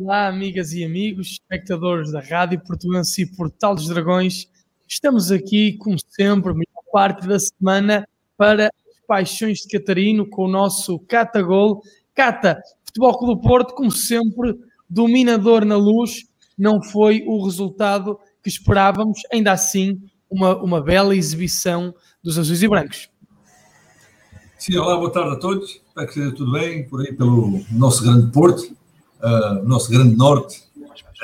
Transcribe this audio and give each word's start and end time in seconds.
Olá, 0.00 0.28
amigas 0.28 0.72
e 0.74 0.84
amigos, 0.84 1.32
espectadores 1.32 2.12
da 2.12 2.20
Rádio 2.20 2.60
Portuense 2.60 3.22
e 3.22 3.26
Portal 3.26 3.74
dos 3.74 3.88
Dragões. 3.88 4.48
Estamos 4.86 5.32
aqui, 5.32 5.72
como 5.76 5.96
sempre, 5.98 6.52
melhor 6.52 6.84
parte 6.92 7.26
da 7.26 7.36
semana 7.36 8.08
para 8.36 8.66
as 8.66 9.06
paixões 9.08 9.58
de 9.58 9.66
Catarino 9.66 10.24
com 10.30 10.44
o 10.44 10.48
nosso 10.48 11.00
Cata 11.00 11.42
Gol. 11.42 11.82
Cata, 12.14 12.62
Futebol 12.84 13.18
Clube 13.18 13.42
Porto, 13.42 13.74
como 13.74 13.90
sempre, 13.90 14.56
dominador 14.88 15.64
na 15.64 15.76
luz, 15.76 16.28
não 16.56 16.80
foi 16.80 17.24
o 17.26 17.44
resultado 17.44 18.20
que 18.40 18.48
esperávamos, 18.48 19.18
ainda 19.32 19.50
assim, 19.50 20.00
uma, 20.30 20.56
uma 20.62 20.80
bela 20.80 21.16
exibição 21.16 21.92
dos 22.22 22.38
azuis 22.38 22.62
e 22.62 22.68
brancos. 22.68 23.10
Sim, 24.60 24.76
olá, 24.76 24.96
boa 24.96 25.10
tarde 25.10 25.32
a 25.32 25.36
todos. 25.40 25.70
Espero 25.88 26.06
que 26.06 26.12
esteja 26.12 26.36
tudo 26.36 26.52
bem 26.52 26.88
por 26.88 27.00
aí 27.00 27.12
pelo 27.12 27.64
nosso 27.72 28.04
grande 28.04 28.30
Porto 28.30 28.78
uh, 29.22 29.66
nosso 29.66 29.90
grande 29.90 30.16
norte. 30.16 30.62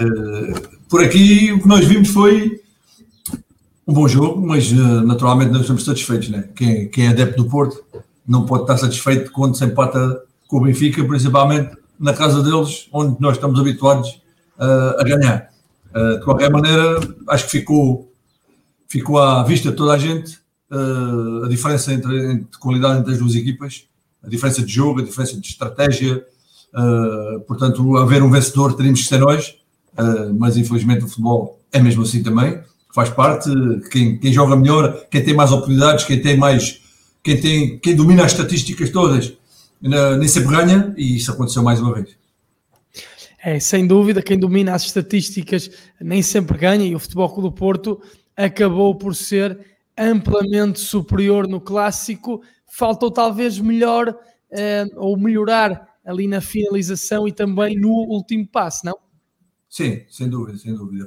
Uh, 0.01 0.79
por 0.89 1.03
aqui 1.03 1.53
o 1.53 1.61
que 1.61 1.69
nós 1.69 1.84
vimos 1.84 2.09
foi 2.09 2.61
um 3.87 3.93
bom 3.93 4.09
jogo, 4.09 4.45
mas 4.45 4.70
uh, 4.73 5.03
naturalmente 5.03 5.53
não 5.53 5.61
estamos 5.61 5.84
satisfeitos. 5.84 6.29
Né? 6.29 6.48
Quem, 6.55 6.89
quem 6.89 7.07
é 7.07 7.09
adepto 7.09 7.43
do 7.43 7.48
Porto 7.48 7.84
não 8.27 8.47
pode 8.47 8.62
estar 8.62 8.77
satisfeito 8.77 9.30
quando 9.33 9.57
se 9.57 9.65
empata 9.65 10.23
com 10.48 10.59
o 10.59 10.61
Benfica, 10.62 11.05
principalmente 11.05 11.77
na 11.98 12.12
casa 12.12 12.43
deles, 12.43 12.89
onde 12.93 13.20
nós 13.20 13.37
estamos 13.37 13.59
habituados 13.59 14.23
a 14.59 15.03
ganhar. 15.05 15.51
De 15.92 16.25
qualquer 16.25 16.51
maneira, 16.51 17.01
acho 17.29 17.45
que 17.45 17.51
ficou, 17.51 18.11
ficou 18.89 19.19
à 19.19 19.42
vista 19.45 19.70
de 19.70 19.77
toda 19.77 19.92
a 19.92 19.98
gente 19.98 20.39
a 21.45 21.48
diferença 21.48 21.92
entre, 21.92 22.33
entre 22.33 22.58
qualidade 22.58 23.01
entre 23.01 23.12
as 23.12 23.19
duas 23.19 23.34
equipas, 23.34 23.86
a 24.23 24.29
diferença 24.29 24.62
de 24.62 24.73
jogo, 24.73 25.01
a 25.01 25.05
diferença 25.05 25.39
de 25.39 25.47
estratégia, 25.47 26.25
Uh, 26.75 27.41
portanto, 27.42 27.97
haver 27.98 28.20
um 28.20 28.30
vencedor 28.30 28.75
teríamos 28.75 29.03
que 29.03 29.06
ser 29.06 29.19
nós, 29.19 29.56
uh, 29.97 30.34
mas 30.36 30.56
infelizmente 30.56 31.05
o 31.05 31.08
futebol 31.08 31.61
é 31.72 31.78
mesmo 31.78 32.03
assim 32.03 32.20
também, 32.20 32.61
faz 32.92 33.11
parte. 33.11 33.48
Quem, 33.92 34.19
quem 34.19 34.33
joga 34.33 34.56
melhor, 34.56 35.06
quem 35.08 35.22
tem 35.22 35.34
mais 35.34 35.52
oportunidades, 35.52 36.05
quem 36.05 36.20
tem 36.20 36.36
mais, 36.36 36.83
quem, 37.22 37.41
tem, 37.41 37.78
quem 37.78 37.95
domina 37.95 38.25
as 38.25 38.33
estatísticas 38.33 38.91
todas, 38.91 39.33
nem 39.80 40.27
sempre 40.27 40.50
ganha, 40.50 40.92
e 40.97 41.17
isso 41.17 41.30
aconteceu 41.30 41.62
mais 41.62 41.80
uma 41.80 41.95
vez. 41.95 42.17
É, 43.41 43.61
sem 43.61 43.86
dúvida, 43.86 44.22
quem 44.22 44.39
domina 44.39 44.75
as 44.75 44.84
estatísticas 44.84 45.70
nem 46.00 46.22
sempre 46.22 46.58
ganha, 46.58 46.84
e 46.84 46.95
o 46.95 46.98
Futebol 46.98 47.28
Clube 47.28 47.50
do 47.50 47.55
Porto 47.55 48.00
acabou 48.36 48.97
por 48.97 49.14
ser 49.14 49.58
amplamente 49.97 50.80
superior 50.80 51.47
no 51.47 51.61
clássico. 51.61 52.42
Faltou 52.67 53.11
talvez 53.11 53.61
melhor 53.61 54.17
ou 54.97 55.17
melhorar 55.17 55.94
ali 56.05 56.28
na 56.28 56.41
finalização 56.41 57.27
e 57.27 57.33
também 57.33 57.78
no 57.78 57.88
último 57.88 58.47
passo, 58.47 58.84
não? 58.84 58.97
Sim, 59.69 60.02
sem 60.08 60.28
dúvida, 60.28 60.58
sem 60.58 60.74
dúvida. 60.74 61.06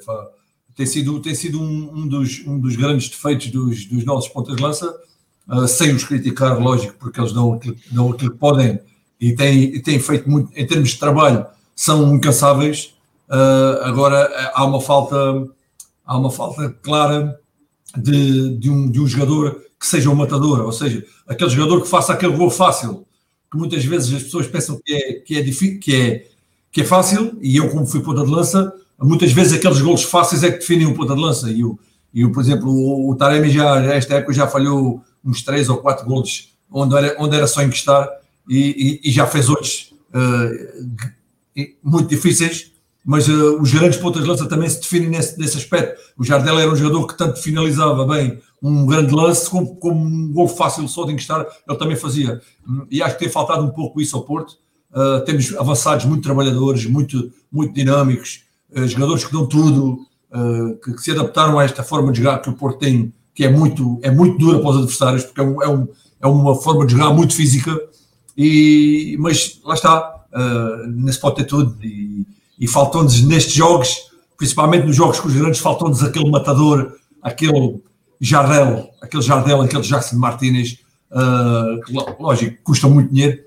Tem 0.75 0.85
sido, 0.85 1.21
tem 1.21 1.33
sido 1.33 1.61
um, 1.61 2.01
um 2.01 2.07
dos, 2.07 2.45
um 2.45 2.59
dos 2.59 2.75
grandes 2.75 3.09
defeitos 3.09 3.47
dos, 3.47 3.85
dos 3.85 4.03
nossos 4.03 4.29
pontas 4.29 4.55
de 4.55 4.61
lança, 4.61 4.93
uh, 5.47 5.67
sem 5.67 5.95
os 5.95 6.03
criticar, 6.03 6.59
lógico, 6.59 6.95
porque 6.99 7.19
eles 7.19 7.31
dão 7.31 7.53
aquilo, 7.53 7.75
dão 7.91 8.11
aquilo 8.11 8.31
que 8.31 8.37
podem 8.37 8.79
e 9.19 9.33
têm, 9.33 9.63
e 9.63 9.81
têm 9.81 9.99
feito 9.99 10.29
muito, 10.29 10.51
em 10.55 10.67
termos 10.67 10.89
de 10.89 10.99
trabalho, 10.99 11.45
são 11.75 12.13
incansáveis. 12.15 12.93
Uh, 13.29 13.83
agora 13.83 14.51
há 14.53 14.65
uma 14.65 14.81
falta, 14.81 15.15
há 16.05 16.17
uma 16.17 16.29
falta 16.29 16.69
clara 16.81 17.39
de, 17.95 18.57
de, 18.57 18.69
um, 18.69 18.89
de 18.89 18.99
um 18.99 19.07
jogador 19.07 19.61
que 19.79 19.87
seja 19.87 20.09
um 20.09 20.15
matador, 20.15 20.61
ou 20.61 20.71
seja, 20.71 21.05
aquele 21.27 21.49
jogador 21.49 21.81
que 21.81 21.87
faça 21.87 22.13
aquele 22.13 22.35
gol 22.35 22.49
fácil, 22.49 23.06
que 23.51 23.57
muitas 23.57 23.83
vezes 23.85 24.13
as 24.13 24.23
pessoas 24.23 24.47
pensam 24.47 24.79
que 24.83 24.93
é, 24.93 25.13
que 25.13 25.37
é, 25.37 25.41
difícil, 25.41 25.79
que 25.79 25.95
é, 25.95 26.27
que 26.71 26.81
é 26.81 26.83
fácil, 26.83 27.37
e 27.41 27.57
eu, 27.57 27.69
como 27.69 27.85
fui 27.85 28.01
ponta 28.01 28.23
de 28.23 28.31
lança, 28.31 28.73
muitas 28.99 29.31
vezes 29.31 29.53
aqueles 29.53 29.81
golos 29.81 30.03
fáceis 30.03 30.43
é 30.43 30.51
que 30.51 30.59
definem 30.59 30.87
um 30.87 30.93
ponta 30.93 31.15
de 31.15 31.21
lança. 31.21 31.49
E, 31.49 31.63
o, 31.63 31.79
e 32.13 32.27
por 32.27 32.41
exemplo, 32.41 32.69
o, 32.69 33.09
o 33.09 33.15
Taremi 33.15 33.49
já, 33.49 33.81
esta 33.93 34.15
época, 34.15 34.33
já 34.33 34.47
falhou 34.47 35.01
uns 35.23 35.41
3 35.41 35.69
ou 35.69 35.77
4 35.77 36.05
golos 36.05 36.53
onde 36.71 36.95
era, 36.95 37.15
onde 37.19 37.35
era 37.35 37.47
só 37.47 37.61
encostar 37.61 38.09
e, 38.49 39.01
e, 39.03 39.09
e 39.09 39.11
já 39.11 39.25
fez 39.25 39.49
outros 39.49 39.93
uh, 40.13 41.67
muito 41.83 42.09
difíceis. 42.09 42.71
Mas 43.07 43.25
uh, 43.29 43.61
os 43.61 43.73
grandes 43.73 43.97
pontas 43.97 44.21
de 44.21 44.27
lança 44.27 44.49
também 44.49 44.67
se 44.67 44.81
definem 44.81 45.07
nesse, 45.07 45.39
nesse 45.39 45.55
aspecto. 45.55 45.97
O 46.17 46.25
Jardel 46.25 46.59
era 46.59 46.69
um 46.69 46.75
jogador 46.75 47.07
que 47.07 47.17
tanto 47.17 47.41
finalizava 47.41 48.05
bem 48.05 48.37
um 48.61 48.85
grande 48.85 49.15
lance, 49.15 49.49
como, 49.49 49.77
como 49.77 50.03
um 50.03 50.33
gol 50.33 50.49
fácil 50.49 50.85
só 50.89 51.05
de 51.05 51.13
encostar, 51.13 51.47
ele 51.65 51.77
também 51.77 51.95
fazia. 51.95 52.41
E 52.91 53.01
acho 53.01 53.13
que 53.13 53.23
tem 53.23 53.29
faltado 53.29 53.63
um 53.63 53.69
pouco 53.69 54.01
isso 54.01 54.17
ao 54.17 54.23
Porto. 54.23 54.57
Uh, 54.91 55.23
temos 55.23 55.55
avançados 55.55 56.03
muito 56.03 56.21
trabalhadores, 56.21 56.85
muito, 56.85 57.31
muito 57.49 57.73
dinâmicos, 57.73 58.43
uh, 58.75 58.85
jogadores 58.85 59.23
que 59.23 59.31
dão 59.31 59.47
tudo, 59.47 60.05
que, 60.83 60.93
que, 60.93 61.01
se 61.01 61.11
adaptaram 61.11 61.57
a 61.57 61.63
esta 61.63 61.83
forma 61.83 62.11
de 62.11 62.17
jogar 62.17 62.39
que 62.39 62.49
o 62.49 62.53
Porto 62.53 62.79
tem, 62.79 63.13
que 63.33 63.45
é 63.45 63.49
muito, 63.49 63.99
é 64.03 64.11
muito 64.11 64.37
dura 64.37 64.59
para 64.59 64.69
os 64.69 64.77
adversários, 64.79 65.23
porque 65.23 65.39
é, 65.39 65.43
um, 65.45 65.63
é, 65.63 65.69
um, 65.69 65.87
é 66.23 66.27
uma 66.27 66.55
forma 66.55 66.85
de 66.85 66.91
jogar 66.91 67.13
muito 67.13 67.33
física. 67.33 67.73
E, 68.35 69.15
mas 69.17 69.61
lá 69.63 69.75
está, 69.75 70.25
uh, 70.33 70.87
nesse 70.87 71.21
pode 71.21 71.37
ter 71.37 71.45
tudo. 71.45 71.77
E, 71.81 72.27
e 72.59 72.67
faltou-nos 72.67 73.21
nestes 73.21 73.53
jogos, 73.53 73.95
principalmente 74.37 74.85
nos 74.85 74.95
jogos 74.95 75.19
com 75.19 75.27
os 75.27 75.33
grandes, 75.33 75.59
faltou-nos 75.59 76.03
aquele 76.03 76.29
matador, 76.29 76.93
aquele 77.21 77.81
Jardel, 78.19 78.89
aquele 79.01 79.23
Jardel, 79.23 79.61
aquele 79.61 79.83
Jackson 79.83 80.15
Martinez, 80.15 80.79
uh, 81.11 81.81
que, 81.85 81.93
lógico, 82.19 82.57
custam 82.63 82.89
muito 82.89 83.13
dinheiro 83.13 83.39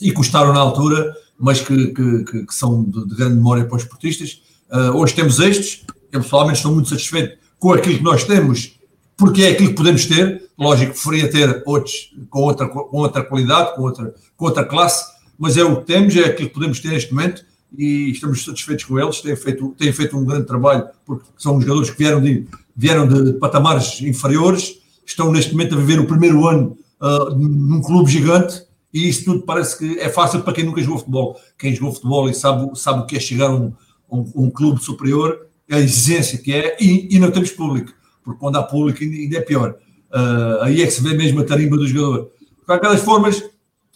e 0.00 0.12
custaram 0.12 0.52
na 0.52 0.60
altura, 0.60 1.14
mas 1.38 1.60
que, 1.60 1.88
que, 1.88 2.46
que 2.46 2.54
são 2.54 2.84
de, 2.84 3.06
de, 3.06 3.14
grande 3.14 3.34
memória 3.34 3.64
para 3.64 3.76
os 3.76 3.82
esportistas. 3.82 4.42
Uh, 4.70 4.96
hoje 4.96 5.14
temos 5.14 5.38
estes, 5.40 5.84
eu 6.10 6.22
pessoalmente 6.22 6.58
estou 6.58 6.72
muito 6.72 6.88
satisfeito 6.88 7.36
com 7.58 7.72
aquilo 7.72 7.98
que 7.98 8.04
nós 8.04 8.24
temos, 8.24 8.78
porque 9.16 9.42
é 9.42 9.50
aquilo 9.50 9.70
que 9.70 9.74
podemos 9.74 10.06
ter. 10.06 10.42
Lógico, 10.58 10.92
preferia 10.92 11.30
ter 11.30 11.62
outros 11.66 12.12
com 12.30 12.40
outra, 12.40 12.68
com 12.68 12.96
outra 12.96 13.24
qualidade, 13.24 13.74
com 13.74 13.82
outra, 13.82 14.14
com 14.36 14.44
outra 14.44 14.64
classe, 14.64 15.12
mas 15.38 15.56
é 15.56 15.64
o 15.64 15.80
que 15.80 15.86
temos, 15.86 16.16
é 16.16 16.20
aquilo 16.20 16.48
que 16.48 16.54
podemos 16.54 16.80
ter 16.80 16.88
neste 16.88 17.12
momento 17.12 17.44
e 17.78 18.10
estamos 18.10 18.44
satisfeitos 18.44 18.84
com 18.84 18.98
eles. 18.98 19.20
Têm 19.20 19.36
feito, 19.36 19.74
têm 19.78 19.92
feito 19.92 20.16
um 20.16 20.24
grande 20.24 20.46
trabalho, 20.46 20.88
porque 21.04 21.24
são 21.36 21.60
jogadores 21.60 21.90
que 21.90 21.98
vieram 21.98 22.20
de, 22.20 22.46
vieram 22.76 23.06
de 23.06 23.34
patamares 23.34 24.00
inferiores, 24.00 24.78
estão 25.06 25.30
neste 25.30 25.52
momento 25.52 25.74
a 25.74 25.78
viver 25.78 26.00
o 26.00 26.06
primeiro 26.06 26.46
ano 26.46 26.76
uh, 27.00 27.34
num 27.34 27.80
clube 27.80 28.10
gigante 28.10 28.62
e 28.94 29.08
isso 29.08 29.24
tudo 29.24 29.42
parece 29.42 29.76
que 29.76 29.98
é 29.98 30.08
fácil 30.08 30.42
para 30.42 30.52
quem 30.52 30.64
nunca 30.64 30.80
jogou 30.80 30.98
futebol. 30.98 31.40
Quem 31.58 31.74
jogou 31.74 31.92
futebol 31.92 32.30
e 32.30 32.34
sabe, 32.34 32.70
sabe 32.78 33.00
o 33.00 33.06
que 33.06 33.16
é 33.16 33.20
chegar 33.20 33.50
a 33.50 33.54
um, 33.54 33.72
um, 34.08 34.32
um 34.36 34.50
clube 34.50 34.82
superior, 34.82 35.48
a 35.68 35.80
exigência 35.80 36.38
que 36.38 36.52
é, 36.52 36.76
e, 36.80 37.08
e, 37.10 37.18
não 37.18 37.32
temos 37.32 37.50
público, 37.50 37.92
porque 38.22 38.38
quando 38.38 38.56
há 38.56 38.62
público 38.62 39.02
ainda 39.02 39.36
é 39.36 39.40
pior. 39.40 39.74
Uh, 40.12 40.62
aí 40.62 40.80
é 40.80 40.86
que 40.86 40.92
se 40.92 41.02
vê 41.02 41.12
mesmo 41.12 41.40
a 41.40 41.44
tarimba 41.44 41.76
do 41.76 41.88
jogador. 41.88 42.30
De 42.40 42.64
qualquer 42.64 42.96
formas, 42.98 43.42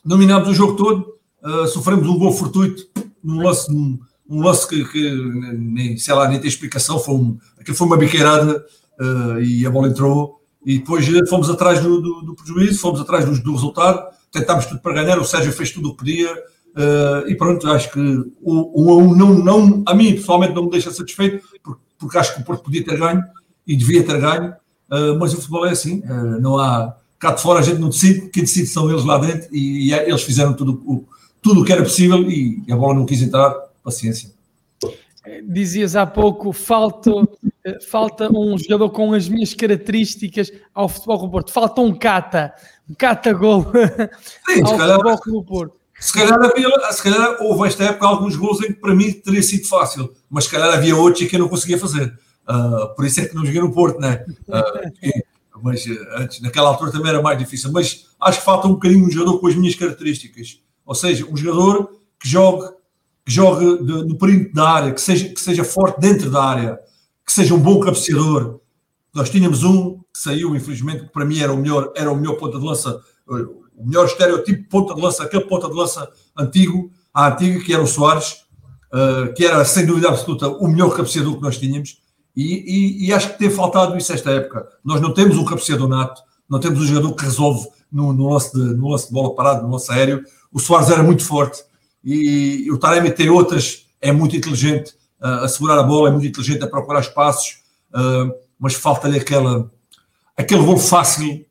dominámos 0.04 0.48
o 0.48 0.54
jogo 0.54 0.74
todo, 0.74 1.14
uh, 1.44 1.68
sofremos 1.68 2.08
um 2.08 2.18
gol 2.18 2.32
fortuito 2.32 2.88
num 3.22 3.42
lance, 3.42 3.72
num, 3.72 3.98
um 4.28 4.42
lance 4.42 4.68
que, 4.68 4.84
que, 4.84 5.10
nem, 5.56 5.96
sei 5.96 6.14
lá, 6.14 6.28
nem 6.28 6.38
tem 6.38 6.48
explicação, 6.48 6.98
foi, 6.98 7.14
um, 7.14 7.38
foi 7.74 7.86
uma 7.86 7.96
biqueirada 7.96 8.64
uh, 9.00 9.40
e 9.40 9.66
a 9.66 9.70
bola 9.70 9.88
entrou 9.88 10.42
e 10.64 10.78
depois 10.78 11.06
fomos 11.30 11.48
atrás 11.48 11.80
do, 11.80 12.00
do, 12.00 12.22
do 12.22 12.34
prejuízo, 12.34 12.80
fomos 12.80 13.00
atrás 13.00 13.24
do, 13.24 13.42
do, 13.42 13.52
resultado, 13.52 14.04
tentámos 14.30 14.66
tudo 14.66 14.80
para 14.80 14.92
ganhar, 14.92 15.18
o 15.18 15.24
Sérgio 15.24 15.52
fez 15.52 15.70
tudo 15.70 15.88
o 15.88 15.92
que 15.92 15.98
podia 15.98 16.30
uh, 16.32 17.28
e 17.28 17.34
pronto, 17.34 17.66
acho 17.70 17.90
que 17.90 18.00
o, 18.00 18.32
o, 18.42 18.98
o 18.98 19.16
não, 19.16 19.34
não, 19.34 19.82
a 19.86 19.94
mim 19.94 20.14
pessoalmente 20.14 20.54
não 20.54 20.64
me 20.64 20.70
deixa 20.70 20.90
satisfeito 20.90 21.46
porque, 21.62 21.80
porque 21.98 22.18
acho 22.18 22.34
que 22.34 22.42
o 22.42 22.44
Porto 22.44 22.64
podia 22.64 22.84
ter 22.84 22.98
ganho 22.98 23.22
e 23.66 23.76
devia 23.76 24.04
ter 24.04 24.20
ganho, 24.20 24.52
uh, 24.90 25.18
mas 25.18 25.32
o 25.32 25.36
futebol 25.36 25.64
é 25.64 25.70
assim, 25.70 26.02
não 26.40 26.58
há 26.58 26.94
cá 27.18 27.32
de 27.32 27.40
fora 27.40 27.60
a 27.60 27.62
gente 27.62 27.80
não 27.80 27.88
decide, 27.88 28.28
quem 28.28 28.42
decide 28.42 28.66
são 28.66 28.90
eles 28.90 29.04
lá 29.04 29.16
dentro 29.18 29.48
e, 29.50 29.88
e 29.88 29.94
é, 29.94 30.08
eles 30.08 30.22
fizeram 30.22 30.52
tudo 30.52 30.82
o 30.84 31.06
tudo 31.40 31.62
o 31.62 31.64
que 31.64 31.72
era 31.72 31.82
possível 31.82 32.28
e 32.30 32.62
a 32.70 32.76
bola 32.76 32.94
não 32.94 33.06
quis 33.06 33.22
entrar 33.22 33.50
paciência. 33.82 34.30
Dizias 35.44 35.94
há 35.94 36.06
pouco, 36.06 36.52
falta, 36.52 37.10
falta 37.90 38.30
um 38.32 38.56
jogador 38.56 38.90
com 38.90 39.12
as 39.12 39.28
minhas 39.28 39.52
características 39.52 40.50
ao 40.74 40.88
Futebol 40.88 41.18
do 41.18 41.30
Porto. 41.30 41.52
Falta 41.52 41.80
um 41.80 41.94
cata, 41.94 42.54
um 42.88 42.94
cata-gol 42.94 43.66
Sim, 44.48 44.62
ao 44.64 44.76
calhar, 44.76 44.98
Futebol 44.98 45.42
do 45.42 45.46
Porto. 45.46 45.78
Se 46.00 46.12
calhar, 46.12 46.38
havia, 46.40 46.92
se 46.92 47.02
calhar 47.02 47.36
houve 47.42 47.68
esta 47.68 47.84
época 47.84 48.06
alguns 48.06 48.36
gols 48.36 48.60
em 48.62 48.68
que 48.68 48.80
para 48.80 48.94
mim 48.94 49.12
teria 49.12 49.42
sido 49.42 49.66
fácil, 49.66 50.14
mas 50.30 50.44
se 50.44 50.50
calhar 50.50 50.72
havia 50.72 50.96
outros 50.96 51.28
que 51.28 51.34
eu 51.34 51.40
não 51.40 51.48
conseguia 51.48 51.78
fazer. 51.78 52.16
Uh, 52.48 52.94
por 52.94 53.04
isso 53.04 53.20
é 53.20 53.26
que 53.26 53.34
não 53.34 53.44
joguei 53.44 53.60
no 53.60 53.72
Porto, 53.72 54.00
né? 54.00 54.24
Uh, 54.48 55.22
mas 55.62 55.84
antes, 56.16 56.40
naquela 56.40 56.68
altura 56.68 56.92
também 56.92 57.10
era 57.10 57.20
mais 57.20 57.38
difícil. 57.38 57.70
Mas 57.72 58.06
acho 58.20 58.38
que 58.38 58.44
falta 58.44 58.68
um 58.68 58.72
bocadinho 58.72 59.04
um 59.04 59.10
jogador 59.10 59.38
com 59.40 59.48
as 59.48 59.56
minhas 59.56 59.74
características. 59.74 60.60
Ou 60.88 60.94
seja, 60.94 61.26
um 61.30 61.36
jogador 61.36 61.90
que 62.18 62.26
jogue 62.26 62.66
que 63.24 63.34
jogue 63.34 63.84
de, 63.84 63.92
no 64.04 64.16
perímetro 64.16 64.54
da 64.54 64.66
área, 64.66 64.94
que 64.94 65.00
seja, 65.02 65.28
que 65.28 65.38
seja 65.38 65.62
forte 65.62 66.00
dentro 66.00 66.30
da 66.30 66.42
área, 66.42 66.80
que 67.26 67.30
seja 67.30 67.54
um 67.54 67.58
bom 67.58 67.78
cabeceador. 67.78 68.58
Nós 69.14 69.28
tínhamos 69.28 69.62
um 69.62 69.98
que 69.98 70.18
saiu, 70.18 70.56
infelizmente, 70.56 71.04
que 71.04 71.12
para 71.12 71.26
mim 71.26 71.38
era 71.38 71.52
o 71.52 71.58
melhor, 71.58 71.92
era 71.94 72.10
o 72.10 72.16
melhor 72.16 72.36
ponta 72.36 72.58
de 72.58 72.64
lança, 72.64 72.98
o 73.26 73.86
melhor 73.86 74.06
estereotipo 74.06 74.62
de 74.62 74.68
ponta 74.68 74.94
de 74.94 75.02
lança, 75.02 75.24
aquele 75.24 75.44
ponta 75.44 75.68
de 75.68 75.74
lança 75.74 76.08
antigo, 76.38 76.90
a 77.12 77.28
antiga, 77.28 77.62
que 77.62 77.74
era 77.74 77.82
o 77.82 77.86
Soares, 77.86 78.44
uh, 78.94 79.34
que 79.34 79.44
era 79.44 79.62
sem 79.62 79.84
dúvida 79.84 80.08
absoluta 80.08 80.48
o 80.48 80.66
melhor 80.66 80.96
cabeceador 80.96 81.36
que 81.36 81.42
nós 81.42 81.58
tínhamos, 81.58 82.00
e, 82.34 83.02
e, 83.02 83.08
e, 83.08 83.12
acho 83.12 83.32
que 83.32 83.38
tem 83.38 83.50
faltado 83.50 83.96
isso 83.98 84.12
esta 84.12 84.30
época. 84.30 84.66
Nós 84.82 85.02
não 85.02 85.12
temos 85.12 85.36
um 85.36 85.44
cabeceador 85.44 85.88
nato, 85.88 86.22
não 86.48 86.58
temos 86.58 86.80
um 86.80 86.86
jogador 86.86 87.12
que 87.14 87.24
resolve 87.24 87.68
no, 87.90 88.12
no, 88.12 88.32
lance, 88.32 88.52
de, 88.52 88.74
no 88.74 88.88
lance 88.88 89.08
de 89.08 89.12
bola 89.12 89.34
parada, 89.34 89.62
no 89.62 89.70
lance 89.70 89.90
aéreo. 89.90 90.22
O 90.52 90.58
Soares 90.58 90.90
era 90.90 91.02
muito 91.02 91.24
forte 91.24 91.62
e, 92.04 92.70
o 92.70 92.78
Taremi 92.78 93.10
tem 93.10 93.28
outras, 93.28 93.86
é 94.00 94.12
muito 94.12 94.36
inteligente 94.36 94.94
uh, 95.20 95.44
a 95.44 95.48
segurar 95.48 95.78
a 95.78 95.82
bola, 95.82 96.08
é 96.08 96.12
muito 96.12 96.26
inteligente 96.26 96.62
a 96.64 96.66
procurar 96.66 97.00
espaços, 97.00 97.58
uh, 97.90 98.32
mas 98.58 98.74
falta-lhe 98.74 99.18
aquela, 99.18 99.70
aquele 100.36 100.62
gol 100.62 100.78
fácil 100.78 101.44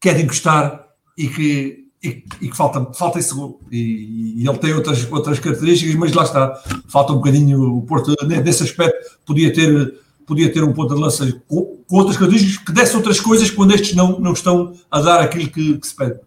que 0.00 0.08
é 0.08 0.14
de 0.14 0.22
encostar 0.22 0.86
e 1.16 1.28
que, 1.28 1.88
e, 2.02 2.24
e 2.42 2.50
que 2.50 2.56
falta, 2.56 2.92
falta 2.92 3.18
esse 3.18 3.34
gol. 3.34 3.60
E, 3.70 4.42
e, 4.42 4.48
ele 4.48 4.58
tem 4.58 4.74
outras, 4.74 5.10
outras 5.10 5.38
características, 5.38 5.94
mas 5.94 6.12
lá 6.12 6.24
está, 6.24 6.62
falta 6.88 7.12
um 7.12 7.16
bocadinho 7.16 7.76
o 7.76 7.82
Porto, 7.82 8.14
nesse 8.26 8.62
aspecto, 8.62 9.18
podia 9.24 9.52
ter, 9.52 9.98
podia 10.26 10.52
ter 10.52 10.62
um 10.62 10.72
ponto 10.72 10.94
de 10.94 11.00
lança 11.00 11.42
com, 11.48 11.82
com 11.86 11.96
outras 11.96 12.16
características 12.16 12.64
que 12.64 12.72
desse 12.72 12.96
outras 12.96 13.18
coisas 13.18 13.50
quando 13.50 13.74
estes 13.74 13.94
não, 13.94 14.20
não 14.20 14.32
estão 14.32 14.74
a 14.90 15.00
dar 15.00 15.20
aquilo 15.20 15.50
que, 15.50 15.78
que 15.78 15.86
se 15.86 15.96
pede. 15.96 16.20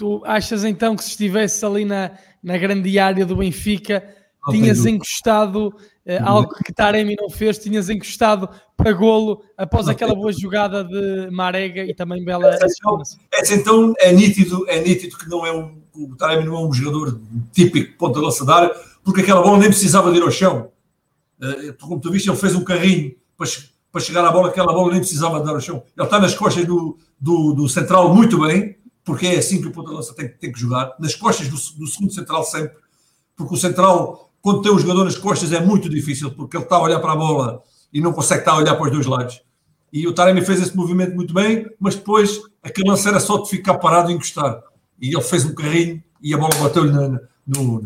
Tu 0.00 0.22
achas 0.24 0.64
então 0.64 0.96
que 0.96 1.04
se 1.04 1.10
estivesse 1.10 1.62
ali 1.62 1.84
na, 1.84 2.12
na 2.42 2.56
grande 2.56 2.98
área 2.98 3.26
do 3.26 3.36
Benfica, 3.36 4.02
não 4.42 4.54
tinhas 4.54 4.86
encostado 4.86 5.66
uh, 5.66 6.24
algo 6.24 6.54
que 6.54 6.72
Taremi 6.72 7.14
não 7.20 7.28
fez, 7.28 7.58
tinhas 7.58 7.90
encostado 7.90 8.48
para 8.78 8.92
golo 8.94 9.44
após 9.58 9.84
não 9.84 9.92
aquela 9.92 10.14
boa 10.14 10.32
jogada 10.32 10.82
de 10.82 11.30
Marega 11.30 11.84
e 11.84 11.94
também 11.94 12.24
bela 12.24 12.48
essa, 12.48 12.64
então, 12.64 13.02
essa 13.30 13.54
então 13.54 13.92
é 13.98 14.10
nítido, 14.10 14.64
é 14.70 14.80
nítido 14.80 15.18
que 15.18 15.28
não 15.28 15.44
é 15.44 15.52
um, 15.52 15.82
o 15.94 16.16
Taremi 16.16 16.46
não 16.46 16.56
é 16.56 16.66
um 16.66 16.72
jogador 16.72 17.20
típico 17.52 17.98
ponta 17.98 18.20
lança 18.20 18.50
área, 18.50 18.74
porque 19.04 19.20
aquela 19.20 19.42
bola 19.42 19.58
nem 19.58 19.68
precisava 19.68 20.10
de 20.10 20.16
ir 20.16 20.22
ao 20.22 20.30
chão. 20.30 20.70
Uh, 21.38 21.74
como 21.78 22.00
tu 22.00 22.10
viste, 22.10 22.30
ele 22.30 22.38
fez 22.38 22.54
um 22.54 22.64
carrinho 22.64 23.14
para, 23.36 23.46
para 23.92 24.00
chegar 24.00 24.24
à 24.24 24.32
bola, 24.32 24.48
aquela 24.48 24.72
bola 24.72 24.92
nem 24.92 25.00
precisava 25.00 25.40
de 25.40 25.44
dar 25.44 25.52
ao 25.52 25.60
chão. 25.60 25.82
Ele 25.94 26.06
está 26.06 26.18
nas 26.18 26.34
costas 26.34 26.64
do, 26.64 26.96
do, 27.20 27.52
do 27.52 27.68
central 27.68 28.14
muito 28.14 28.40
bem, 28.40 28.79
porque 29.10 29.26
é 29.26 29.38
assim 29.38 29.60
que 29.60 29.66
o 29.66 29.72
ponta 29.72 29.90
lança 29.90 30.14
tem, 30.14 30.28
tem 30.28 30.52
que 30.52 30.60
jogar, 30.60 30.94
nas 31.00 31.16
costas 31.16 31.48
do, 31.48 31.56
do 31.80 31.86
segundo 31.88 32.14
central 32.14 32.44
sempre, 32.44 32.76
porque 33.36 33.54
o 33.54 33.56
central 33.56 34.30
quando 34.40 34.62
tem 34.62 34.70
o 34.70 34.78
jogador 34.78 35.02
nas 35.02 35.18
costas 35.18 35.50
é 35.52 35.60
muito 35.60 35.88
difícil, 35.88 36.30
porque 36.30 36.56
ele 36.56 36.62
está 36.62 36.76
a 36.76 36.82
olhar 36.82 37.00
para 37.00 37.12
a 37.12 37.16
bola 37.16 37.60
e 37.92 38.00
não 38.00 38.12
consegue 38.12 38.42
estar 38.42 38.52
a 38.52 38.58
olhar 38.58 38.76
para 38.76 38.84
os 38.84 38.92
dois 38.92 39.06
lados. 39.06 39.42
E 39.92 40.06
o 40.06 40.14
Taremi 40.14 40.42
fez 40.42 40.62
esse 40.62 40.76
movimento 40.76 41.16
muito 41.16 41.34
bem, 41.34 41.66
mas 41.80 41.96
depois 41.96 42.40
aquele 42.62 42.88
lance 42.88 43.08
era 43.08 43.18
só 43.18 43.38
de 43.38 43.50
ficar 43.50 43.78
parado 43.78 44.12
e 44.12 44.14
encostar. 44.14 44.62
E 45.00 45.08
ele 45.08 45.22
fez 45.22 45.44
um 45.44 45.56
carrinho 45.56 46.00
e 46.22 46.32
a 46.32 46.38
bola 46.38 46.54
bateu-lhe 46.54 46.92
no, 46.92 47.20
no, 47.44 47.84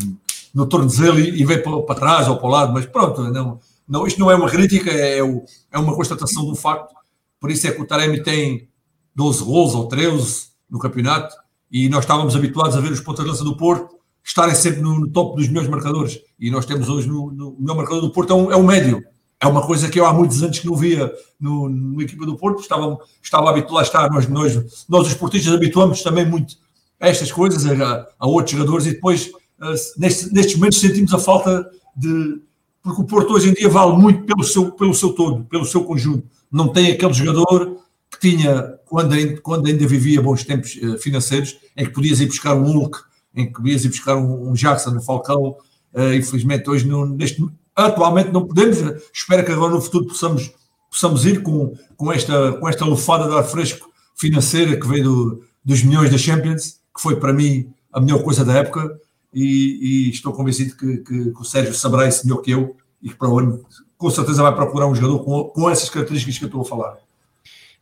no 0.52 0.66
tornozelo 0.66 1.18
e, 1.18 1.40
e 1.40 1.44
veio 1.46 1.62
para, 1.62 1.80
para, 1.80 1.94
trás 1.94 2.28
ou 2.28 2.36
para 2.36 2.46
o 2.46 2.50
lado, 2.50 2.72
mas 2.74 2.84
pronto, 2.84 3.22
não, 3.22 3.58
não, 3.88 4.06
isto 4.06 4.20
não 4.20 4.30
é 4.30 4.34
uma 4.34 4.50
crítica, 4.50 4.90
é, 4.90 5.20
é 5.20 5.78
uma 5.78 5.96
constatação 5.96 6.44
do 6.44 6.54
facto. 6.54 6.94
Por 7.40 7.50
isso 7.50 7.66
é 7.66 7.70
que 7.70 7.80
o 7.80 7.86
Taremi 7.86 8.22
tem 8.22 8.68
12 9.16 9.42
gols 9.42 9.74
ou 9.74 9.88
13 9.88 10.53
no 10.70 10.78
campeonato 10.78 11.34
e 11.70 11.88
nós 11.88 12.04
estávamos 12.04 12.36
habituados 12.36 12.76
a 12.76 12.80
ver 12.80 12.92
os 12.92 13.00
pontas 13.00 13.24
de 13.24 13.30
lança 13.30 13.44
do 13.44 13.56
Porto 13.56 13.96
estarem 14.24 14.54
sempre 14.54 14.80
no, 14.80 15.00
no 15.00 15.06
dos 15.06 15.48
melhores 15.48 15.68
marcadores. 15.68 16.18
E 16.38 16.50
nós 16.50 16.64
temos 16.64 16.88
hoje 16.88 17.06
no, 17.06 17.30
no 17.30 17.50
o 17.50 17.60
melhor 17.60 17.76
marcador 17.76 18.00
do 18.00 18.10
Porto 18.10 18.32
é, 18.32 18.36
um, 18.36 18.52
é 18.52 18.56
o 18.56 18.62
médio. 18.62 19.02
É 19.40 19.46
uma 19.46 19.60
coisa 19.60 19.90
que 19.90 20.00
eu 20.00 20.06
há 20.06 20.12
muitos 20.12 20.42
anos 20.42 20.58
que 20.58 20.66
não 20.66 20.74
via 20.74 21.12
no, 21.38 21.68
no 21.68 22.00
equipa 22.00 22.24
do 22.24 22.36
Porto, 22.36 22.60
estava, 22.60 22.96
estava 23.22 23.50
habituado 23.50 23.80
a 23.80 23.82
estar, 23.82 24.10
nós, 24.10 24.26
nós, 24.26 24.86
nós 24.88 25.06
os 25.06 25.14
portistas 25.14 25.52
habituamos 25.52 26.02
também 26.02 26.24
muito 26.24 26.56
a 26.98 27.08
estas 27.08 27.30
coisas, 27.30 27.66
a, 27.66 28.06
a 28.18 28.26
outros 28.26 28.56
jogadores, 28.56 28.86
e 28.86 28.92
depois 28.92 29.26
uh, 29.60 29.98
nestes, 29.98 30.32
nestes 30.32 30.56
momentos 30.56 30.80
sentimos 30.80 31.12
a 31.12 31.18
falta 31.18 31.68
de. 31.94 32.40
Porque 32.82 33.02
o 33.02 33.04
Porto 33.04 33.34
hoje 33.34 33.50
em 33.50 33.54
dia 33.54 33.68
vale 33.68 33.96
muito 33.96 34.24
pelo 34.24 34.44
seu, 34.44 34.70
pelo 34.72 34.94
seu 34.94 35.12
todo, 35.12 35.44
pelo 35.44 35.64
seu 35.64 35.84
conjunto. 35.84 36.26
Não 36.50 36.68
tem 36.68 36.92
aquele 36.92 37.12
jogador 37.12 37.78
tinha, 38.24 38.78
quando 38.86 39.12
ainda, 39.12 39.40
quando 39.42 39.66
ainda 39.66 39.86
vivia 39.86 40.22
bons 40.22 40.44
tempos 40.44 40.76
uh, 40.76 40.98
financeiros, 40.98 41.58
em 41.76 41.84
que 41.84 41.92
podias 41.92 42.20
ir 42.20 42.26
buscar 42.26 42.54
um 42.54 42.64
Hulk 42.64 42.98
em 43.34 43.52
que 43.52 43.68
ias 43.68 43.84
ir 43.84 43.88
buscar 43.88 44.16
um, 44.16 44.50
um 44.50 44.54
Jackson 44.54 44.90
no 44.90 45.02
Falcão. 45.02 45.56
Uh, 45.92 46.14
infelizmente, 46.14 46.70
hoje, 46.70 46.86
não, 46.86 47.04
neste, 47.04 47.44
atualmente, 47.74 48.30
não 48.30 48.46
podemos. 48.46 48.78
Espero 49.12 49.44
que 49.44 49.52
agora 49.52 49.74
no 49.74 49.80
futuro 49.80 50.06
possamos, 50.06 50.52
possamos 50.90 51.26
ir 51.26 51.42
com, 51.42 51.74
com, 51.96 52.12
esta, 52.12 52.52
com 52.52 52.68
esta 52.68 52.84
lufada 52.84 53.28
de 53.28 53.36
ar 53.36 53.44
fresco 53.44 53.90
financeira 54.14 54.78
que 54.78 54.86
veio 54.86 55.04
do, 55.04 55.44
dos 55.64 55.82
milhões 55.82 56.10
da 56.10 56.16
Champions, 56.16 56.80
que 56.94 57.02
foi 57.02 57.16
para 57.16 57.32
mim 57.32 57.68
a 57.92 58.00
melhor 58.00 58.22
coisa 58.22 58.44
da 58.44 58.54
época. 58.54 58.98
E, 59.32 60.06
e 60.06 60.10
estou 60.10 60.32
convencido 60.32 60.76
que, 60.76 60.98
que, 60.98 61.30
que, 61.32 61.40
o 61.40 61.44
Sérgio 61.44 61.74
saberá 61.74 62.08
isso 62.08 62.24
melhor 62.24 62.40
que 62.40 62.52
eu 62.52 62.76
e 63.02 63.08
que 63.08 63.16
para 63.16 63.28
o 63.28 63.38
ano 63.40 63.66
com 63.98 64.08
certeza 64.08 64.42
vai 64.42 64.54
procurar 64.54 64.86
um 64.86 64.94
jogador 64.94 65.24
com, 65.24 65.44
com 65.48 65.68
essas 65.68 65.90
características 65.90 66.38
que 66.38 66.44
eu 66.44 66.46
estou 66.46 66.62
a 66.62 66.64
falar. 66.64 67.03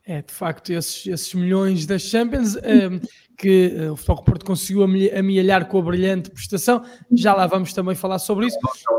É, 0.05 0.21
de 0.21 0.33
facto, 0.33 0.73
esses, 0.73 1.07
esses 1.07 1.33
milhões 1.35 1.87
das 1.87 2.03
Champions. 2.03 2.57
Um, 2.57 2.61
ehm, 2.65 3.01
que 3.43 3.75
uh, 3.75 3.93
o 3.93 3.97
Futebol 3.97 4.23
Porto 4.23 4.45
conseguiu 4.45 4.85
amealhar 4.85 5.67
com 5.67 5.79
a 5.79 5.83
brilhante 5.83 6.31
prestação. 6.31 6.85
Já 7.11 7.35
lá 7.35 7.45
vamos 7.47 7.73
também 7.73 7.97
falar 7.97 8.21
sobre 8.21 8.47
isso. 8.47 8.57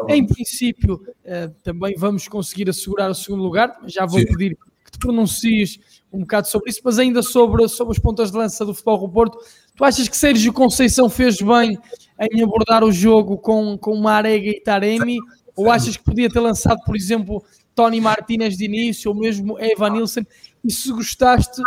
Em 0.09 0.27
princípio, 0.27 0.95
uh, 0.95 1.49
também 1.63 1.95
vamos 1.97 2.27
conseguir 2.27 2.69
assegurar 2.69 3.09
o 3.09 3.15
segundo 3.15 3.41
lugar. 3.41 3.79
Já 3.85 4.05
vou 4.05 4.19
Sim. 4.19 4.25
pedir 4.25 4.57
que 4.83 4.91
te 4.91 4.99
pronuncies 4.99 5.79
um 6.11 6.19
bocado 6.19 6.49
sobre 6.49 6.69
isso, 6.69 6.81
mas 6.83 6.99
ainda 6.99 7.23
sobre, 7.23 7.67
sobre 7.69 7.93
os 7.93 7.99
pontas 7.99 8.31
de 8.31 8.37
lança 8.37 8.65
do 8.65 8.73
Futebol 8.73 9.07
Porto. 9.09 9.39
Tu 9.77 9.83
achas 9.85 10.09
que 10.09 10.17
Sérgio 10.17 10.51
Conceição 10.51 11.09
fez 11.09 11.37
bem 11.37 11.79
em 12.19 12.43
abordar 12.43 12.83
o 12.83 12.91
jogo 12.91 13.37
com, 13.37 13.77
com 13.77 13.95
Marega 13.95 14.49
e 14.49 14.59
Taremi? 14.59 15.17
Ou 15.55 15.71
achas 15.71 15.95
que 15.95 16.03
podia 16.03 16.29
ter 16.29 16.41
lançado, 16.41 16.79
por 16.85 16.95
exemplo, 16.95 17.41
Tony 17.73 18.01
Martinez 18.01 18.57
de 18.57 18.65
início, 18.65 19.09
ou 19.09 19.17
mesmo 19.17 19.57
Evan 19.59 19.91
Nilsson? 19.91 20.23
E 20.63 20.71
se 20.71 20.91
gostaste 20.91 21.61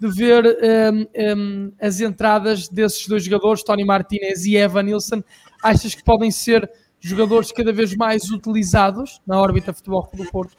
de 0.00 0.08
ver 0.08 0.58
um, 0.92 1.38
um, 1.38 1.72
as 1.78 2.00
entradas 2.00 2.68
desses 2.68 3.06
dois 3.06 3.22
jogadores, 3.22 3.62
Tony 3.62 3.84
Martinez 3.84 4.46
e 4.46 4.56
Evan 4.56 4.84
Nilsson. 4.84 5.22
Achas 5.62 5.94
que 5.94 6.02
podem 6.02 6.30
ser 6.30 6.68
jogadores 6.98 7.52
cada 7.52 7.70
vez 7.70 7.94
mais 7.94 8.30
utilizados 8.30 9.20
na 9.26 9.38
órbita 9.38 9.74
futebol 9.74 10.08
do 10.14 10.24
Porto? 10.30 10.56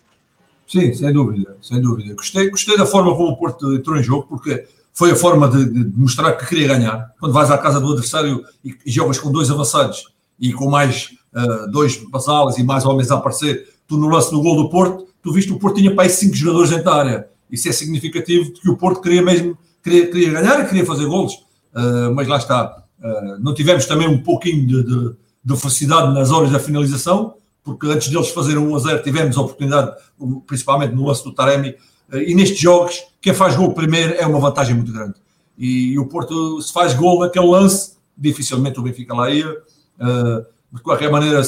Sim, 0.68 0.94
sem 0.94 1.12
dúvida, 1.12 1.58
sem 1.62 1.82
dúvida. 1.82 2.14
Gostei, 2.14 2.50
gostei 2.52 2.78
da 2.78 2.86
forma 2.86 3.16
como 3.16 3.30
o 3.30 3.38
Porto 3.38 3.74
entrou 3.74 3.98
em 3.98 4.04
jogo, 4.04 4.28
porque 4.28 4.64
foi 4.94 5.12
a 5.12 5.16
forma 5.16 5.50
de, 5.50 5.66
de 5.66 6.00
mostrar 6.00 6.34
que 6.34 6.46
queria 6.46 6.68
ganhar. 6.68 7.12
Quando 7.20 7.34
vais 7.34 7.50
à 7.50 7.58
casa 7.58 7.80
do 7.80 7.92
adversário 7.92 8.46
e, 8.64 8.78
e 8.86 8.92
jogas 8.92 9.18
com 9.18 9.32
dois 9.32 9.50
avançados 9.50 10.14
e 10.40 10.54
com 10.54 10.70
mais 10.70 11.16
uh, 11.34 11.70
dois 11.72 11.98
basalas 12.10 12.58
e 12.60 12.64
mais 12.64 12.86
homens 12.86 13.10
a 13.10 13.16
aparecer, 13.16 13.68
tu 13.88 13.98
no 13.98 14.08
lance 14.08 14.30
do 14.30 14.42
gol 14.42 14.56
do 14.56 14.70
Porto, 14.70 15.08
tu 15.22 15.34
viste 15.34 15.52
o 15.52 15.58
Porto 15.58 15.78
tinha 15.78 15.94
para 15.96 16.04
aí 16.04 16.10
cinco 16.10 16.36
jogadores 16.36 16.70
dentro 16.70 16.86
da 16.86 16.96
área 16.96 17.32
isso 17.52 17.68
é 17.68 17.72
significativo 17.72 18.54
de 18.54 18.62
que 18.62 18.70
o 18.70 18.78
Porto 18.78 19.02
queria 19.02 19.22
mesmo 19.22 19.58
queria, 19.84 20.08
queria 20.10 20.32
ganhar 20.32 20.68
queria 20.68 20.86
fazer 20.86 21.06
golos, 21.06 21.34
uh, 21.34 22.14
mas 22.14 22.28
lá 22.28 22.38
está. 22.38 22.84
Uh, 23.00 23.40
não 23.40 23.54
tivemos 23.54 23.86
também 23.86 24.08
um 24.08 24.22
pouquinho 24.22 24.66
de, 24.66 24.84
de, 24.84 25.16
de, 25.44 25.58
felicidade 25.58 26.14
nas 26.14 26.32
horas 26.32 26.52
da 26.52 26.60
finalização, 26.60 27.36
porque 27.64 27.88
antes 27.88 28.10
deles 28.10 28.30
fazerem 28.30 28.60
1 28.60 28.76
a 28.76 28.80
0 28.80 29.04
tivemos 29.04 29.38
a 29.38 29.42
oportunidade, 29.42 29.92
principalmente 30.46 30.94
no 30.94 31.06
lance 31.06 31.24
do 31.24 31.34
Taremi, 31.34 31.76
uh, 32.14 32.18
e 32.18 32.36
nestes 32.36 32.60
jogos, 32.60 33.02
quem 33.20 33.34
faz 33.34 33.56
gol 33.56 33.74
primeiro 33.74 34.14
é 34.14 34.26
uma 34.26 34.40
vantagem 34.40 34.76
muito 34.76 34.92
grande. 34.92 35.16
E, 35.58 35.94
e 35.94 36.00
o 36.00 36.08
Porto, 36.08 36.62
se 36.62 36.72
faz 36.72 36.94
gol 36.94 37.20
naquele 37.20 37.48
lance, 37.48 37.94
dificilmente 38.18 38.80
o 38.80 38.84
Benfica 38.84 39.14
lá 39.14 39.30
ia. 39.30 39.48
de 40.72 40.82
qualquer 40.82 41.12
maneira, 41.12 41.42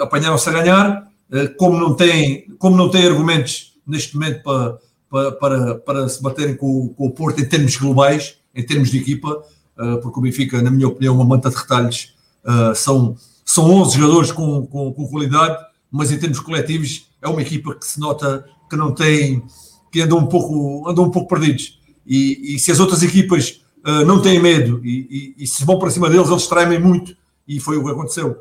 apanharam-se 0.00 0.48
a 0.48 0.52
ganhar. 0.52 1.08
como, 1.56 1.78
não 1.78 1.94
tem, 1.94 2.46
como 2.58 2.76
não 2.76 2.90
tem 2.90 3.06
argumentos 3.06 3.74
neste 3.86 4.14
momento 4.14 4.42
para 4.42 4.78
para, 5.10 5.32
para, 5.32 5.74
para 5.76 6.08
se 6.08 6.22
baterem 6.22 6.56
com, 6.56 6.88
com, 6.88 7.06
o 7.06 7.10
Porto 7.10 7.40
em 7.40 7.44
termos 7.44 7.76
globais, 7.76 8.36
em 8.54 8.64
termos 8.64 8.90
de 8.90 8.98
equipa, 8.98 9.42
uh, 9.78 10.00
porque 10.00 10.18
o 10.18 10.22
Benfica, 10.22 10.60
na 10.62 10.70
minha 10.70 10.88
opinião, 10.88 11.14
uma 11.14 11.24
manta 11.24 11.50
de 11.50 11.56
retalhos. 11.56 12.14
Uh, 12.44 12.74
são, 12.74 13.16
são 13.44 13.70
11 13.70 13.98
jogadores 13.98 14.32
com, 14.32 14.66
com, 14.66 14.92
com, 14.92 15.08
qualidade, 15.08 15.56
mas 15.90 16.10
em 16.12 16.18
termos 16.18 16.40
coletivos 16.40 17.08
é 17.22 17.28
uma 17.28 17.42
equipa 17.42 17.74
que 17.74 17.86
se 17.86 17.98
nota 17.98 18.44
que 18.68 18.76
não 18.76 18.92
tem, 18.92 19.42
que 19.90 20.00
andam 20.00 20.18
um 20.18 20.26
pouco, 20.26 20.88
andam 20.88 21.04
um 21.04 21.10
pouco 21.10 21.28
perdidos. 21.28 21.80
E, 22.06 22.54
e 22.54 22.58
se 22.58 22.70
as 22.70 22.80
outras 22.80 23.02
equipas 23.02 23.62
uh, 23.84 24.04
não 24.04 24.20
têm 24.22 24.40
medo 24.40 24.80
e, 24.84 25.34
e, 25.38 25.44
e, 25.44 25.46
se 25.46 25.64
vão 25.64 25.78
para 25.78 25.90
cima 25.90 26.08
deles, 26.08 26.28
eles 26.28 26.46
tremem 26.46 26.80
muito, 26.80 27.16
e 27.48 27.58
foi 27.60 27.76
o 27.76 27.84
que 27.84 27.90
aconteceu. 27.90 28.36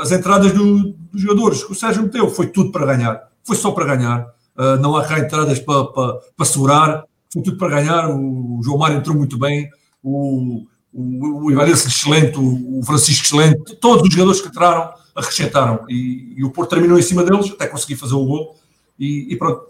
as 0.00 0.10
entradas 0.12 0.52
do, 0.52 0.92
dos 1.12 1.20
jogadores 1.20 1.62
o 1.64 1.74
Sérgio 1.74 2.02
meteu 2.02 2.28
foi 2.30 2.46
tudo 2.46 2.70
para 2.70 2.86
ganhar, 2.86 3.30
foi 3.44 3.56
só 3.56 3.70
para 3.72 3.96
ganhar 3.96 4.26
uh, 4.58 4.80
não 4.80 4.96
há 4.96 5.04
cá 5.04 5.18
entradas 5.18 5.58
para, 5.58 5.84
para, 5.86 6.14
para 6.36 6.46
segurar, 6.46 7.04
foi 7.32 7.42
tudo 7.42 7.56
para 7.56 7.80
ganhar. 7.80 8.10
O, 8.10 8.60
João 8.62 8.78
Mário 8.78 8.98
entrou 8.98 9.16
muito 9.16 9.38
bem, 9.38 9.68
o, 10.02 10.64
o, 10.92 11.44
o 11.44 11.50
Ivanilson 11.50 11.88
excelente, 11.88 12.38
o, 12.38 12.78
o 12.78 12.82
Francisco 12.84 13.24
excelente, 13.24 13.76
todos 13.76 14.06
os 14.06 14.12
jogadores 14.12 14.40
que 14.40 14.48
entraram 14.48 14.92
acrescentaram 15.14 15.84
e, 15.88 16.34
e, 16.36 16.44
o 16.44 16.50
Porto 16.50 16.70
terminou 16.70 16.98
em 16.98 17.02
cima 17.02 17.24
deles, 17.24 17.50
até 17.50 17.66
conseguir 17.66 17.96
fazer 17.96 18.14
o 18.14 18.24
gol 18.26 18.56
e, 18.98 19.32
e 19.32 19.36
pronto, 19.36 19.68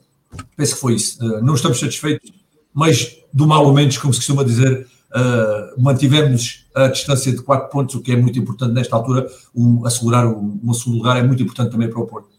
penso 0.57 0.75
que 0.75 0.81
foi 0.81 0.95
isso. 0.95 1.25
Uh, 1.25 1.43
não 1.43 1.55
estamos 1.55 1.79
satisfeitos, 1.79 2.33
mas 2.75 3.17
do 3.33 3.47
mal 3.47 3.65
ou 3.65 3.73
menos, 3.73 3.97
como 3.97 4.13
se 4.13 4.21
costuma 4.21 4.43
dizer, 4.43 4.87
uh, 5.11 5.81
mantivemos 5.81 6.67
a 6.75 6.89
distância 6.89 7.33
de 7.33 7.43
4 7.43 7.71
pontos, 7.71 7.95
o 7.95 8.03
que 8.03 8.13
é 8.13 8.17
muito 8.17 8.39
importante 8.39 8.75
nesta 8.75 8.97
altura. 8.97 9.27
Um, 9.55 9.87
assegurar 9.87 10.27
um, 10.27 10.61
um 10.63 10.75
segundo 10.75 10.99
lugar 10.99 11.17
é 11.17 11.23
muito 11.23 11.43
importante 11.43 11.71
também 11.71 11.89
para 11.89 12.01
o 12.01 12.07
Porto. 12.07 12.36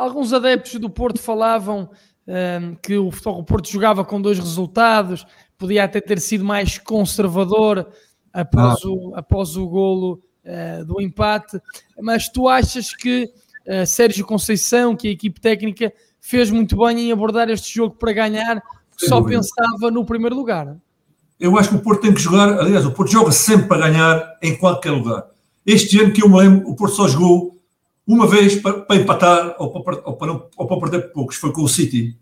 Alguns 0.00 0.32
adeptos 0.32 0.80
do 0.80 0.88
Porto 0.88 1.20
falavam 1.20 1.90
um, 2.26 2.74
que 2.76 2.96
o 2.96 3.10
Futebol 3.10 3.44
Porto 3.44 3.68
jogava 3.68 4.02
com 4.02 4.18
dois 4.18 4.38
resultados, 4.38 5.26
podia 5.58 5.84
até 5.84 6.00
ter 6.00 6.18
sido 6.18 6.42
mais 6.42 6.78
conservador 6.78 7.86
após, 8.32 8.80
ah. 8.82 8.88
o, 8.88 9.12
após 9.14 9.58
o 9.58 9.68
golo 9.68 10.18
uh, 10.42 10.86
do 10.86 11.02
empate, 11.02 11.60
mas 12.00 12.30
tu 12.30 12.48
achas 12.48 12.96
que 12.96 13.30
uh, 13.68 13.84
Sérgio 13.84 14.24
Conceição, 14.24 14.96
que 14.96 15.06
a 15.06 15.10
equipe 15.10 15.38
técnica 15.38 15.92
fez 16.18 16.50
muito 16.50 16.78
bem 16.78 17.00
em 17.00 17.12
abordar 17.12 17.50
este 17.50 17.74
jogo 17.74 17.96
para 17.96 18.14
ganhar, 18.14 18.62
só 18.96 19.20
pensava 19.20 19.90
no 19.90 20.06
primeiro 20.06 20.34
lugar? 20.34 20.78
Eu 21.38 21.58
acho 21.58 21.68
que 21.68 21.76
o 21.76 21.82
Porto 21.82 22.00
tem 22.00 22.14
que 22.14 22.22
jogar, 22.22 22.58
aliás, 22.58 22.86
o 22.86 22.92
Porto 22.92 23.12
joga 23.12 23.32
sempre 23.32 23.68
para 23.68 23.86
ganhar 23.86 24.38
em 24.40 24.56
qualquer 24.56 24.92
lugar. 24.92 25.26
Este 25.66 26.00
ano 26.00 26.10
que 26.10 26.22
eu 26.22 26.28
me 26.30 26.38
lembro, 26.38 26.70
o 26.70 26.74
Porto 26.74 26.96
só 26.96 27.06
jogou 27.06 27.59
uma 28.12 28.26
vez 28.26 28.56
para, 28.56 28.80
para 28.80 28.96
empatar 28.96 29.54
ou 29.58 29.70
para, 29.82 30.02
ou, 30.04 30.14
para, 30.14 30.32
ou 30.56 30.66
para 30.66 30.80
perder 30.80 31.12
poucos, 31.12 31.36
foi 31.36 31.52
com 31.52 31.62
o 31.62 31.68
City, 31.68 32.16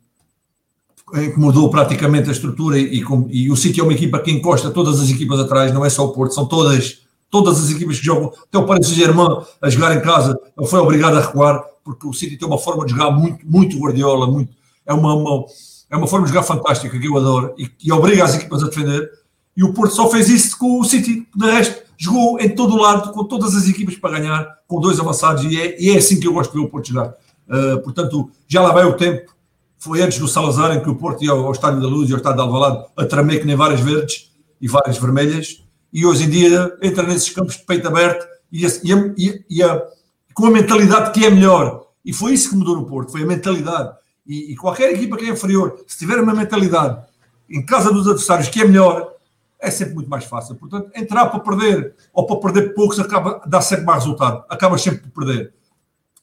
em 1.14 1.32
que 1.32 1.38
mudou 1.38 1.70
praticamente 1.70 2.28
a 2.28 2.32
estrutura 2.32 2.78
e, 2.78 3.02
e, 3.30 3.50
o 3.50 3.56
City 3.56 3.80
é 3.80 3.82
uma 3.82 3.94
equipa 3.94 4.18
que 4.18 4.30
encosta 4.30 4.70
todas 4.70 5.00
as 5.00 5.08
equipas 5.08 5.40
atrás, 5.40 5.72
não 5.72 5.84
é 5.84 5.88
só 5.88 6.04
o 6.04 6.12
Porto, 6.12 6.34
são 6.34 6.46
todas, 6.46 7.00
todas 7.30 7.64
as 7.64 7.70
equipas 7.70 7.98
que 7.98 8.04
jogam, 8.04 8.30
até 8.48 8.58
o 8.58 8.66
Paris 8.66 8.86
Saint-Germain 8.86 9.42
a 9.62 9.70
jogar 9.70 9.96
em 9.96 10.02
casa, 10.02 10.38
foi 10.66 10.78
obrigado 10.78 11.16
a 11.16 11.22
recuar, 11.22 11.64
porque 11.82 12.06
o 12.06 12.12
City 12.12 12.36
tem 12.36 12.46
uma 12.46 12.58
forma 12.58 12.84
de 12.84 12.92
jogar 12.92 13.10
muito, 13.10 13.46
muito 13.46 13.78
guardiola, 13.78 14.26
muito, 14.26 14.52
é 14.84 14.92
uma, 14.92 15.14
uma 15.14 15.46
é 15.90 15.96
uma 15.96 16.06
forma 16.06 16.26
de 16.26 16.32
jogar 16.34 16.44
fantástica 16.44 16.98
que 16.98 17.06
eu 17.06 17.16
adoro 17.16 17.54
e 17.56 17.90
obriga 17.90 18.24
as 18.24 18.34
equipas 18.34 18.62
a 18.62 18.66
defender, 18.66 19.10
e 19.56 19.64
o 19.64 19.72
Porto 19.72 19.94
só 19.94 20.10
fez 20.10 20.28
isso 20.28 20.58
com 20.58 20.80
o 20.80 20.84
City, 20.84 21.26
de 21.34 21.50
resto 21.50 21.87
jogou 21.98 22.40
em 22.40 22.54
todo 22.54 22.74
o 22.74 22.80
lado, 22.80 23.12
com 23.12 23.24
todas 23.24 23.56
as 23.56 23.68
equipas 23.68 23.96
para 23.96 24.20
ganhar, 24.20 24.58
com 24.68 24.80
dois 24.80 25.00
avançados, 25.00 25.44
e 25.44 25.60
é, 25.60 25.82
e 25.82 25.90
é 25.90 25.98
assim 25.98 26.20
que 26.20 26.28
eu 26.28 26.32
gosto 26.32 26.52
de 26.52 26.58
ver 26.58 26.64
o 26.64 26.70
Porto 26.70 26.88
jogar. 26.88 27.14
Uh, 27.48 27.82
portanto, 27.82 28.30
já 28.46 28.62
lá 28.62 28.72
vai 28.72 28.84
o 28.84 28.92
tempo, 28.92 29.34
foi 29.78 30.00
antes 30.00 30.18
do 30.18 30.28
Salazar 30.28 30.76
em 30.76 30.80
que 30.80 30.88
o 30.88 30.94
Porto 30.94 31.24
ia 31.24 31.32
ao, 31.32 31.44
ao 31.44 31.52
Estádio 31.52 31.80
da 31.80 31.88
Luz 31.88 32.08
e 32.08 32.12
ao 32.12 32.18
Estádio 32.18 32.36
de 32.36 32.42
Alvalade 32.42 32.86
a 32.96 33.04
tremer 33.04 33.40
que 33.40 33.46
nem 33.46 33.56
várias 33.56 33.80
verdes 33.80 34.30
e 34.60 34.68
várias 34.68 34.96
vermelhas, 34.96 35.64
e 35.92 36.06
hoje 36.06 36.24
em 36.24 36.30
dia 36.30 36.76
entra 36.80 37.02
nesses 37.02 37.30
campos 37.30 37.56
de 37.56 37.64
peito 37.64 37.88
aberto 37.88 38.26
e, 38.52 38.64
e, 38.64 39.44
e 39.50 39.62
a, 39.62 39.82
com 40.32 40.46
a 40.46 40.50
mentalidade 40.50 41.10
que 41.12 41.26
é 41.26 41.30
melhor. 41.30 41.86
E 42.04 42.12
foi 42.12 42.32
isso 42.32 42.50
que 42.50 42.56
mudou 42.56 42.76
no 42.76 42.86
Porto, 42.86 43.10
foi 43.10 43.22
a 43.22 43.26
mentalidade. 43.26 43.90
E, 44.26 44.52
e 44.52 44.56
qualquer 44.56 44.92
equipa 44.92 45.16
que 45.16 45.24
é 45.24 45.30
inferior, 45.30 45.80
se 45.86 45.98
tiver 45.98 46.20
uma 46.20 46.34
mentalidade 46.34 47.02
em 47.50 47.64
casa 47.64 47.92
dos 47.92 48.06
adversários 48.06 48.48
que 48.48 48.60
é 48.60 48.64
melhor, 48.64 49.14
é 49.60 49.70
sempre 49.70 49.94
muito 49.94 50.08
mais 50.08 50.24
fácil. 50.24 50.54
Portanto, 50.56 50.90
entrar 50.94 51.26
para 51.26 51.40
perder 51.40 51.94
ou 52.12 52.26
para 52.26 52.36
perder 52.36 52.74
poucos 52.74 52.98
acaba, 52.98 53.40
dá 53.46 53.60
sempre 53.60 53.84
mais 53.84 54.04
resultado. 54.04 54.44
Acaba 54.48 54.78
sempre 54.78 55.08
por 55.08 55.24
perder. 55.24 55.52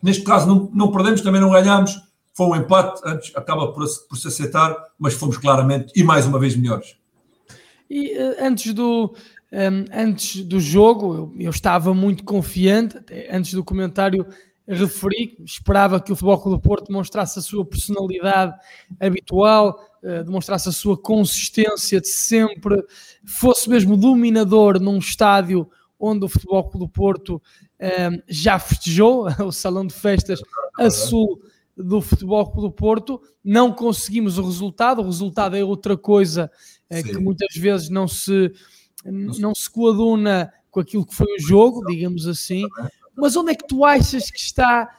Neste 0.01 0.24
caso, 0.24 0.48
não, 0.48 0.70
não 0.74 0.92
perdemos, 0.92 1.22
também 1.22 1.42
não 1.42 1.51
ganhamos. 1.51 2.00
Foi 2.34 2.48
um 2.48 2.56
empate, 2.56 3.01
antes 3.06 3.36
acaba 3.36 3.72
por, 3.72 3.86
por 4.10 4.18
se 4.18 4.27
aceitar, 4.27 4.75
mas 5.00 5.13
fomos 5.13 5.38
claramente 5.38 5.94
e 5.96 6.04
mais 6.04 6.25
uma 6.25 6.38
vez 6.38 6.56
melhores. 6.56 6.98
E 7.89 8.18
uh, 8.18 8.36
antes 8.39 8.74
do. 8.74 9.15
Um, 9.51 9.58
ehm, 9.58 9.86
antes 9.94 10.44
do 10.44 10.60
jogo, 10.60 11.15
eu, 11.15 11.34
eu, 11.39 11.50
estava 11.51 11.94
muito 11.94 12.24
confiante, 12.24 12.98
antes 13.32 13.54
do 13.54 13.63
comentário 13.63 14.25
referi, 14.67 15.38
esperava 15.43 16.00
que 16.00 16.12
o 16.12 16.15
Futebol 16.15 16.39
Clube 16.41 16.57
do 16.57 16.62
Porto 16.62 16.88
demonstrasse 16.88 17.38
a 17.38 17.41
sua 17.41 17.65
personalidade 17.65 18.53
habitual, 19.00 19.79
uh, 20.03 20.24
demonstrasse 20.24 20.69
a 20.69 20.72
sua 20.72 20.98
consistência 20.98 22.01
de 22.01 22.07
sempre, 22.07 22.84
fosse 23.24 23.69
mesmo 23.69 23.95
dominador 23.95 24.79
num 24.79 24.98
estádio 24.98 25.69
onde 26.00 26.25
o 26.25 26.29
Futebol 26.29 26.63
Clube 26.63 26.86
do 26.86 26.89
Porto 26.89 27.36
uh, 27.36 28.24
já 28.27 28.57
festejou, 28.57 29.27
o 29.45 29.51
Salão 29.51 29.86
de 29.86 29.93
Festas 29.93 30.41
a 30.77 30.89
sul 30.89 31.41
do 31.77 32.01
Futebol 32.01 32.45
Clube 32.51 32.69
do 32.69 32.72
Porto. 32.72 33.22
Não 33.43 33.72
conseguimos 33.72 34.38
o 34.38 34.43
resultado, 34.43 35.01
o 35.01 35.05
resultado 35.05 35.55
é 35.55 35.63
outra 35.63 35.95
coisa 35.95 36.51
uh, 36.91 37.03
que 37.03 37.17
muitas 37.19 37.55
vezes 37.55 37.89
não 37.89 38.07
se, 38.07 38.51
não 39.05 39.53
se 39.53 39.69
coaduna 39.69 40.51
com 40.72 40.79
aquilo 40.79 41.05
que 41.05 41.15
foi 41.15 41.34
o 41.36 41.39
jogo, 41.39 41.86
digamos 41.86 42.27
assim. 42.27 42.65
Mas 43.17 43.36
onde 43.36 43.51
é 43.51 43.55
que 43.55 43.67
tu 43.67 43.86
achas 43.86 44.29
que 44.29 44.39
está 44.39 44.89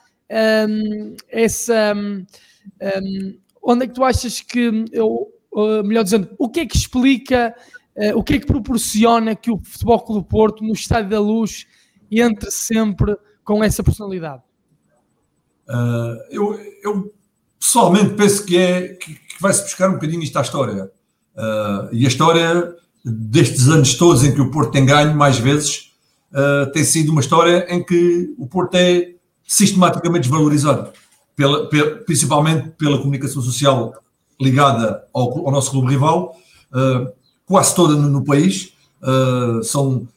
um, 0.69 1.17
essa. 1.29 1.95
Um, 1.95 3.39
onde 3.63 3.85
é 3.85 3.89
que 3.89 3.95
tu 3.95 4.05
achas 4.05 4.41
que. 4.41 4.85
Eu, 4.93 5.29
uh, 5.53 5.85
melhor 5.85 6.05
dizendo, 6.05 6.29
o 6.39 6.49
que 6.49 6.61
é 6.61 6.67
que 6.67 6.77
explica, 6.77 7.55
uh, 7.97 8.19
o 8.19 8.23
que 8.23 8.35
é 8.35 8.39
que 8.39 8.47
proporciona 8.47 9.35
que 9.35 9.51
o 9.51 9.61
Futebol 9.63 10.01
Clube 10.01 10.23
do 10.23 10.29
Porto, 10.29 10.65
no 10.65 10.73
Estádio 10.73 11.11
da 11.11 11.21
Luz, 11.21 11.67
entre 12.11 12.51
sempre 12.51 13.17
com 13.45 13.63
essa 13.63 13.83
personalidade? 13.83 14.43
Uh, 15.69 16.17
eu, 16.31 16.61
eu, 16.83 17.15
pessoalmente 17.59 18.15
penso 18.15 18.45
que, 18.45 18.57
é, 18.57 18.89
que, 18.95 19.15
que 19.15 19.41
vai-se 19.41 19.63
buscar 19.63 19.91
um 19.91 19.95
bocadinho 19.95 20.23
isto 20.23 20.39
à 20.39 20.43
história. 20.43 20.91
Uh, 21.35 21.93
e 21.93 22.05
a 22.05 22.09
história 22.09 22.75
destes 23.05 23.69
anos 23.69 23.95
todos 23.95 24.25
em 24.25 24.35
que 24.35 24.41
o 24.41 24.51
Porto 24.51 24.73
tem 24.73 24.87
ganho 24.87 25.15
mais 25.15 25.39
vezes 25.39 25.86
uh, 26.37 26.71
tem 26.71 26.85
sido 26.85 27.11
uma 27.11 27.21
história 27.21 27.67
em 27.69 27.83
que 27.83 28.35
o 28.39 28.47
Porto 28.47 28.75
é 28.75 29.15
sistematicamente 29.47 30.29
desvalorizado, 30.29 30.93
pela, 31.35 31.69
pela, 31.69 31.97
principalmente 31.99 32.71
pela 32.71 32.99
comunicação 32.99 33.41
social 33.41 33.95
ligada 34.41 35.05
ao, 35.15 35.47
ao 35.47 35.53
nosso 35.53 35.71
clube 35.71 35.89
rival, 35.89 36.37
uh, 36.73 37.11
quase 37.47 37.75
toda 37.75 37.95
no, 37.95 38.09
no 38.09 38.25
país. 38.25 38.73
Uh, 39.03 39.63
são, 39.63 40.09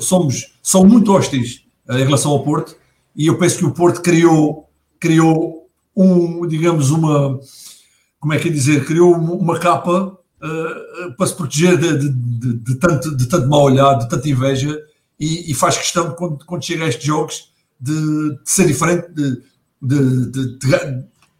somos, 0.00 0.54
são 0.62 0.84
muito 0.84 1.12
hostis 1.12 1.62
em 1.90 2.04
relação 2.04 2.30
ao 2.30 2.44
Porto. 2.44 2.76
E 3.14 3.26
eu 3.26 3.36
penso 3.36 3.58
que 3.58 3.64
o 3.64 3.72
Porto 3.72 4.00
criou, 4.00 4.68
criou 4.98 5.66
um, 5.94 6.46
digamos, 6.46 6.90
uma, 6.90 7.38
como 8.18 8.32
é 8.32 8.38
que 8.38 8.48
é 8.48 8.52
dizer, 8.52 8.86
criou 8.86 9.12
uma 9.14 9.58
capa 9.58 10.16
uh, 10.16 11.16
para 11.16 11.26
se 11.26 11.34
proteger 11.34 11.76
de, 11.76 11.98
de, 11.98 12.08
de, 12.08 12.54
de, 12.54 12.74
tanto, 12.76 13.14
de 13.16 13.26
tanto 13.26 13.48
mal 13.48 13.62
olhado, 13.62 14.04
de 14.04 14.08
tanta 14.08 14.28
inveja 14.28 14.78
e, 15.18 15.50
e 15.50 15.54
faz 15.54 15.76
questão, 15.76 16.12
quando, 16.12 16.44
quando 16.44 16.64
chega 16.64 16.84
a 16.84 16.88
estes 16.88 17.04
jogos, 17.04 17.52
de, 17.80 17.92
de 18.36 18.38
ser 18.44 18.66
diferente, 18.66 19.08
de, 19.12 19.42
de, 19.80 20.58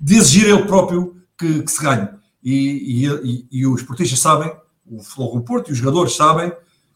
de, 0.00 0.16
exigir 0.16 0.48
ele 0.48 0.64
próprio 0.64 1.16
que, 1.38 1.62
que 1.62 1.70
se 1.70 1.80
ganhe. 1.82 2.08
E, 2.42 3.06
e, 3.06 3.46
e, 3.52 3.66
os 3.66 3.82
portistas 3.82 4.18
sabem, 4.18 4.52
o 4.84 5.00
Futebol 5.00 5.40
Porto 5.42 5.68
e 5.68 5.72
os 5.72 5.78
jogadores 5.78 6.16
sabem 6.16 6.52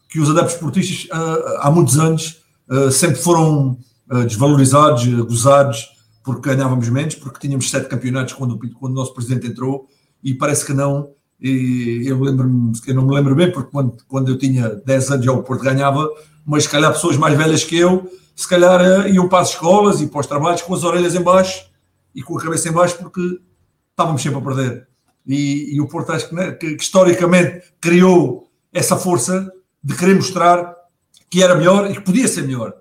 que 0.09 0.19
os 0.19 0.29
adeptos 0.29 0.55
portistas 0.55 1.05
uh, 1.05 1.59
há 1.59 1.71
muitos 1.71 1.97
anos 1.97 2.43
uh, 2.69 2.91
sempre 2.91 3.17
foram 3.17 3.77
uh, 4.11 4.23
desvalorizados, 4.25 5.05
gozados, 5.23 5.87
porque 6.23 6.49
ganhávamos 6.49 6.89
menos, 6.89 7.15
porque 7.15 7.39
tínhamos 7.39 7.69
sete 7.69 7.87
campeonatos 7.87 8.33
quando, 8.33 8.59
quando 8.73 8.91
o 8.91 8.95
nosso 8.95 9.13
presidente 9.13 9.47
entrou 9.47 9.87
e 10.21 10.33
parece 10.33 10.65
que 10.65 10.73
não. 10.73 11.11
Eu 11.39 12.19
lembro-me, 12.19 12.73
eu 12.87 12.95
não 12.95 13.05
me 13.05 13.13
lembro 13.13 13.35
bem, 13.35 13.51
porque 13.51 13.69
quando, 13.69 13.95
quando 14.07 14.29
eu 14.29 14.37
tinha 14.39 14.69
10 14.69 15.11
anos 15.11 15.27
o 15.27 15.43
Porto 15.43 15.63
ganhava, 15.63 16.09
mas 16.47 16.63
se 16.63 16.69
calhar 16.69 16.93
pessoas 16.93 17.17
mais 17.17 17.37
velhas 17.37 17.65
que 17.65 17.77
eu, 17.77 18.09
se 18.33 18.47
calhar 18.47 18.79
eh, 18.79 19.11
iam 19.11 19.27
para 19.27 19.39
as 19.39 19.49
escolas 19.49 19.99
e 19.99 20.07
para 20.07 20.21
os 20.21 20.27
trabalhos 20.27 20.61
com 20.61 20.73
as 20.73 20.83
orelhas 20.85 21.13
em 21.13 21.21
baixo 21.21 21.69
e 22.15 22.23
com 22.23 22.37
a 22.37 22.41
cabeça 22.41 22.69
em 22.69 22.71
baixo 22.71 22.97
porque 22.97 23.41
estávamos 23.89 24.21
sempre 24.21 24.39
a 24.39 24.41
perder. 24.41 24.87
E, 25.25 25.75
e 25.75 25.81
o 25.81 25.87
Porto 25.89 26.13
acho 26.13 26.29
que, 26.29 26.35
né, 26.35 26.53
que, 26.53 26.75
que, 26.75 26.81
historicamente 26.81 27.73
criou 27.81 28.49
essa 28.71 28.95
força 28.95 29.51
de 29.83 29.93
querer 29.93 30.15
mostrar 30.15 30.73
que 31.29 31.43
era 31.43 31.53
melhor 31.53 31.91
e 31.91 31.95
que 31.95 32.01
podia 32.01 32.29
ser 32.29 32.43
melhor. 32.43 32.73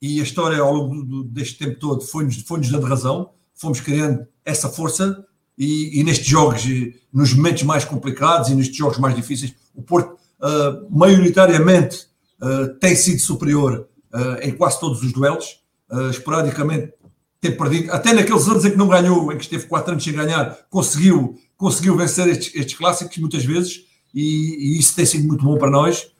E 0.00 0.20
a 0.20 0.22
história 0.22 0.60
ao 0.60 0.72
longo 0.72 1.02
do, 1.02 1.24
deste 1.24 1.58
tempo 1.58 1.80
todo 1.80 2.04
foi-nos 2.04 2.36
foi 2.42 2.60
dando 2.60 2.86
razão, 2.86 3.32
fomos 3.54 3.80
criando 3.80 4.24
essa 4.44 4.68
força 4.68 5.26
e, 5.58 5.98
e, 5.98 6.04
nestes 6.04 6.28
jogos, 6.28 6.62
nos 7.12 7.34
momentos 7.34 7.64
mais 7.64 7.84
complicados 7.84 8.50
e 8.50 8.54
nestes 8.54 8.76
jogos 8.76 8.98
mais 8.98 9.16
difíceis, 9.16 9.52
o 9.74 9.82
Porto 9.82 10.12
uh, 10.12 10.96
maioritariamente 10.96 12.09
uh, 12.42 12.74
tem 12.78 12.96
sido 12.96 13.20
superior 13.20 13.86
uh, 14.12 14.42
em 14.42 14.52
quase 14.52 14.80
todos 14.80 15.02
os 15.02 15.12
duelos, 15.12 15.60
uh, 15.90 16.10
esporadicamente 16.10 16.92
tem 17.40 17.56
perdido, 17.56 17.90
até 17.92 18.12
naqueles 18.12 18.46
anos 18.48 18.64
em 18.64 18.70
que 18.70 18.76
não 18.76 18.88
ganhou, 18.88 19.32
em 19.32 19.36
que 19.36 19.44
esteve 19.44 19.66
quatro 19.66 19.92
anos 19.92 20.04
sem 20.04 20.12
ganhar, 20.12 20.58
conseguiu, 20.68 21.38
conseguiu 21.56 21.96
vencer 21.96 22.28
estes, 22.28 22.54
estes 22.54 22.74
clássicos 22.74 23.16
muitas 23.16 23.44
vezes. 23.44 23.84
E, 24.14 24.74
e, 24.74 24.78
isso 24.78 24.94
tem 24.94 25.06
sido 25.06 25.26
muito 25.26 25.44
bom 25.44 25.56
para 25.56 25.70
nós, 25.70 26.10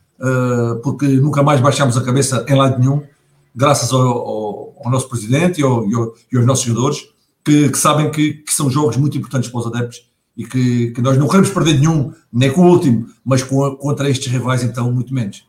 porque 0.82 1.06
nunca 1.06 1.42
mais 1.42 1.60
baixámos 1.60 1.96
a 1.96 2.02
cabeça 2.02 2.46
em 2.48 2.54
lado 2.54 2.78
nenhum, 2.78 3.02
graças 3.54 3.92
ao, 3.92 4.00
ao, 4.00 4.74
ao 4.82 4.90
nosso 4.90 5.10
presidente 5.10 5.60
e, 5.60 5.64
ao, 5.64 5.86
e, 5.86 6.36
aos 6.36 6.46
nossos 6.46 6.64
jogadores, 6.64 7.02
que, 7.44 7.68
que 7.68 7.78
sabem 7.78 8.10
que, 8.10 8.34
que, 8.34 8.52
são 8.52 8.70
jogos 8.70 8.96
muito 8.96 9.16
importantes 9.18 9.50
para 9.50 9.60
os 9.60 9.66
adeptos 9.66 10.08
e 10.36 10.44
que, 10.44 10.90
que 10.92 11.02
nós 11.02 11.18
não 11.18 11.26
queremos 11.26 11.50
perder 11.50 11.78
nenhum, 11.78 12.12
nem 12.32 12.50
com 12.50 12.62
o 12.62 12.70
último, 12.70 13.08
mas 13.24 13.42
com, 13.42 13.76
contra 13.76 14.08
estes 14.08 14.30
rivais, 14.30 14.62
então, 14.62 14.90
muito 14.90 15.12
menos. 15.12 15.44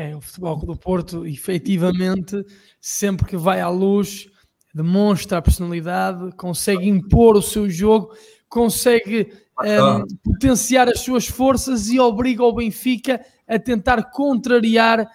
É, 0.00 0.16
o 0.16 0.20
Futebol 0.20 0.56
do 0.56 0.76
Porto, 0.76 1.26
efetivamente, 1.26 2.44
sempre 2.80 3.26
que 3.26 3.36
vai 3.36 3.60
à 3.60 3.68
luz, 3.68 4.28
demonstra 4.74 5.38
a 5.38 5.42
personalidade, 5.42 6.32
consegue 6.36 6.88
impor 6.88 7.36
o 7.36 7.42
seu 7.42 7.68
jogo 7.68 8.14
consegue 8.50 9.32
um, 9.62 10.04
potenciar 10.24 10.88
as 10.88 11.00
suas 11.00 11.26
forças 11.26 11.88
e 11.88 11.98
obriga 12.00 12.42
o 12.42 12.52
Benfica 12.52 13.24
a 13.48 13.58
tentar 13.58 14.10
contrariar 14.10 15.02
uh, 15.02 15.06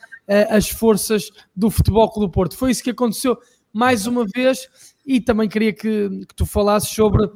as 0.49 0.69
forças 0.69 1.29
do 1.53 1.69
Futebol 1.69 2.09
do 2.17 2.29
Porto. 2.29 2.57
Foi 2.57 2.71
isso 2.71 2.81
que 2.81 2.91
aconteceu 2.91 3.37
mais 3.73 4.07
uma 4.07 4.25
vez 4.25 4.69
e 5.05 5.19
também 5.19 5.49
queria 5.49 5.73
que, 5.73 6.09
que 6.25 6.33
tu 6.33 6.45
falasses 6.45 6.89
sobre 6.89 7.29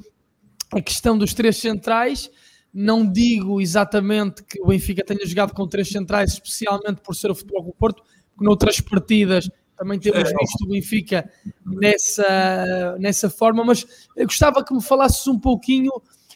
a 0.71 0.81
questão 0.81 1.17
dos 1.17 1.33
três 1.33 1.57
centrais. 1.57 2.31
Não 2.73 3.09
digo 3.09 3.59
exatamente 3.59 4.43
que 4.43 4.61
o 4.61 4.67
Benfica 4.67 5.03
tenha 5.03 5.25
jogado 5.25 5.53
com 5.53 5.67
três 5.67 5.89
centrais, 5.89 6.33
especialmente 6.33 7.01
por 7.01 7.15
ser 7.15 7.31
o 7.31 7.35
Futebol 7.35 7.63
do 7.63 7.73
Porto, 7.73 8.03
porque 8.31 8.45
noutras 8.45 8.79
partidas 8.79 9.49
também 9.79 9.97
temos 9.97 10.29
é. 10.29 10.33
visto 10.35 10.65
o 10.65 10.67
Benfica 10.67 11.31
nessa, 11.65 12.97
nessa 12.99 13.29
forma, 13.29 13.63
mas 13.63 13.85
gostava 14.17 14.63
que 14.63 14.73
me 14.73 14.83
falasses 14.83 15.25
um 15.25 15.39
pouquinho 15.39 15.91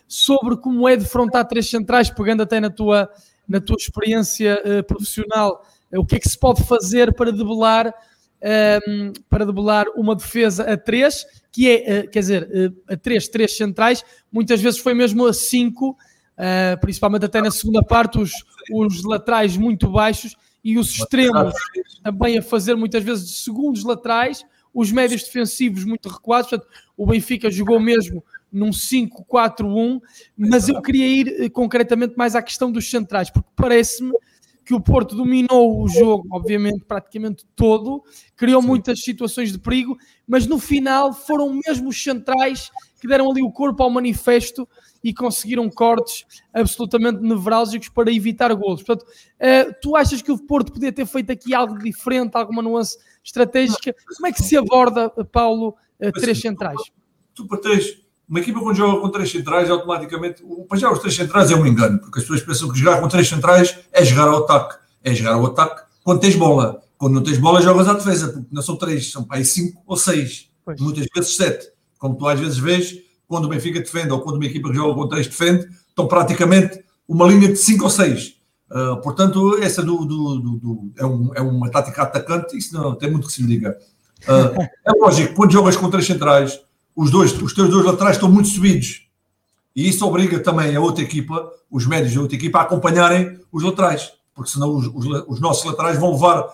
sobre 0.08 0.56
como 0.58 0.88
é 0.88 0.96
defrontar 0.96 1.46
três 1.48 1.70
centrais, 1.70 2.10
pegando 2.10 2.44
até 2.44 2.60
na 2.60 2.70
tua, 2.70 3.10
na 3.48 3.60
tua 3.60 3.76
experiência 3.78 4.62
uh, 4.64 4.84
profissional, 4.84 5.66
uh, 5.92 6.00
o 6.00 6.06
que 6.06 6.16
é 6.16 6.20
que 6.20 6.30
se 6.30 6.38
pode 6.38 6.64
fazer 6.64 7.14
para 7.14 7.32
debelar, 7.32 7.88
uh, 7.90 9.14
para 9.30 9.46
debelar 9.46 9.88
uma 9.96 10.16
defesa 10.16 10.72
a 10.72 10.78
três, 10.78 11.26
que 11.52 11.70
é, 11.70 11.98
eh, 11.98 12.08
quer 12.08 12.20
dizer, 12.20 12.74
a 12.88 12.98
três, 12.98 13.28
três 13.28 13.56
centrais, 13.56 14.04
muitas 14.32 14.60
vezes 14.60 14.80
foi 14.80 14.96
mesmo 14.96 15.28
a 15.28 15.34
cinco, 15.34 15.96
principalmente 16.82 17.26
até 17.26 17.42
na 17.42 17.52
segunda 17.52 17.84
parte, 17.84 18.20
os, 18.20 18.32
os 18.72 19.04
laterais 19.04 19.58
muito 19.58 19.90
baixos 19.90 20.36
e 20.64 20.78
os 20.78 20.90
extremos 20.92 21.54
também 22.04 22.38
a 22.38 22.42
fazer 22.42 22.76
muitas 22.76 23.04
vezes 23.04 23.28
de 23.28 23.38
segundos 23.38 23.84
laterais, 23.84 24.46
os 24.74 24.92
médios 24.92 25.24
defensivos 25.24 25.84
muito 25.84 26.10
recuados, 26.10 26.50
portanto, 26.50 26.70
o 26.98 27.06
Benfica 27.06 27.52
jogou 27.52 27.80
mesmo 27.80 28.24
num 28.52 28.70
5-4-1, 28.70 30.00
mas 30.38 30.70
eu 30.70 30.82
queria 30.82 31.08
ir 31.08 31.28
eh, 31.42 31.50
concretamente 31.50 32.16
mais 32.16 32.36
à 32.36 32.42
questão 32.42 32.72
dos 32.72 32.90
centrais, 32.90 33.30
porque 33.30 33.50
parece-me 33.56 34.14
que 34.64 34.74
o 34.74 34.80
Porto 34.80 35.16
dominou 35.16 35.82
o 35.82 35.90
jogo, 35.90 36.28
obviamente, 36.32 36.86
praticamente 36.86 37.46
todo, 37.56 38.04
criou 38.36 38.62
muitas 38.62 39.02
situações 39.02 39.52
de 39.52 39.60
perigo, 39.60 39.98
mas 40.28 40.48
no 40.48 40.58
final 40.58 41.14
foram 41.14 41.60
mesmo 41.68 41.90
os 41.90 42.02
centrais 42.02 42.72
que 43.02 43.08
deram 43.08 43.30
ali 43.30 43.42
o 43.42 43.52
corpo 43.52 43.84
ao 43.84 43.90
manifesto 43.90 44.68
e 45.04 45.14
conseguiram 45.14 45.70
cortes 45.70 46.26
absolutamente 46.54 47.20
nevrálgicos 47.22 47.90
para 47.90 48.12
evitar 48.12 48.54
golos. 48.54 48.82
Portanto, 48.84 49.08
uh, 49.10 49.76
tu 49.82 49.96
achas 49.96 50.22
que 50.22 50.32
o 50.32 50.38
Porto 50.38 50.72
podia 50.72 50.92
ter 50.92 51.06
feito 51.06 51.32
aqui 51.32 51.54
algo 51.54 51.78
diferente, 51.78 52.36
alguma 52.36 52.62
nuance 52.62 52.98
estratégica? 53.24 53.94
Como 54.16 54.28
é 54.28 54.32
que 54.32 54.42
se 54.42 54.56
aborda, 54.56 55.10
Paulo, 55.10 55.76
uh, 56.00 56.12
três 56.14 56.40
centrais? 56.40 56.80
Tu, 57.34 57.44
tu 57.44 57.48
para 57.48 57.60
três 57.60 58.04
uma 58.28 58.40
equipa 58.40 58.60
quando 58.62 58.76
joga 58.76 59.02
com 59.02 59.10
três 59.10 59.30
centrais, 59.30 59.70
automaticamente, 59.70 60.44
para 60.68 60.78
já 60.78 60.92
os 60.92 61.00
três 61.00 61.14
centrais 61.14 61.52
é 61.52 61.56
um 61.56 61.68
engano, 61.68 62.00
porque 62.00 62.20
as 62.20 62.24
pessoas 62.24 62.42
pensam 62.42 62.72
que 62.72 62.80
jogar 62.80 63.02
com 63.02 63.08
três 63.08 63.28
centrais 63.28 63.78
é 63.92 64.04
jogar 64.04 64.30
ao 64.30 64.44
ataque. 64.44 64.80
É 65.04 65.14
jogar 65.14 65.34
ao 65.34 65.46
ataque 65.46 65.84
quando 66.04 66.22
tens 66.22 66.36
bola. 66.36 66.82
Quando 66.98 67.16
não 67.16 67.24
tens 67.24 67.38
bola, 67.38 67.62
jogas 67.62 67.88
à 67.88 67.94
defesa, 67.94 68.30
porque 68.30 68.48
não 68.50 68.62
são 68.62 68.78
três, 68.78 69.12
são 69.12 69.24
para 69.24 69.38
aí 69.38 69.46
cinco 69.46 69.84
ou 69.86 69.98
seis. 69.98 70.50
Pois. 70.64 70.80
Muitas 70.80 71.06
vezes 71.14 71.36
sete. 71.36 71.68
Como 72.00 72.16
tu 72.16 72.28
às 72.28 72.40
vezes 72.40 72.58
vês, 72.58 72.98
quando 73.34 73.46
o 73.46 73.50
Benfica 73.50 73.80
defende 73.80 74.12
ou 74.12 74.22
quando 74.22 74.36
uma 74.36 74.46
equipa 74.46 74.70
que 74.70 74.76
joga 74.76 74.94
com 74.94 75.08
três 75.08 75.28
defende, 75.28 75.68
estão 75.90 76.08
praticamente 76.08 76.84
uma 77.08 77.28
linha 77.28 77.48
de 77.48 77.56
cinco 77.56 77.86
ou 77.86 77.90
seis. 77.90 78.36
Uh, 78.70 79.02
portanto, 79.02 79.58
essa 79.60 79.82
do, 79.82 80.06
do, 80.06 80.40
do, 80.40 80.58
do, 80.58 80.92
é, 80.96 81.04
um, 81.04 81.32
é 81.34 81.42
uma 81.42 81.68
tática 81.72 82.04
atacante, 82.04 82.56
isso 82.56 82.76
não 82.76 82.94
tem 82.94 83.10
muito 83.10 83.26
que 83.26 83.34
se 83.34 83.42
lhe 83.42 83.48
diga. 83.48 83.76
Uh, 84.22 84.62
é 84.86 84.92
lógico, 85.00 85.34
quando 85.34 85.52
jogas 85.52 85.76
com 85.76 85.90
três 85.90 86.06
centrais, 86.06 86.62
os 86.96 87.10
dois, 87.10 87.34
os 87.42 87.54
teus 87.54 87.70
dois 87.70 87.84
laterais 87.84 88.18
estão 88.18 88.30
muito 88.30 88.50
subidos. 88.50 89.08
E 89.76 89.90
isso 89.90 90.06
obriga 90.06 90.40
também 90.40 90.76
a 90.76 90.80
outra 90.80 91.04
equipa, 91.04 91.52
os 91.72 91.88
médios 91.88 92.14
da 92.14 92.22
outra 92.22 92.36
equipa, 92.36 92.60
a 92.60 92.62
acompanharem 92.62 93.40
os 93.52 93.64
laterais, 93.64 94.12
porque 94.36 94.52
senão 94.52 94.76
os, 94.76 94.86
os, 94.86 95.24
os 95.28 95.40
nossos 95.40 95.66
laterais 95.66 95.98
vão 95.98 96.12
levar 96.12 96.48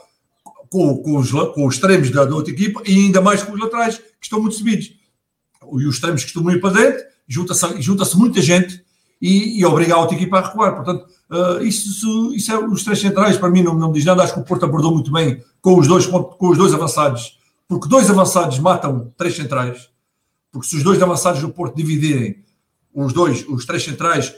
com, 0.70 0.96
com, 0.98 1.18
os, 1.18 1.30
com 1.32 1.68
os 1.68 1.76
extremos 1.76 2.10
da, 2.10 2.24
da, 2.24 2.34
outra 2.34 2.54
equipa 2.54 2.82
e 2.86 2.94
ainda 3.06 3.20
mais 3.20 3.44
com 3.44 3.52
os 3.52 3.60
laterais 3.60 3.98
que 3.98 4.24
estão 4.24 4.40
muito 4.40 4.56
subidos. 4.56 4.98
E 5.78 5.86
os 5.86 5.96
extremos 5.96 6.24
estão 6.24 6.50
ir 6.52 6.62
para 6.62 6.74
dentro, 6.74 7.04
junta-se 7.28 7.82
junta 7.82 8.06
muita 8.16 8.42
gente 8.42 8.84
e, 9.22 9.60
e 9.60 9.66
obriga 9.66 9.96
a 9.96 10.00
outra 10.00 10.16
equipa 10.16 10.40
a 10.40 10.48
recuar. 10.48 10.76
Portanto, 10.76 11.06
uh, 11.30 11.64
isso, 11.64 12.34
isso, 12.34 12.52
é 12.52 12.58
os 12.58 12.84
três 12.84 13.00
centrais, 13.00 13.38
para 13.38 13.50
mim 13.50 13.64
não, 13.64 13.74
não 13.76 13.88
me 13.90 13.94
diz 13.96 14.06
nada. 14.06 14.24
Acho 14.24 14.34
que 14.34 14.40
o 14.40 14.46
Porto 14.46 14.66
abordou 14.66 14.94
muito 14.94 15.12
bem 15.12 15.44
com 15.62 15.78
os 15.78 15.88
dois, 15.88 16.06
com 16.08 16.50
os 16.50 16.58
dois 16.58 16.74
avançados, 16.74 17.38
porque 17.68 17.88
dois 17.88 18.10
avançados 18.10 18.58
matam 18.60 19.12
três 19.18 19.36
centrais 19.36 19.90
porque 20.52 20.68
se 20.68 20.76
os 20.76 20.84
dois 20.84 21.02
avançados 21.02 21.42
do 21.42 21.50
Porto 21.50 21.76
dividirem, 21.76 22.44
os 22.94 23.14
dois, 23.14 23.48
os 23.48 23.66
três 23.66 23.84
centrais, 23.84 24.34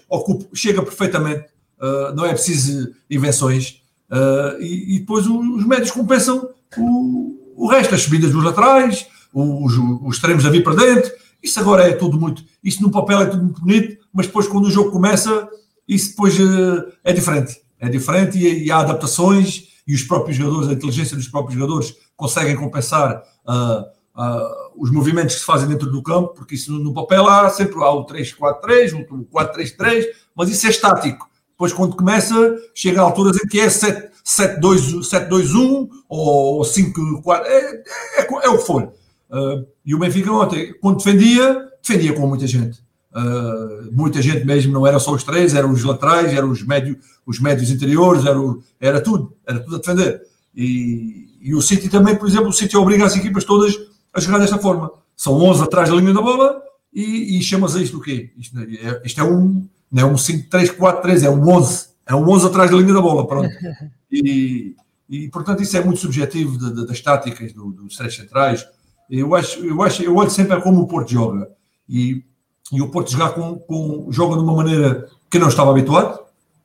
chega 0.54 0.82
perfeitamente, 0.82 1.46
uh, 1.80 2.14
não 2.16 2.26
é 2.26 2.34
preciso 2.34 2.94
invenções, 3.10 3.82
uh, 4.10 4.62
e, 4.62 4.96
e, 4.96 5.00
depois 5.00 5.26
os 5.26 5.66
médios 5.66 5.92
compensam 5.92 6.50
o, 6.78 7.54
o 7.56 7.68
resto, 7.68 7.96
as 7.96 8.02
subidas 8.02 8.32
dos 8.32 8.44
laterais, 8.44 9.08
os, 9.34 9.78
os 9.78 10.16
extremos 10.16 10.46
a 10.46 10.50
vir 10.50 10.64
para 10.64 10.76
dentro, 10.76 11.12
isso 11.42 11.60
agora 11.60 11.88
é 11.88 11.94
tudo 11.94 12.20
muito, 12.20 12.44
isso 12.64 12.84
no 12.84 12.92
papel 12.92 13.22
é 13.22 13.26
tudo 13.26 13.44
muito 13.44 13.62
bonito, 13.62 13.98
mas 14.14 14.28
depois 14.28 14.48
quando 14.48 14.66
o 14.66 14.72
jogo 14.72 14.92
começa, 14.92 15.50
isso 15.88 16.12
depois 16.12 16.40
uh, 16.40 16.92
é 17.04 17.12
diferente, 17.12 17.60
é 17.80 17.90
diferente 17.90 18.38
e, 18.38 18.66
e, 18.66 18.72
há 18.72 18.78
adaptações, 18.80 19.70
e 19.88 19.96
os 19.96 20.04
próprios 20.04 20.38
jogadores, 20.38 20.70
a 20.70 20.74
inteligência 20.74 21.18
dos 21.18 21.28
próprios 21.28 21.60
jogadores 21.60 21.96
conseguem 22.16 22.56
compensar 22.56 23.24
uh, 23.48 23.82
uh, 24.16 24.72
os 24.78 24.92
movimentos 24.92 25.34
que 25.36 25.42
se 25.42 25.46
fazem 25.46 25.68
dentro 25.68 25.92
do 25.92 26.04
campo, 26.04 26.36
porque 26.36 26.56
isso 26.56 26.72
no, 26.72 26.94
papel 26.94 27.28
há 27.28 27.50
sempre 27.50 27.84
há 27.84 27.90
o 27.90 28.06
3-4-3, 28.06 29.06
o 29.10 29.26
4-3-3, 29.26 30.06
mas 30.36 30.50
isso 30.50 30.68
é 30.68 30.70
estático. 30.70 31.28
Depois, 31.50 31.74
quando 31.74 31.96
começa, 31.96 32.56
chega 32.74 33.02
a 33.02 33.04
alturas 33.04 33.38
em 33.38 33.48
que 33.48 33.60
é 33.60 33.68
7-2-1 33.68 35.90
ou 36.10 36.62
5-4, 36.62 37.46
é, 37.46 37.56
é, 37.56 37.84
é, 38.22 38.28
é, 38.28 38.50
o 38.50 38.58
que 38.58 38.66
for. 38.66 38.92
Uh, 39.32 39.66
e 39.86 39.96
o 39.96 40.00
Benfica 40.00 40.32
ontem, 40.32 40.74
quando 40.82 40.98
defendia, 40.98 41.70
defendia 41.82 42.14
com 42.14 42.28
muita 42.28 42.46
gente. 42.46 42.80
Uh, 43.14 43.92
muita 43.92 44.22
gente 44.22 44.46
mesmo, 44.46 44.74
não 44.74 44.86
era 44.86 45.00
só 45.00 45.14
os 45.14 45.24
três, 45.24 45.54
eram 45.56 45.72
os 45.72 45.84
laterais, 45.84 46.34
eram 46.34 46.50
os, 46.50 46.64
médio, 46.64 46.98
os 47.26 47.40
médios 47.40 47.70
interiores, 47.70 48.26
era, 48.26 48.40
o, 48.40 48.62
era 48.80 49.02
tudo, 49.02 49.36
era 49.48 49.60
tudo 49.60 49.78
a 49.78 49.80
defender. 49.80 50.22
E, 50.56 51.38
e 51.42 51.56
o 51.56 51.62
City 51.62 51.90
também, 51.90 52.16
por 52.16 52.28
exemplo, 52.28 52.50
o 52.50 52.54
City 52.54 52.76
obriga 52.76 53.06
as 53.06 53.16
equipas 53.16 53.44
todas 53.44 53.74
a 54.14 54.20
jogar 54.20 54.40
desta 54.40 54.58
forma. 54.58 54.92
São 55.16 55.34
11 55.34 55.64
atrás 55.64 55.90
da 55.90 55.96
linha 55.96 56.14
da 56.14 56.22
bola 56.22 56.62
e, 56.94 57.38
e 57.38 57.42
chamas 57.42 57.76
a 57.76 57.82
isto 57.82 57.98
o 57.98 58.02
quê? 58.02 58.32
Isto 58.38 58.60
é, 58.60 59.02
isto 59.06 59.22
é 59.22 59.24
um, 59.24 59.68
não 59.92 60.04
é 60.04 60.06
um 60.06 60.16
5-3-4-3, 60.16 61.24
é 61.24 61.30
um 61.30 61.48
11. 61.48 61.90
É 62.06 62.16
um 62.16 62.30
11 62.30 62.48
atrás 62.48 62.72
da 62.72 62.78
linha 62.78 62.94
da 62.94 63.02
bola, 63.02 63.28
pronto. 63.28 63.50
E, 64.14 64.76
e 65.10 65.30
portanto, 65.30 65.64
isso 65.64 65.78
é 65.78 65.82
muito 65.82 66.02
subjetivo 66.02 66.58
de, 66.58 66.76
de, 66.76 66.86
das 66.86 67.00
táticas 67.00 67.54
do, 67.54 67.72
dos 67.72 67.96
três 67.96 68.14
centrais. 68.14 68.68
Eu 69.12 69.36
acho, 69.36 69.60
eu 69.60 69.82
acho, 69.84 70.02
eu 70.02 70.16
olho 70.16 70.30
sempre 70.30 70.60
como 70.62 70.82
o 70.82 70.88
Porto 70.88 71.12
joga. 71.12 71.50
E, 71.88 72.24
e 72.72 72.82
o 72.82 72.88
Porto 72.88 73.12
jogar 73.12 73.32
com, 73.32 73.60
com, 73.60 74.08
joga 74.10 74.38
de 74.38 74.42
uma 74.42 74.56
maneira 74.56 75.10
que 75.30 75.38
não 75.38 75.50
estava 75.50 75.70
habituado, 75.70 76.18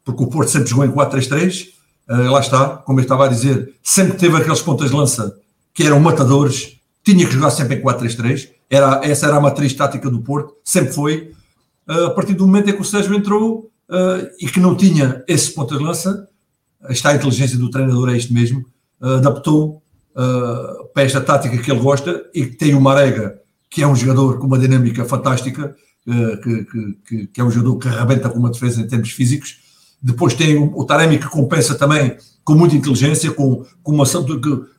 porque 0.04 0.22
o 0.22 0.28
Porto 0.28 0.48
sempre 0.48 0.68
jogou 0.70 0.84
em 0.84 0.92
4-3-3. 0.92 1.70
Uh, 2.08 2.12
eh, 2.12 2.30
lá 2.30 2.38
está, 2.38 2.76
como 2.76 3.00
eu 3.00 3.02
estava 3.02 3.24
a 3.24 3.28
dizer, 3.28 3.74
sempre 3.82 4.16
teve 4.16 4.36
aqueles 4.36 4.62
pontas 4.62 4.90
de 4.90 4.96
lança 4.96 5.36
que 5.74 5.82
eram 5.82 5.98
matadores, 5.98 6.78
tinha 7.02 7.26
que 7.26 7.32
jogar 7.32 7.50
sempre 7.50 7.78
em 7.78 7.82
4-3-3, 7.82 8.48
era, 8.70 9.00
essa 9.02 9.26
era 9.26 9.36
a 9.36 9.40
matriz 9.40 9.74
tática 9.74 10.08
do 10.08 10.20
Porto, 10.20 10.54
sempre 10.64 10.92
foi. 10.92 11.32
Uh, 11.88 12.06
a 12.06 12.10
partir 12.10 12.34
do 12.34 12.46
momento 12.46 12.70
em 12.70 12.74
que 12.74 12.80
o 12.80 12.84
Sérgio 12.84 13.12
entrou 13.12 13.72
uh, 13.90 14.28
e 14.40 14.46
que 14.46 14.60
não 14.60 14.76
tinha 14.76 15.24
esse 15.26 15.52
ponto 15.52 15.76
de 15.76 15.82
lança, 15.82 16.28
está 16.90 17.10
a 17.10 17.16
inteligência 17.16 17.58
do 17.58 17.68
treinador, 17.70 18.10
é 18.10 18.16
isto 18.16 18.32
mesmo, 18.32 18.64
uh, 20.16 20.76
adaptou 20.76 20.86
para 20.92 21.02
esta 21.02 21.20
tática 21.20 21.58
que 21.58 21.70
ele 21.70 21.80
gosta 21.80 22.24
e 22.34 22.46
que 22.46 22.56
tem 22.56 22.74
o 22.74 22.80
Marega, 22.80 23.38
que 23.70 23.82
é 23.82 23.86
um 23.86 23.94
jogador 23.94 24.38
com 24.38 24.46
uma 24.46 24.58
dinâmica 24.58 25.04
fantástica, 25.04 25.76
que, 26.42 26.64
que, 27.04 27.26
que, 27.26 27.40
é 27.40 27.44
um 27.44 27.50
jogador 27.50 27.78
que 27.78 27.88
arrebenta 27.88 28.28
com 28.28 28.38
uma 28.38 28.50
defesa 28.50 28.80
em 28.80 28.86
termos 28.86 29.10
físicos. 29.10 29.58
Depois 30.00 30.34
tem 30.34 30.56
o, 30.56 30.78
o 30.78 30.84
Taremi 30.84 31.18
que 31.18 31.28
compensa 31.28 31.74
também 31.74 32.16
com 32.44 32.54
muita 32.54 32.76
inteligência, 32.76 33.32
com, 33.32 33.64
com 33.82 33.92
uma, 33.92 34.04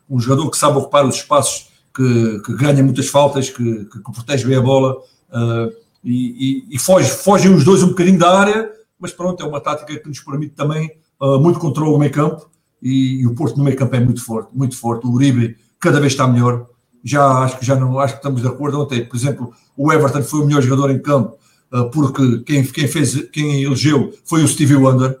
um 0.08 0.18
jogador 0.18 0.50
que 0.50 0.56
sabe 0.56 0.78
ocupar 0.78 1.06
os 1.06 1.16
espaços 1.16 1.68
que, 1.94 2.40
que 2.40 2.54
ganha 2.54 2.82
muitas 2.82 3.08
faltas, 3.08 3.50
que, 3.50 3.84
que, 3.84 4.02
que, 4.02 4.12
protege 4.12 4.46
bem 4.46 4.56
a 4.56 4.60
bola 4.62 4.96
uh, 4.96 5.70
e, 6.02 6.64
e, 6.70 6.76
e, 6.76 6.78
foge, 6.78 7.10
fogem 7.10 7.52
os 7.52 7.64
dois 7.64 7.82
um 7.82 7.88
bocadinho 7.88 8.18
da 8.18 8.38
área, 8.38 8.70
mas 8.98 9.12
pronto, 9.12 9.42
é 9.42 9.46
uma 9.46 9.60
tática 9.60 9.98
que 9.98 10.08
nos 10.08 10.20
permite 10.20 10.54
também 10.54 10.90
uh, 11.20 11.38
muito 11.38 11.58
controle 11.58 11.92
no 11.92 11.98
meio 11.98 12.12
campo 12.12 12.48
e, 12.82 13.20
e, 13.20 13.26
o 13.26 13.34
Porto 13.34 13.56
no 13.56 13.64
meio 13.64 13.76
campo 13.76 13.96
é 13.96 14.00
muito 14.00 14.24
forte, 14.24 14.50
muito 14.54 14.76
forte. 14.76 15.06
O 15.06 15.10
Uribe 15.10 15.56
cada 15.78 16.00
vez 16.00 16.12
está 16.12 16.26
melhor. 16.26 16.66
Já 17.04 17.26
acho 17.44 17.58
que 17.58 17.64
já 17.64 17.76
não 17.76 17.98
acho 17.98 18.14
que 18.14 18.20
estamos 18.20 18.42
de 18.42 18.48
acordo 18.48 18.80
ontem. 18.80 19.04
Por 19.04 19.16
exemplo, 19.16 19.52
o 19.76 19.92
Everton 19.92 20.22
foi 20.22 20.40
o 20.40 20.46
melhor 20.46 20.62
jogador 20.62 20.90
em 20.90 21.00
campo 21.00 21.38
uh, 21.72 21.90
porque 21.90 22.40
quem, 22.40 22.64
quem 22.64 22.88
fez, 22.88 23.28
quem 23.30 23.62
elegeu 23.62 24.12
foi 24.24 24.42
o 24.42 24.48
Stevie 24.48 24.76
Wonder. 24.76 25.18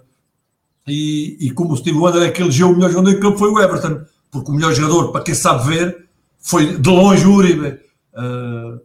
E, 0.86 1.36
e 1.40 1.50
como 1.50 1.72
o 1.72 1.76
Stevie 1.76 1.98
Wonder 1.98 2.22
é 2.22 2.30
que 2.30 2.42
elegeu 2.42 2.70
o 2.70 2.74
melhor 2.74 2.90
jogador 2.90 3.10
em 3.10 3.20
campo 3.20 3.38
foi 3.38 3.50
o 3.50 3.60
Everton, 3.60 4.02
porque 4.30 4.50
o 4.50 4.54
melhor 4.54 4.72
jogador, 4.72 5.12
para 5.12 5.22
quem 5.22 5.34
sabe 5.34 5.68
ver, 5.68 6.08
foi 6.38 6.78
de 6.78 6.88
longe 6.88 7.26
o 7.26 7.34
Uribe. 7.34 7.78
Uh, 8.14 8.80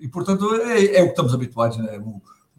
e 0.00 0.08
portanto 0.08 0.54
é, 0.54 0.96
é, 0.96 1.02
o 1.02 1.06
que 1.06 1.10
estamos 1.10 1.34
habituados. 1.34 1.76
Né? 1.78 2.00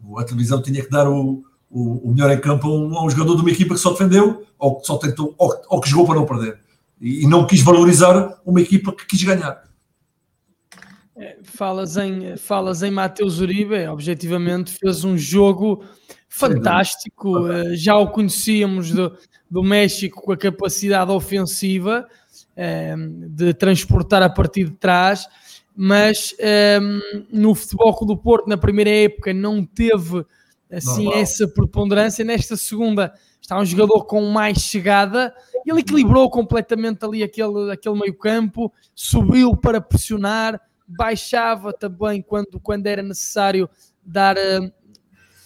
O, 0.04 0.18
a 0.18 0.24
televisão 0.24 0.62
tinha 0.62 0.82
que 0.82 0.90
dar 0.90 1.08
o, 1.08 1.42
o, 1.70 2.08
o 2.08 2.12
melhor 2.12 2.30
em 2.30 2.40
campo 2.40 2.66
a 2.66 2.70
um, 2.70 2.98
a 2.98 3.04
um, 3.04 3.10
jogador 3.10 3.36
de 3.36 3.42
uma 3.42 3.50
equipa 3.50 3.74
que 3.74 3.80
só 3.80 3.90
defendeu 3.92 4.44
ou 4.58 4.80
que 4.80 4.86
só 4.86 4.98
tentou 4.98 5.34
ou, 5.38 5.54
ou 5.68 5.80
que 5.80 5.88
jogou 5.88 6.06
para 6.06 6.16
não 6.16 6.26
perder 6.26 6.58
e, 7.00 7.24
e 7.24 7.26
não 7.26 7.46
quis 7.46 7.62
valorizar 7.62 8.40
uma 8.44 8.60
equipa 8.60 8.92
que 8.92 9.06
quis 9.06 9.22
ganhar. 9.22 9.62
É, 11.16 11.36
falas 11.42 11.96
em, 11.96 12.36
falas 12.36 12.82
em 12.82 12.90
Mateus 12.90 13.40
Uribe, 13.40 13.86
objetivamente 13.88 14.72
fez 14.72 15.04
um 15.04 15.16
jogo 15.16 15.84
fantástico. 16.30 17.46
Eh, 17.48 17.76
já 17.76 17.96
o 17.96 18.10
conhecíamos 18.10 18.92
do, 18.92 19.14
do 19.50 19.62
México 19.62 20.22
com 20.22 20.32
a 20.32 20.36
capacidade 20.36 21.10
ofensiva 21.10 22.08
eh, 22.56 22.94
de 23.28 23.52
transportar 23.52 24.22
a 24.22 24.30
partir 24.30 24.64
de 24.64 24.76
trás, 24.76 25.26
mas 25.76 26.34
eh, 26.38 26.80
no 27.30 27.54
Futebol 27.54 28.06
do 28.06 28.16
Porto, 28.16 28.48
na 28.48 28.56
primeira 28.56 28.90
época, 28.90 29.34
não 29.34 29.64
teve 29.64 30.24
assim 30.70 31.04
Normal. 31.04 31.22
essa 31.22 31.48
preponderância. 31.48 32.24
Nesta 32.24 32.56
segunda 32.56 33.12
está 33.40 33.58
um 33.58 33.64
jogador 33.64 34.04
com 34.04 34.30
mais 34.30 34.58
chegada. 34.58 35.34
Ele 35.66 35.80
equilibrou 35.80 36.30
completamente 36.30 37.04
ali 37.04 37.22
aquele, 37.22 37.72
aquele 37.72 37.98
meio 37.98 38.16
campo, 38.16 38.72
subiu 38.94 39.56
para 39.56 39.80
pressionar, 39.80 40.60
baixava 40.86 41.72
também 41.72 42.22
quando, 42.22 42.60
quando 42.60 42.86
era 42.86 43.02
necessário 43.02 43.68
dar, 44.04 44.36
uh, 44.36 44.72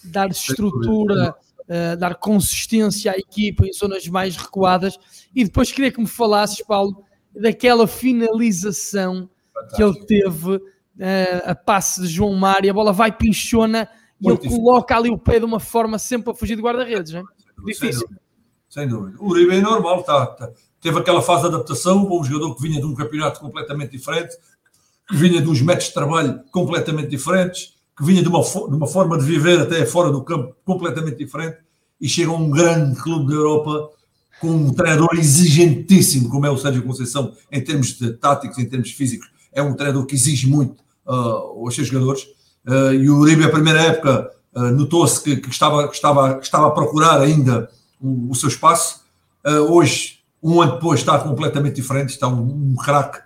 dar 0.05 0.31
estrutura, 0.31 1.35
uh, 1.61 1.97
dar 1.97 2.15
consistência 2.17 3.13
à 3.13 3.17
equipa 3.17 3.67
em 3.67 3.73
zonas 3.73 4.07
mais 4.09 4.37
recuadas. 4.37 4.99
E 5.35 5.45
depois 5.45 5.73
queria 5.73 5.91
que 5.91 6.01
me 6.01 6.07
falasses, 6.07 6.63
Paulo, 6.65 7.05
daquela 7.35 7.87
finalização 7.87 9.29
Fantástico. 9.53 9.77
que 9.77 9.83
ele 9.83 10.07
teve, 10.07 10.57
uh, 10.57 10.63
a 11.45 11.55
passe 11.55 12.03
de 12.03 12.09
João 12.09 12.35
Mário, 12.35 12.71
a 12.71 12.75
bola 12.75 12.93
vai 12.93 13.11
pinchona 13.11 13.89
e 14.25 14.33
ele 14.33 14.37
difícil. 14.37 14.59
coloca 14.59 14.97
ali 14.97 15.11
o 15.11 15.19
pé 15.19 15.39
de 15.39 15.45
uma 15.45 15.61
forma 15.61 15.99
sempre 15.99 16.31
a 16.31 16.35
fugir 16.35 16.57
de 16.57 16.63
guarda-redes, 16.63 17.13
não 17.13 17.21
é? 17.21 17.25
Difícil. 17.67 18.09
Sem 18.69 18.89
dúvida. 18.89 19.17
O 19.21 19.31
Uribe 19.31 19.55
é 19.55 19.61
normal, 19.61 20.03
tá, 20.03 20.27
tá, 20.27 20.51
teve 20.81 20.99
aquela 20.99 21.23
fase 21.23 21.43
de 21.43 21.49
adaptação 21.49 22.05
com 22.07 22.21
um 22.21 22.25
jogador 22.25 22.55
que 22.55 22.63
vinha 22.63 22.81
de 22.81 22.87
um 22.87 22.95
campeonato 22.95 23.41
completamente 23.41 23.93
diferente, 23.93 24.35
que 25.09 25.17
vinha 25.17 25.41
de 25.41 25.49
uns 25.49 25.61
métodos 25.61 25.89
de 25.89 25.95
trabalho 25.95 26.41
completamente 26.51 27.09
diferentes, 27.09 27.75
que 27.97 28.05
vinha 28.05 28.23
de 28.23 28.29
uma, 28.29 28.43
de 28.43 28.75
uma 28.75 28.87
forma 28.87 29.17
de 29.17 29.25
viver 29.25 29.61
até 29.61 29.87
fora 29.87 30.11
do 30.11 30.25
campo 30.25 30.57
completamente 30.65 31.17
diferente, 31.17 31.59
e 32.01 32.09
chega 32.09 32.31
a 32.31 32.35
um 32.35 32.51
grande 32.51 33.01
clube 33.01 33.29
da 33.29 33.35
Europa 33.35 33.91
com 34.41 34.49
um 34.49 34.75
treinador 34.75 35.09
exigentíssimo, 35.15 36.29
como 36.29 36.45
é 36.45 36.51
o 36.51 36.59
Sérgio 36.59 36.83
Conceição, 36.83 37.33
em 37.51 37.63
termos 37.63 37.97
de 37.97 38.13
táticos, 38.13 38.59
em 38.59 38.69
termos 38.69 38.91
físicos. 38.91 39.31
É 39.53 39.63
um 39.63 39.75
treinador 39.75 40.05
que 40.05 40.15
exige 40.15 40.49
muito 40.49 40.83
uh, 41.07 41.65
aos 41.65 41.75
seus 41.75 41.87
jogadores. 41.87 42.27
Uh, 42.67 42.95
e 42.95 43.11
o 43.11 43.19
Uribe, 43.19 43.45
a 43.45 43.51
primeira 43.51 43.81
época, 43.83 44.31
uh, 44.55 44.71
notou-se 44.71 45.23
que, 45.23 45.37
que, 45.37 45.51
estava, 45.51 45.89
que, 45.89 45.95
estava, 45.95 46.35
que 46.35 46.45
estava 46.45 46.69
a 46.69 46.71
procurar 46.71 47.21
ainda 47.21 47.71
o, 48.01 48.31
o 48.31 48.35
seu 48.35 48.49
espaço. 48.49 49.03
hoje, 49.69 50.21
um 50.43 50.61
ano 50.61 50.75
depois, 50.75 51.01
está 51.01 51.19
completamente 51.19 51.77
diferente. 51.77 52.11
Está 52.11 52.29
um, 52.29 52.73
um 52.73 52.75
craque 52.75 53.19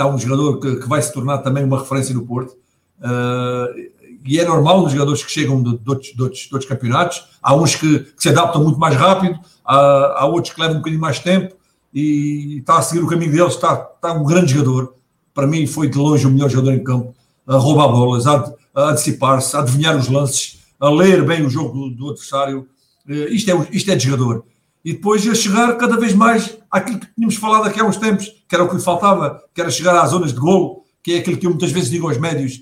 está 0.00 0.06
um 0.06 0.18
jogador 0.18 0.58
que, 0.58 0.76
que, 0.76 0.88
vai 0.88 1.02
se 1.02 1.12
tornar 1.12 1.38
também 1.38 1.62
uma 1.62 1.78
referência 1.78 2.14
no 2.14 2.26
Porto. 2.26 2.56
Uh, 3.00 3.90
e 4.24 4.38
é 4.38 4.44
normal 4.44 4.84
os 4.84 4.92
jogadores 4.92 5.22
que 5.22 5.30
chegam 5.30 5.62
de, 5.62 5.78
de, 5.78 5.90
outros, 5.90 6.14
de, 6.14 6.22
outros, 6.22 6.40
de 6.40 6.54
outros, 6.54 6.68
campeonatos. 6.68 7.24
Há 7.42 7.54
uns 7.54 7.74
que, 7.74 8.06
se 8.16 8.30
adaptam 8.30 8.62
muito 8.62 8.78
mais 8.78 8.96
rápido, 8.96 9.38
há, 9.64 10.20
há, 10.20 10.26
outros 10.26 10.54
que 10.54 10.60
levam 10.60 10.76
um 10.76 10.78
bocadinho 10.78 11.00
mais 11.00 11.18
tempo 11.18 11.54
e 11.92 12.58
está 12.58 12.78
a 12.78 12.82
seguir 12.82 13.02
o 13.02 13.06
caminho 13.06 13.32
deles. 13.32 13.54
Está, 13.54 13.88
está 13.94 14.12
um 14.12 14.24
grande 14.24 14.54
jogador. 14.54 14.94
Para 15.34 15.46
mim, 15.46 15.66
foi 15.66 15.88
de 15.88 15.98
longe 15.98 16.26
o 16.26 16.30
melhor 16.30 16.48
jogador 16.48 16.72
em 16.72 16.82
campo. 16.82 17.14
A 17.46 17.56
roubar 17.56 17.88
bolas, 17.88 18.26
a, 18.26 18.52
a 18.80 18.90
antecipar-se, 18.90 19.56
a 19.56 19.60
adivinhar 19.60 19.96
os 19.96 20.08
lances, 20.08 20.60
a 20.78 20.88
ler 20.88 21.24
bem 21.24 21.44
o 21.44 21.50
jogo 21.50 21.72
do, 21.72 21.90
do 21.90 22.10
adversário. 22.10 22.68
Uh, 23.08 23.32
isto, 23.32 23.50
é, 23.50 23.68
isto 23.72 23.90
é 23.90 23.96
de 23.96 24.04
jogador 24.04 24.44
e 24.84 24.92
depois 24.92 25.26
a 25.26 25.34
chegar 25.34 25.76
cada 25.76 25.96
vez 25.96 26.14
mais 26.14 26.56
àquilo 26.70 26.98
que 26.98 27.14
tínhamos 27.14 27.36
falado 27.36 27.64
aqui 27.64 27.80
há 27.80 27.84
uns 27.84 27.96
tempos, 27.96 28.26
que 28.48 28.54
era 28.54 28.64
o 28.64 28.68
que 28.68 28.76
lhe 28.76 28.82
faltava, 28.82 29.42
que 29.54 29.60
era 29.60 29.70
chegar 29.70 29.98
às 30.00 30.10
zonas 30.10 30.32
de 30.32 30.40
golo, 30.40 30.84
que 31.02 31.12
é 31.12 31.18
aquilo 31.18 31.36
que 31.36 31.46
eu 31.46 31.50
muitas 31.50 31.72
vezes 31.72 31.90
digo 31.90 32.08
aos 32.08 32.18
médios, 32.18 32.60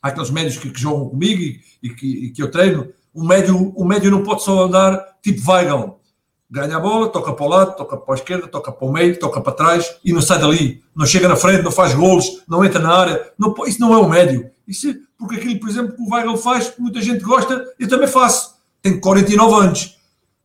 àqueles 0.00 0.30
médios 0.30 0.56
que, 0.56 0.70
que 0.70 0.80
jogam 0.80 1.08
comigo 1.08 1.40
e, 1.40 1.60
e, 1.82 1.90
que, 1.90 2.06
e, 2.26 2.30
que, 2.30 2.42
eu 2.42 2.50
treino, 2.50 2.88
o 3.12 3.24
médio, 3.24 3.72
o 3.76 3.84
médio 3.84 4.10
não 4.10 4.22
pode 4.22 4.42
só 4.42 4.64
andar 4.64 5.04
tipo 5.22 5.50
Weigl, 5.50 5.98
ganha 6.48 6.76
a 6.76 6.80
bola, 6.80 7.08
toca 7.08 7.32
para 7.32 7.44
o 7.44 7.48
lado, 7.48 7.76
toca 7.76 7.96
para 7.96 8.14
a 8.14 8.16
esquerda, 8.16 8.46
toca 8.46 8.70
para 8.70 8.86
o 8.86 8.92
meio, 8.92 9.18
toca 9.18 9.40
para 9.40 9.52
trás 9.52 9.96
e 10.04 10.12
não 10.12 10.22
sai 10.22 10.38
dali, 10.38 10.82
não 10.94 11.04
chega 11.04 11.28
na 11.28 11.36
frente, 11.36 11.62
não 11.62 11.72
faz 11.72 11.94
golos, 11.94 12.42
não 12.48 12.64
entra 12.64 12.80
na 12.80 12.94
área, 12.94 13.32
não, 13.36 13.54
isso 13.66 13.80
não 13.80 13.92
é 13.92 13.98
o 13.98 14.08
médio. 14.08 14.48
Isso, 14.66 14.94
porque 15.18 15.36
aquilo, 15.36 15.58
por 15.58 15.68
exemplo, 15.68 15.96
que 15.96 16.02
o 16.02 16.14
Weigl 16.14 16.36
faz, 16.36 16.72
muita 16.78 17.02
gente 17.02 17.24
gosta, 17.24 17.66
eu 17.78 17.88
também 17.88 18.06
faço. 18.06 18.56
Tenho 18.80 19.00
49 19.00 19.66
anos, 19.66 19.98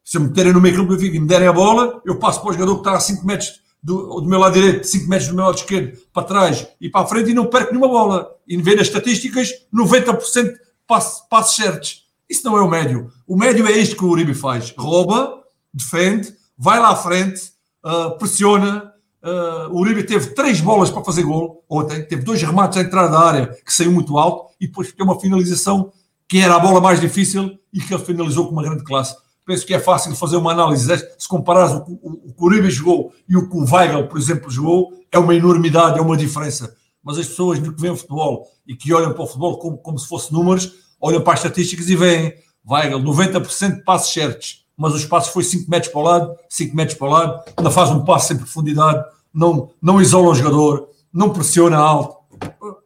se 0.04 0.20
me 0.20 0.28
meterem 0.28 0.52
no 0.52 0.60
meio 0.60 0.76
campo 0.76 0.94
e 0.96 1.20
me 1.20 1.28
derem 1.28 1.48
a 1.48 1.54
bola, 1.54 2.02
eu 2.06 2.18
passo 2.18 2.42
para 2.42 2.50
o 2.50 2.54
jogador 2.54 2.74
que 2.76 2.82
está 2.82 2.98
a 2.98 3.00
5 3.00 3.26
metros 3.26 3.62
do, 3.82 4.22
do, 4.22 4.28
meu 4.28 4.40
lado 4.40 4.54
direito, 4.54 4.88
5 4.88 5.08
metros 5.08 5.30
do 5.30 5.36
meu 5.36 5.46
lado 5.46 5.58
esquerdo, 5.58 5.98
para 6.12 6.24
trás 6.24 6.68
e 6.82 6.90
para 6.90 7.02
a 7.02 7.06
frente 7.06 7.32
e 7.32 7.34
não 7.34 7.46
perco 7.46 7.72
nenhuma 7.72 7.88
bola. 7.88 8.36
E 8.48 8.58
vê 8.58 8.76
nas 8.76 8.88
estatísticas 8.88 9.52
90% 9.74 10.56
passos, 10.88 11.28
passos 11.30 11.56
certos. 11.56 12.04
Isso 12.30 12.46
não 12.46 12.58
é 12.58 12.62
o 12.62 12.70
médio. 12.70 13.12
O 13.28 13.38
médio 13.38 13.68
é 13.68 13.72
isto 13.72 13.96
que 13.96 14.04
o 14.04 14.08
Uribe 14.08 14.34
faz. 14.34 14.74
Rouba, 14.78 15.44
defende, 15.74 16.34
vai 16.58 16.80
lá 16.80 16.90
à 16.90 16.96
frente, 16.96 17.52
uh, 17.86 18.18
pressiona. 18.18 18.93
Uh, 19.24 19.72
o 19.72 19.80
Uribe 19.80 20.04
teve 20.04 20.32
três 20.32 20.60
bolas 20.60 20.90
para 20.90 21.04
fazer 21.04 21.24
gol 21.24 21.64
ontem, 21.70 22.04
teve 22.04 22.24
dois 22.24 22.42
remates 22.42 22.78
à 22.78 22.82
entrada 22.82 23.10
da 23.10 23.20
área 23.20 23.48
que 23.66 23.74
saiu 23.74 23.92
muito 23.92 24.18
alto 24.18 24.54
e 24.60 24.68
depois 24.68 24.92
tem 24.92 25.06
uma 25.06 25.20
finalização 25.20 25.94
que 26.28 26.40
era 26.40 26.56
a 26.56 26.60
bola 26.60 26.82
mais 26.82 27.00
difícil 27.00 27.58
e 27.72 27.80
que 27.80 27.94
ele 27.94 28.04
finalizou 28.04 28.46
com 28.46 28.52
uma 28.52 28.64
grande 28.64 28.84
classe 28.84 29.16
penso 29.46 29.66
que 29.66 29.74
é 29.74 29.80
fácil 29.80 30.16
fazer 30.16 30.38
uma 30.38 30.52
análise. 30.52 30.88
Se 31.18 31.28
comparares 31.28 31.74
o, 31.74 32.00
o, 32.02 32.30
o 32.30 32.34
que 32.34 32.42
o 32.42 32.46
Uribe 32.46 32.70
jogou 32.70 33.14
e 33.28 33.36
o 33.36 33.50
que 33.50 33.56
o 33.56 33.66
Weigl, 33.66 34.08
por 34.08 34.18
exemplo, 34.18 34.50
jogou, 34.50 34.94
é 35.12 35.20
uma 35.20 35.36
enormidade, 35.36 36.00
é 36.00 36.02
uma 36.02 36.18
diferença. 36.18 36.76
Mas 37.04 37.18
as 37.18 37.28
pessoas 37.28 37.60
que 37.60 37.70
veem 37.70 37.94
o 37.94 37.98
futebol 37.98 38.48
e 38.66 38.76
que 38.76 38.94
olham 38.94 39.14
para 39.14 39.24
o 39.24 39.28
futebol 39.28 39.58
como, 39.58 39.78
como 39.78 40.00
se 40.00 40.08
fosse 40.08 40.32
números, 40.32 40.72
olham 41.00 41.22
para 41.22 41.34
as 41.34 41.40
estatísticas 41.40 41.90
e 41.90 41.96
veem 41.96 42.34
Weigl, 42.68 43.00
90% 43.00 43.76
de 43.76 43.84
passos 43.84 44.14
certos, 44.14 44.63
mas 44.78 44.94
os 44.94 45.06
passos 45.06 45.32
foi 45.32 45.44
5 45.44 45.70
metros 45.70 45.92
para 45.92 46.02
o 46.02 46.04
lado, 46.04 46.36
5 46.50 46.76
metros 46.76 46.98
para 46.98 47.08
o 47.08 47.12
lado, 47.12 47.44
não 47.62 47.72
faz 47.72 47.90
um 47.92 48.04
passo 48.04 48.34
em 48.34 48.38
profundidade, 48.38 49.04
não, 49.34 49.70
não 49.82 50.02
isola 50.02 50.30
o 50.30 50.36
jogador, 50.36 50.90
não 51.12 51.32
pressiona 51.32 51.78
alto. 51.78 52.18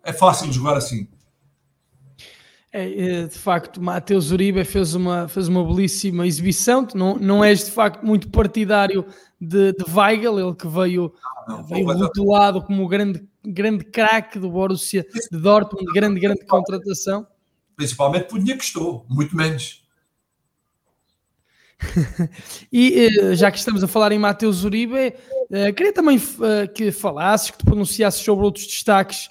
É 0.03 0.13
fácil 0.13 0.51
jogar 0.51 0.77
assim. 0.77 1.07
É, 2.71 3.21
é, 3.21 3.27
de 3.27 3.37
facto, 3.37 3.81
Mateus 3.81 4.31
Uribe 4.31 4.63
fez 4.63 4.93
uma, 4.93 5.27
fez 5.27 5.47
uma 5.47 5.63
belíssima 5.65 6.27
exibição. 6.27 6.85
Tu 6.85 6.97
não, 6.97 7.15
não 7.15 7.43
és 7.43 7.65
de 7.65 7.71
facto 7.71 8.05
muito 8.05 8.29
partidário 8.29 9.05
de, 9.39 9.71
de 9.73 9.85
Weigl, 9.89 10.39
ele 10.39 10.53
que 10.53 10.67
veio, 10.67 11.13
não, 11.47 11.63
veio 11.63 11.85
rotulado 11.87 12.61
como 12.61 12.83
o 12.83 12.87
grande, 12.87 13.25
grande 13.43 13.83
craque 13.85 14.37
do 14.37 14.51
Borussia 14.51 15.05
de 15.31 15.39
Dortmund, 15.39 15.91
grande, 15.93 16.19
grande 16.19 16.45
contratação. 16.45 17.25
Principalmente 17.75 18.27
por 18.27 18.37
dinheiro 18.37 18.59
que 18.59 18.65
estou, 18.65 19.05
muito 19.09 19.35
menos. 19.35 19.83
e 22.71 23.07
eh, 23.07 23.35
já 23.35 23.51
que 23.51 23.57
estamos 23.57 23.83
a 23.83 23.87
falar 23.87 24.11
em 24.11 24.19
Mateus 24.19 24.63
Uribe, 24.63 25.13
eh, 25.51 25.71
queria 25.71 25.93
também 25.93 26.19
eh, 26.41 26.67
que 26.67 26.91
falasses, 26.91 27.51
que 27.51 27.59
te 27.59 27.65
pronunciasses 27.65 28.21
sobre 28.21 28.45
outros 28.45 28.65
destaques 28.65 29.29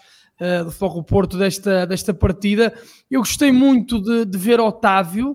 do 0.66 0.70
Foco 0.70 1.02
Porto 1.02 1.38
desta, 1.38 1.86
desta 1.86 2.12
partida. 2.12 2.78
Eu 3.10 3.20
gostei 3.20 3.50
muito 3.50 3.98
de, 3.98 4.26
de 4.26 4.36
ver 4.36 4.60
Otávio, 4.60 5.34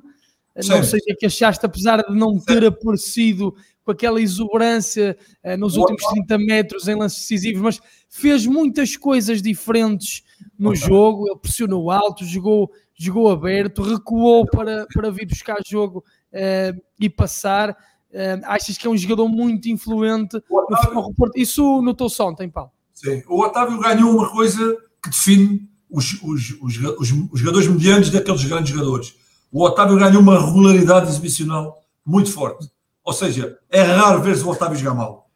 Sim. 0.60 0.70
não 0.70 0.84
sei 0.84 1.00
o 1.00 1.18
que 1.18 1.26
é 1.26 1.28
achaste, 1.28 1.66
apesar 1.66 2.04
de 2.04 2.14
não 2.14 2.40
ter 2.40 2.64
aparecido 2.64 3.56
com 3.84 3.92
aquela 3.92 4.22
exuberância 4.22 5.18
nos 5.58 5.76
últimos 5.76 6.04
30 6.04 6.38
metros 6.38 6.88
em 6.88 6.94
lances 6.94 7.22
decisivos, 7.22 7.64
mas 7.64 7.82
fez 8.08 8.46
muitas 8.46 8.96
coisas 8.96 9.42
diferentes 9.42 10.22
no 10.56 10.76
jogo. 10.76 11.28
Ele 11.28 11.40
pressionou 11.40 11.90
alto, 11.90 12.24
jogou, 12.24 12.72
jogou 12.94 13.32
aberto, 13.32 13.82
recuou 13.82 14.46
para, 14.46 14.86
para 14.94 15.10
vir 15.10 15.26
buscar 15.26 15.58
jogo 15.66 16.04
uh, 16.34 16.82
e 17.00 17.10
passar. 17.10 17.72
Uh, 17.72 18.44
achas 18.44 18.78
que 18.78 18.86
é 18.86 18.90
um 18.90 18.98
jogador 18.98 19.28
muito 19.30 19.70
influente 19.70 20.42
Otávio... 20.50 20.94
no 20.94 21.14
Porto? 21.14 21.38
Isso 21.38 21.82
notou-se 21.82 22.22
ontem, 22.22 22.50
Paulo? 22.50 22.72
Sim, 22.94 23.24
o 23.28 23.42
Otávio 23.42 23.80
ganhou 23.80 24.16
uma 24.16 24.30
coisa 24.30 24.78
que 25.02 25.10
define 25.10 25.70
os, 25.90 26.22
os, 26.22 26.52
os, 26.62 26.78
os, 27.00 27.40
jogadores 27.40 27.68
medianos 27.68 28.10
daqueles 28.10 28.44
grandes 28.44 28.72
jogadores. 28.72 29.16
O 29.52 29.64
Otávio 29.64 29.98
ganhou 29.98 30.22
uma 30.22 30.40
regularidade 30.40 31.10
exibicional 31.10 31.82
muito 32.06 32.32
forte. 32.32 32.70
Ou 33.04 33.14
seja, 33.14 33.58
é 33.70 33.82
raro 33.82 34.22
ver-se 34.22 34.44
o 34.44 34.50
Otávio 34.50 34.78
jogar 34.78 34.94
mal. 34.94 35.30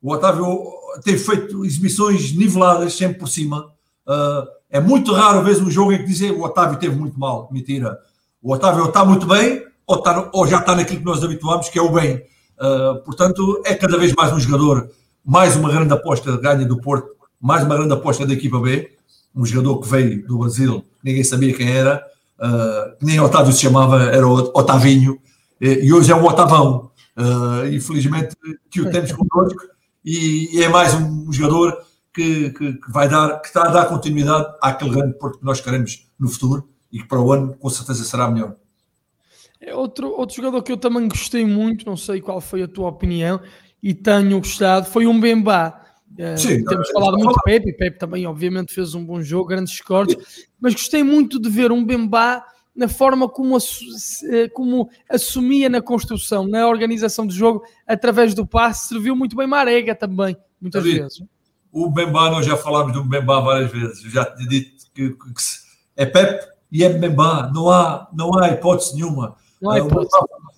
O 0.00 0.12
Otávio 0.12 0.64
tem 1.02 1.18
feito 1.18 1.64
exibições 1.64 2.32
niveladas, 2.32 2.94
sempre 2.94 3.18
por 3.18 3.28
cima. 3.28 3.72
Uh, 4.06 4.46
é 4.70 4.80
muito 4.80 5.12
raro 5.12 5.42
ver 5.42 5.60
um 5.62 5.70
jogo 5.70 5.92
em 5.92 5.98
que 5.98 6.04
dizem 6.04 6.30
o 6.30 6.42
Otávio 6.42 6.78
teve 6.78 6.94
muito 6.94 7.18
mal. 7.18 7.48
Mentira. 7.50 7.98
O 8.40 8.52
Otávio 8.52 8.86
está 8.86 9.04
muito 9.04 9.26
bem 9.26 9.66
ou, 9.88 9.96
está, 9.96 10.30
ou 10.32 10.46
já 10.46 10.58
está 10.58 10.76
naquilo 10.76 11.00
que 11.00 11.04
nós 11.04 11.24
habituamos, 11.24 11.68
que 11.68 11.78
é 11.78 11.82
o 11.82 11.90
bem. 11.90 12.22
Uh, 12.60 13.02
portanto, 13.04 13.62
é 13.64 13.74
cada 13.74 13.96
vez 13.96 14.12
mais 14.12 14.32
um 14.32 14.38
jogador, 14.38 14.90
mais 15.24 15.56
uma 15.56 15.70
grande 15.70 15.92
aposta 15.92 16.36
ganha 16.36 16.66
do 16.66 16.80
Porto, 16.80 17.08
mais 17.40 17.64
uma 17.64 17.76
grande 17.76 17.94
aposta 17.94 18.26
da 18.26 18.34
equipa 18.34 18.60
B 18.60 18.92
um 19.34 19.46
jogador 19.46 19.80
que 19.80 19.88
veio 19.88 20.26
do 20.26 20.38
Brasil, 20.38 20.84
ninguém 21.02 21.22
sabia 21.22 21.54
quem 21.54 21.70
era, 21.70 22.04
uh, 22.40 22.96
nem 23.00 23.20
Otávio 23.20 23.52
se 23.52 23.60
chamava, 23.60 24.02
era 24.02 24.26
Otavinho, 24.26 25.20
e 25.60 25.92
hoje 25.92 26.10
é 26.10 26.14
o 26.14 26.24
Otavão. 26.24 26.90
Uh, 27.16 27.66
infelizmente 27.72 28.36
que 28.70 28.80
o 28.80 28.90
temos 28.92 29.10
connosco 29.10 29.60
e, 30.04 30.56
e 30.56 30.62
é 30.62 30.68
mais 30.68 30.94
um 30.94 31.32
jogador 31.32 31.76
que, 32.14 32.50
que, 32.50 32.74
que, 32.74 32.92
vai 32.92 33.08
dar, 33.08 33.40
que 33.40 33.48
está 33.48 33.64
a 33.64 33.70
dar 33.70 33.86
continuidade 33.86 34.46
àquele 34.62 34.90
grande 34.90 35.18
Porto 35.18 35.40
que 35.40 35.44
nós 35.44 35.60
queremos 35.60 36.06
no 36.18 36.28
futuro 36.28 36.68
e 36.92 37.00
que 37.00 37.08
para 37.08 37.20
o 37.20 37.32
ano 37.32 37.56
com 37.58 37.68
certeza 37.70 38.04
será 38.04 38.30
melhor. 38.30 38.54
É 39.68 39.74
outro, 39.74 40.10
outro 40.18 40.34
jogador 40.34 40.62
que 40.62 40.72
eu 40.72 40.78
também 40.78 41.06
gostei 41.06 41.44
muito, 41.44 41.84
não 41.84 41.96
sei 41.96 42.22
qual 42.22 42.40
foi 42.40 42.62
a 42.62 42.68
tua 42.68 42.88
opinião, 42.88 43.38
e 43.82 43.92
tenho 43.92 44.38
gostado, 44.38 44.86
foi 44.86 45.06
um 45.06 45.20
Bembá. 45.20 45.84
Eh, 46.16 46.38
Sim, 46.38 46.64
temos 46.64 46.88
é, 46.88 46.92
falado 46.94 47.18
muito 47.18 47.34
de 47.34 47.42
Pepe, 47.44 47.72
Pepe 47.74 47.98
também 47.98 48.26
obviamente 48.26 48.72
fez 48.72 48.94
um 48.94 49.04
bom 49.04 49.20
jogo, 49.20 49.50
grandes 49.50 49.74
scores, 49.74 50.16
mas 50.58 50.72
gostei 50.72 51.02
muito 51.02 51.38
de 51.38 51.50
ver 51.50 51.70
um 51.70 51.84
Bembá 51.84 52.42
na 52.74 52.88
forma 52.88 53.28
como, 53.28 53.58
eh, 53.58 54.48
como 54.54 54.88
assumia 55.10 55.68
na 55.68 55.82
construção, 55.82 56.46
na 56.46 56.66
organização 56.66 57.26
do 57.26 57.32
jogo, 57.34 57.62
através 57.86 58.32
do 58.32 58.46
passe, 58.46 58.88
serviu 58.88 59.14
muito 59.14 59.36
bem 59.36 59.46
Marega 59.46 59.94
também, 59.94 60.34
muitas 60.58 60.82
David, 60.82 61.02
vezes. 61.02 61.22
O 61.70 61.90
Bembá, 61.90 62.30
nós 62.30 62.46
já 62.46 62.56
falámos 62.56 62.94
do 62.94 63.04
Bembá 63.04 63.40
várias 63.40 63.70
vezes, 63.70 64.02
eu 64.02 64.10
já 64.10 64.24
tinha 64.24 64.48
dito 64.48 64.86
que, 64.94 65.10
que, 65.10 65.34
que 65.34 65.42
é 65.94 66.06
Pepe 66.06 66.46
e 66.72 66.82
é 66.84 66.88
Bembá, 66.88 67.50
não 67.52 67.68
há, 67.68 68.08
não 68.14 68.38
há 68.38 68.48
hipótese 68.48 68.94
nenhuma. 68.94 69.36
Há 69.66 69.78
hipótese. 69.78 70.10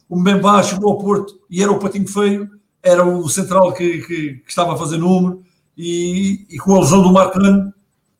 O 0.09 0.19
Mbemba 0.19 0.63
chegou 0.63 0.91
ao 0.91 0.99
Porto 0.99 1.39
e 1.49 1.63
era 1.63 1.71
o 1.71 1.79
patinho 1.79 2.09
feio, 2.09 2.51
era 2.83 3.05
o 3.05 3.29
central 3.29 3.73
que, 3.73 3.99
que, 3.99 4.35
que 4.35 4.49
estava 4.49 4.75
a 4.75 4.77
fazer 4.77 4.99
número 4.99 5.43
e, 5.77 6.47
e, 6.51 6.59
com 6.59 6.75
a 6.75 6.81
lesão 6.81 7.03
do 7.03 7.13
Marcano, 7.13 7.73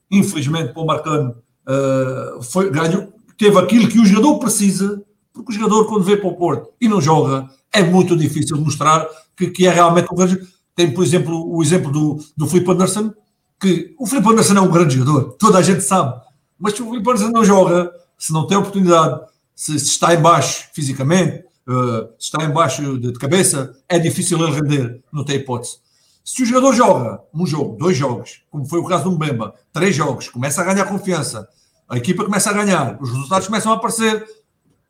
infelizmente 0.09 0.73
para 0.73 0.81
o 0.81 0.85
Marcano, 0.85 1.35
uh, 1.67 2.41
foi, 2.41 2.71
ganhou, 2.71 3.13
teve 3.37 3.57
aquilo 3.57 3.87
que 3.87 3.99
o 3.99 4.05
jogador 4.05 4.39
precisa, 4.39 5.03
porque 5.33 5.51
o 5.51 5.55
jogador 5.55 5.85
quando 5.85 6.03
vem 6.03 6.17
para 6.17 6.29
o 6.29 6.35
Porto 6.35 6.69
e 6.79 6.87
não 6.87 7.01
joga, 7.01 7.49
é 7.73 7.83
muito 7.83 8.15
difícil 8.15 8.57
mostrar 8.57 9.07
que, 9.35 9.49
que 9.49 9.67
é 9.67 9.71
realmente 9.71 10.07
um 10.11 10.15
grande 10.15 10.39
Tem, 10.75 10.91
por 10.93 11.03
exemplo, 11.03 11.53
o 11.53 11.61
exemplo 11.61 11.91
do, 11.91 12.19
do 12.35 12.47
Filipe 12.47 12.71
Anderson, 12.71 13.13
que 13.59 13.95
o 13.99 14.07
Filipe 14.07 14.29
Anderson 14.29 14.55
é 14.55 14.61
um 14.61 14.71
grande 14.71 14.95
jogador, 14.95 15.33
toda 15.33 15.57
a 15.57 15.61
gente 15.61 15.81
sabe, 15.81 16.19
mas 16.57 16.73
se 16.73 16.81
o 16.81 16.89
Filipe 16.89 17.09
Anderson 17.09 17.31
não 17.31 17.43
joga, 17.43 17.91
se 18.17 18.31
não 18.31 18.47
tem 18.47 18.57
oportunidade, 18.57 19.21
se, 19.61 19.75
está 19.75 20.15
em 20.15 20.19
baixo 20.19 20.69
fisicamente, 20.73 21.45
uh, 21.67 22.07
se 22.17 22.25
está 22.25 22.43
em 22.43 22.49
baixo 22.49 22.97
de, 22.97 23.11
de, 23.11 23.19
cabeça, 23.19 23.77
é 23.87 23.99
difícil 23.99 24.41
ele 24.41 24.59
render, 24.59 25.03
não 25.13 25.23
tem 25.23 25.35
hipótese. 25.35 25.77
Se 26.25 26.41
o 26.41 26.45
jogador 26.47 26.73
joga 26.73 27.21
um 27.31 27.45
jogo, 27.45 27.77
dois 27.77 27.95
jogos, 27.95 28.41
como 28.49 28.65
foi 28.65 28.79
o 28.79 28.85
caso 28.85 29.03
do 29.03 29.11
Mbemba, 29.11 29.53
três 29.71 29.95
jogos, 29.95 30.29
começa 30.29 30.61
a 30.61 30.63
ganhar 30.63 30.85
confiança, 30.85 31.47
a 31.87 31.95
equipa 31.95 32.23
começa 32.23 32.49
a 32.49 32.53
ganhar, 32.53 32.97
os 32.99 33.11
resultados 33.11 33.45
começam 33.45 33.71
a 33.71 33.75
aparecer, 33.75 34.25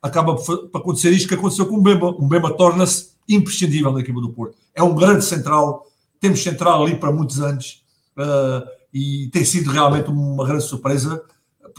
acaba 0.02 0.36
por 0.36 0.70
acontecer 0.74 1.10
isto 1.10 1.28
que 1.28 1.34
aconteceu 1.34 1.66
com 1.66 1.76
o 1.76 1.82
Mbemba. 1.82 2.08
O 2.08 2.24
Mbemba 2.24 2.54
torna-se 2.54 3.10
imprescindível 3.28 3.92
na 3.92 4.00
equipa 4.00 4.22
do 4.22 4.30
Porto. 4.30 4.58
É 4.74 4.82
um 4.82 4.96
grande 4.96 5.26
central, 5.26 5.86
temos 6.18 6.42
central 6.42 6.86
ali 6.86 6.96
para 6.96 7.12
muitos 7.12 7.42
anos 7.42 7.84
uh, 8.18 8.66
e 8.94 9.30
tem 9.34 9.44
sido 9.44 9.70
realmente 9.70 10.10
uma 10.10 10.46
grande 10.46 10.64
surpresa. 10.64 11.22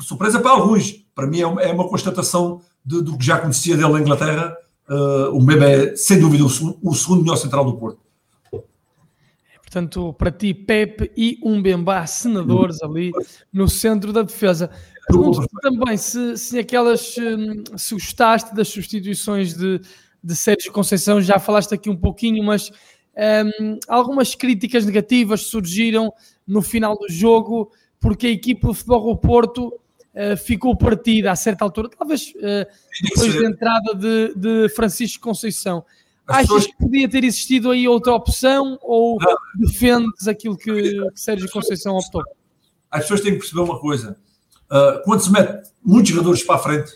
Surpresa 0.00 0.40
para 0.40 0.50
alguns, 0.50 0.92
para 1.14 1.26
mim 1.26 1.40
é 1.40 1.46
uma, 1.46 1.62
é 1.62 1.72
uma 1.72 1.88
constatação 1.88 2.60
de, 2.84 3.02
do 3.02 3.16
que 3.16 3.24
já 3.24 3.38
conhecia 3.38 3.76
dele 3.76 3.92
na 3.92 4.00
Inglaterra. 4.00 4.56
Uh, 4.88 5.36
o 5.36 5.40
Mbemba 5.40 5.68
é, 5.68 5.96
sem 5.96 6.18
dúvida, 6.18 6.44
o, 6.44 6.46
o 6.82 6.94
segundo 6.94 7.22
melhor 7.22 7.36
central 7.36 7.64
do 7.64 7.76
Porto. 7.76 8.02
Portanto, 9.72 10.12
para 10.18 10.30
ti, 10.30 10.52
Pepe 10.52 11.10
e 11.16 11.38
um 11.42 11.62
Bembá, 11.62 12.06
senadores 12.06 12.82
ali 12.82 13.10
no 13.50 13.66
centro 13.66 14.12
da 14.12 14.20
defesa. 14.20 14.68
Pergunto 15.06 15.48
também 15.62 15.96
se, 15.96 16.36
se 16.36 16.58
aquelas 16.58 17.16
hum, 17.16 17.64
se 17.78 17.94
gostaste 17.94 18.54
das 18.54 18.68
substituições 18.68 19.54
de, 19.54 19.80
de 20.22 20.36
Sérgio 20.36 20.70
Conceição, 20.72 21.22
já 21.22 21.38
falaste 21.38 21.72
aqui 21.72 21.88
um 21.88 21.96
pouquinho, 21.96 22.44
mas 22.44 22.70
um, 23.16 23.78
algumas 23.88 24.34
críticas 24.34 24.84
negativas 24.84 25.46
surgiram 25.46 26.12
no 26.46 26.60
final 26.60 26.94
do 26.98 27.08
jogo 27.08 27.72
porque 27.98 28.26
a 28.26 28.30
equipe 28.30 28.60
do 28.60 28.74
Futebol 28.74 29.14
do 29.14 29.20
Porto 29.20 29.80
uh, 30.14 30.36
ficou 30.36 30.76
partida 30.76 31.30
a 31.30 31.36
certa 31.36 31.64
altura, 31.64 31.88
talvez 31.88 32.32
uh, 32.36 32.66
depois 33.02 33.34
da 33.34 33.48
entrada 33.48 33.94
de, 33.94 34.34
de 34.34 34.68
Francisco 34.70 35.22
Conceição. 35.22 35.84
Achas 36.26 36.46
pessoas... 36.46 36.66
que 36.66 36.76
podia 36.78 37.08
ter 37.08 37.24
existido 37.24 37.70
aí 37.70 37.88
outra 37.88 38.12
opção 38.14 38.78
ou 38.80 39.18
não. 39.20 39.36
defendes 39.56 40.28
aquilo 40.28 40.56
que, 40.56 40.72
que 40.72 41.20
Sérgio 41.20 41.50
Conceição 41.50 41.96
optou? 41.96 42.22
As 42.90 43.02
pessoas 43.02 43.20
têm 43.22 43.32
que 43.32 43.38
perceber 43.38 43.60
uma 43.60 43.78
coisa. 43.78 44.16
Uh, 44.70 45.02
quando 45.04 45.20
se 45.20 45.32
mete 45.32 45.70
muitos 45.84 46.10
jogadores 46.10 46.42
para 46.42 46.54
a 46.56 46.58
frente, 46.58 46.92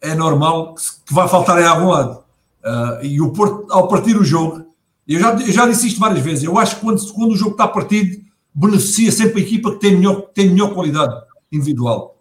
é 0.00 0.14
normal 0.14 0.74
que, 0.74 0.82
que 1.06 1.14
vai 1.14 1.28
faltar 1.28 1.60
em 1.60 1.66
algum 1.66 1.88
lado. 1.88 2.24
Uh, 2.64 3.04
e 3.04 3.20
o 3.20 3.32
Porto, 3.32 3.66
ao 3.70 3.88
partir 3.88 4.16
o 4.16 4.24
jogo, 4.24 4.64
eu 5.06 5.20
já, 5.20 5.34
eu 5.34 5.52
já 5.52 5.66
disse 5.66 5.88
isto 5.88 6.00
várias 6.00 6.24
vezes, 6.24 6.44
eu 6.44 6.58
acho 6.58 6.76
que 6.76 6.80
quando, 6.80 7.12
quando 7.12 7.32
o 7.32 7.36
jogo 7.36 7.52
está 7.52 7.68
partido, 7.68 8.22
beneficia 8.54 9.12
sempre 9.12 9.42
a 9.42 9.44
equipa 9.44 9.72
que 9.72 9.80
tem 9.80 9.96
melhor, 9.96 10.22
que 10.22 10.34
tem 10.34 10.48
melhor 10.50 10.72
qualidade 10.72 11.14
individual. 11.52 12.13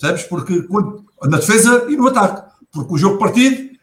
Percebes? 0.00 0.22
Porque 0.24 0.62
quando, 0.62 1.04
na 1.24 1.36
defesa 1.36 1.86
e 1.90 1.96
no 1.96 2.08
ataque. 2.08 2.50
Porque 2.72 2.94
o 2.94 2.98
jogo 2.98 3.18
partido 3.18 3.76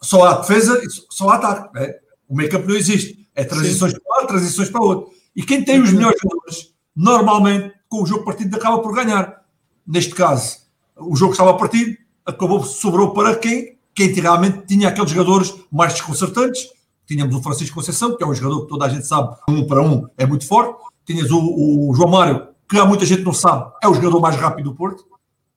só 0.00 0.24
há 0.24 0.34
defesa, 0.34 0.80
só 1.10 1.30
há 1.30 1.36
ataque. 1.36 1.74
Né? 1.74 1.94
O 2.28 2.36
meio 2.36 2.50
campo 2.50 2.68
não 2.68 2.76
existe. 2.76 3.26
É 3.34 3.44
transições 3.44 3.92
Sim. 3.92 3.98
para 4.06 4.24
um 4.24 4.26
transições 4.26 4.68
para 4.68 4.82
outro. 4.82 5.12
E 5.34 5.42
quem 5.42 5.64
tem 5.64 5.80
os 5.80 5.92
melhores 5.92 6.20
jogadores, 6.20 6.74
normalmente, 6.94 7.72
com 7.88 8.02
o 8.02 8.06
jogo 8.06 8.24
partido, 8.24 8.54
acaba 8.54 8.80
por 8.80 8.94
ganhar. 8.94 9.42
Neste 9.86 10.14
caso, 10.14 10.58
o 10.96 11.16
jogo 11.16 11.32
estava 11.32 11.56
partido, 11.56 11.96
acabou, 12.26 12.62
sobrou 12.62 13.14
para 13.14 13.34
quem? 13.36 13.78
Quem 13.94 14.08
realmente 14.12 14.66
tinha 14.66 14.88
aqueles 14.88 15.10
jogadores 15.10 15.54
mais 15.70 15.94
desconcertantes. 15.94 16.68
Tínhamos 17.06 17.34
o 17.34 17.42
Francisco 17.42 17.74
Conceição, 17.74 18.16
que 18.16 18.22
é 18.22 18.26
um 18.26 18.34
jogador 18.34 18.62
que 18.62 18.68
toda 18.68 18.84
a 18.84 18.88
gente 18.88 19.06
sabe, 19.06 19.34
um 19.48 19.66
para 19.66 19.82
um, 19.82 20.06
é 20.16 20.26
muito 20.26 20.46
forte. 20.46 20.78
Tinhas 21.04 21.30
o, 21.30 21.38
o 21.38 21.94
João 21.94 22.10
Mário, 22.10 22.48
que 22.68 22.78
há 22.78 22.84
muita 22.84 23.04
gente 23.04 23.22
não 23.22 23.32
sabe, 23.32 23.70
é 23.82 23.88
o 23.88 23.94
jogador 23.94 24.20
mais 24.20 24.36
rápido 24.36 24.70
do 24.70 24.76
Porto. 24.76 25.04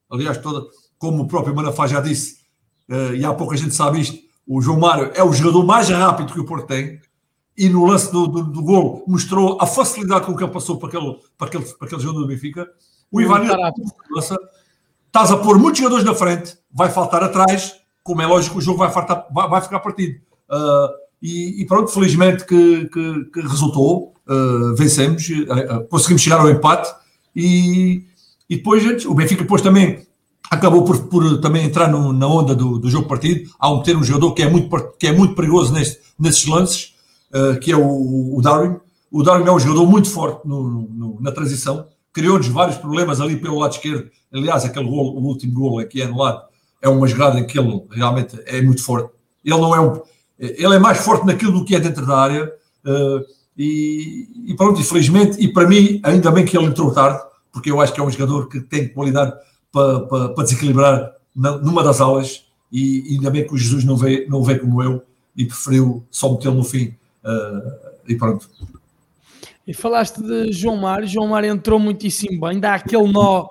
Aliás, 0.09 0.37
toda, 0.37 0.65
como 0.97 1.23
o 1.23 1.27
próprio 1.27 1.55
Manafá 1.55 1.87
já 1.87 1.99
disse, 2.01 2.37
uh, 2.89 3.13
e 3.15 3.25
há 3.25 3.33
pouca 3.33 3.57
gente 3.57 3.73
sabe 3.73 4.01
isto, 4.01 4.17
o 4.47 4.61
João 4.61 4.79
Mário 4.79 5.11
é 5.15 5.23
o 5.23 5.33
jogador 5.33 5.65
mais 5.65 5.89
rápido 5.89 6.31
que 6.31 6.39
o 6.39 6.45
Porto 6.45 6.67
tem 6.67 6.99
e 7.57 7.69
no 7.69 7.85
lance 7.85 8.11
do, 8.11 8.27
do, 8.27 8.43
do 8.43 8.61
gol 8.61 9.03
mostrou 9.07 9.57
a 9.61 9.65
facilidade 9.65 10.25
com 10.25 10.35
que 10.35 10.43
ele 10.43 10.51
passou 10.51 10.77
para 10.77 10.89
aquele, 10.89 11.17
para 11.37 11.47
aquele, 11.47 11.63
para 11.63 11.87
aquele 11.87 12.01
jogador 12.01 12.21
do 12.21 12.27
Benfica. 12.27 12.67
O 13.11 13.21
Ivan 13.21 13.43
estás 15.07 15.31
a 15.31 15.37
pôr 15.37 15.57
muitos 15.57 15.79
jogadores 15.79 16.05
na 16.05 16.13
frente, 16.13 16.57
vai 16.71 16.91
faltar 16.91 17.23
atrás, 17.23 17.75
como 18.03 18.21
é 18.21 18.27
lógico, 18.27 18.57
o 18.57 18.61
jogo 18.61 18.79
vai, 18.79 18.91
vai, 18.91 19.49
vai 19.49 19.61
ficar 19.61 19.79
partido. 19.79 20.19
Uh, 20.49 20.89
e, 21.21 21.61
e, 21.61 21.65
pronto, 21.65 21.89
felizmente 21.91 22.45
que, 22.45 22.89
que, 22.89 23.25
que 23.33 23.41
resultou, 23.41 24.13
uh, 24.27 24.75
vencemos, 24.75 25.27
uh, 25.29 25.87
conseguimos 25.89 26.21
chegar 26.21 26.41
ao 26.41 26.49
empate 26.49 26.93
e, 27.35 28.05
e 28.49 28.57
depois 28.57 29.05
o 29.05 29.13
Benfica 29.13 29.43
depois 29.43 29.61
também 29.61 30.05
acabou 30.49 30.83
por, 30.83 31.07
por 31.07 31.39
também 31.39 31.65
entrar 31.65 31.89
no, 31.89 32.13
na 32.13 32.27
onda 32.27 32.53
do, 32.55 32.77
do, 32.77 32.89
jogo 32.89 33.07
partido, 33.07 33.49
ao 33.59 33.77
meter 33.77 33.97
um 33.97 34.03
jogador 34.03 34.33
que 34.33 34.43
é 34.43 34.49
muito, 34.49 34.93
que 34.99 35.07
é 35.07 35.11
muito 35.11 35.35
perigoso 35.35 35.73
neste, 35.73 35.99
nesses 36.19 36.45
lances, 36.45 36.95
uh, 37.33 37.59
que 37.59 37.71
é 37.71 37.75
o, 37.75 38.37
o, 38.37 38.41
Darwin. 38.41 38.77
O 39.11 39.23
Darwin 39.23 39.47
é 39.47 39.51
um 39.51 39.59
jogador 39.59 39.85
muito 39.87 40.09
forte 40.09 40.47
no, 40.47 40.63
no, 40.63 41.17
na 41.21 41.31
transição, 41.31 41.87
criou-nos 42.13 42.47
vários 42.47 42.77
problemas 42.77 43.19
ali 43.19 43.37
pelo 43.37 43.59
lado 43.59 43.73
esquerdo. 43.73 44.09
Aliás, 44.31 44.65
aquele 44.65 44.85
o 44.85 44.91
último 44.91 45.53
gol 45.53 45.79
aqui 45.79 46.01
é 46.01 46.05
anulado, 46.05 46.43
é 46.81 46.89
uma 46.89 47.07
jogada 47.07 47.39
em 47.39 47.47
que 47.47 47.57
ele 47.57 47.83
realmente 47.91 48.39
é 48.45 48.61
muito 48.61 48.83
forte. 48.83 49.09
Ele 49.43 49.57
não 49.57 49.75
é 49.75 49.79
um, 49.79 50.01
ele 50.37 50.75
é 50.75 50.79
mais 50.79 50.99
forte 50.99 51.25
naquilo 51.25 51.51
do 51.51 51.65
que 51.65 51.75
é 51.75 51.79
dentro 51.79 52.05
da 52.05 52.17
área. 52.17 52.51
Uh, 52.85 53.25
e, 53.57 54.27
e 54.47 54.53
pronto, 54.55 54.79
infelizmente, 54.79 55.41
e 55.41 55.51
para 55.51 55.67
mim, 55.67 55.99
ainda 56.03 56.29
bem 56.29 56.45
que 56.45 56.57
ele 56.57 56.67
entrou 56.67 56.91
tarde, 56.91 57.19
porque 57.55 57.71
eu 57.71 57.79
acho 57.79 57.93
que 57.93 58.01
é 58.01 58.03
um 58.03 58.11
jogador 58.11 58.49
que 58.49 58.59
tem 58.59 58.89
qualidade 58.89 59.33
para, 59.71 60.01
para, 60.01 60.29
para 60.29 60.43
desequilibrar 60.43 61.13
na, 61.33 61.57
numa 61.57 61.81
das 61.81 62.01
aulas 62.01 62.45
e, 62.69 63.15
ainda 63.15 63.29
bem 63.29 63.47
que 63.47 63.53
o 63.53 63.57
Jesus 63.57 63.85
não 63.85 63.95
vê, 63.95 64.25
não 64.27 64.43
vê 64.43 64.59
como 64.59 64.83
eu 64.83 65.01
e 65.37 65.45
preferiu 65.45 66.05
só 66.11 66.33
metê-lo 66.33 66.55
no 66.55 66.65
fim 66.65 66.93
uh, 67.23 67.71
e 68.05 68.15
pronto. 68.15 68.49
E 69.65 69.73
falaste 69.73 70.21
de 70.21 70.51
João 70.51 70.75
Mário, 70.75 71.07
João 71.07 71.29
Mário 71.29 71.49
entrou 71.49 71.79
muitíssimo 71.79 72.41
bem, 72.41 72.59
dá 72.59 72.75
aquele 72.75 73.09
nó 73.09 73.47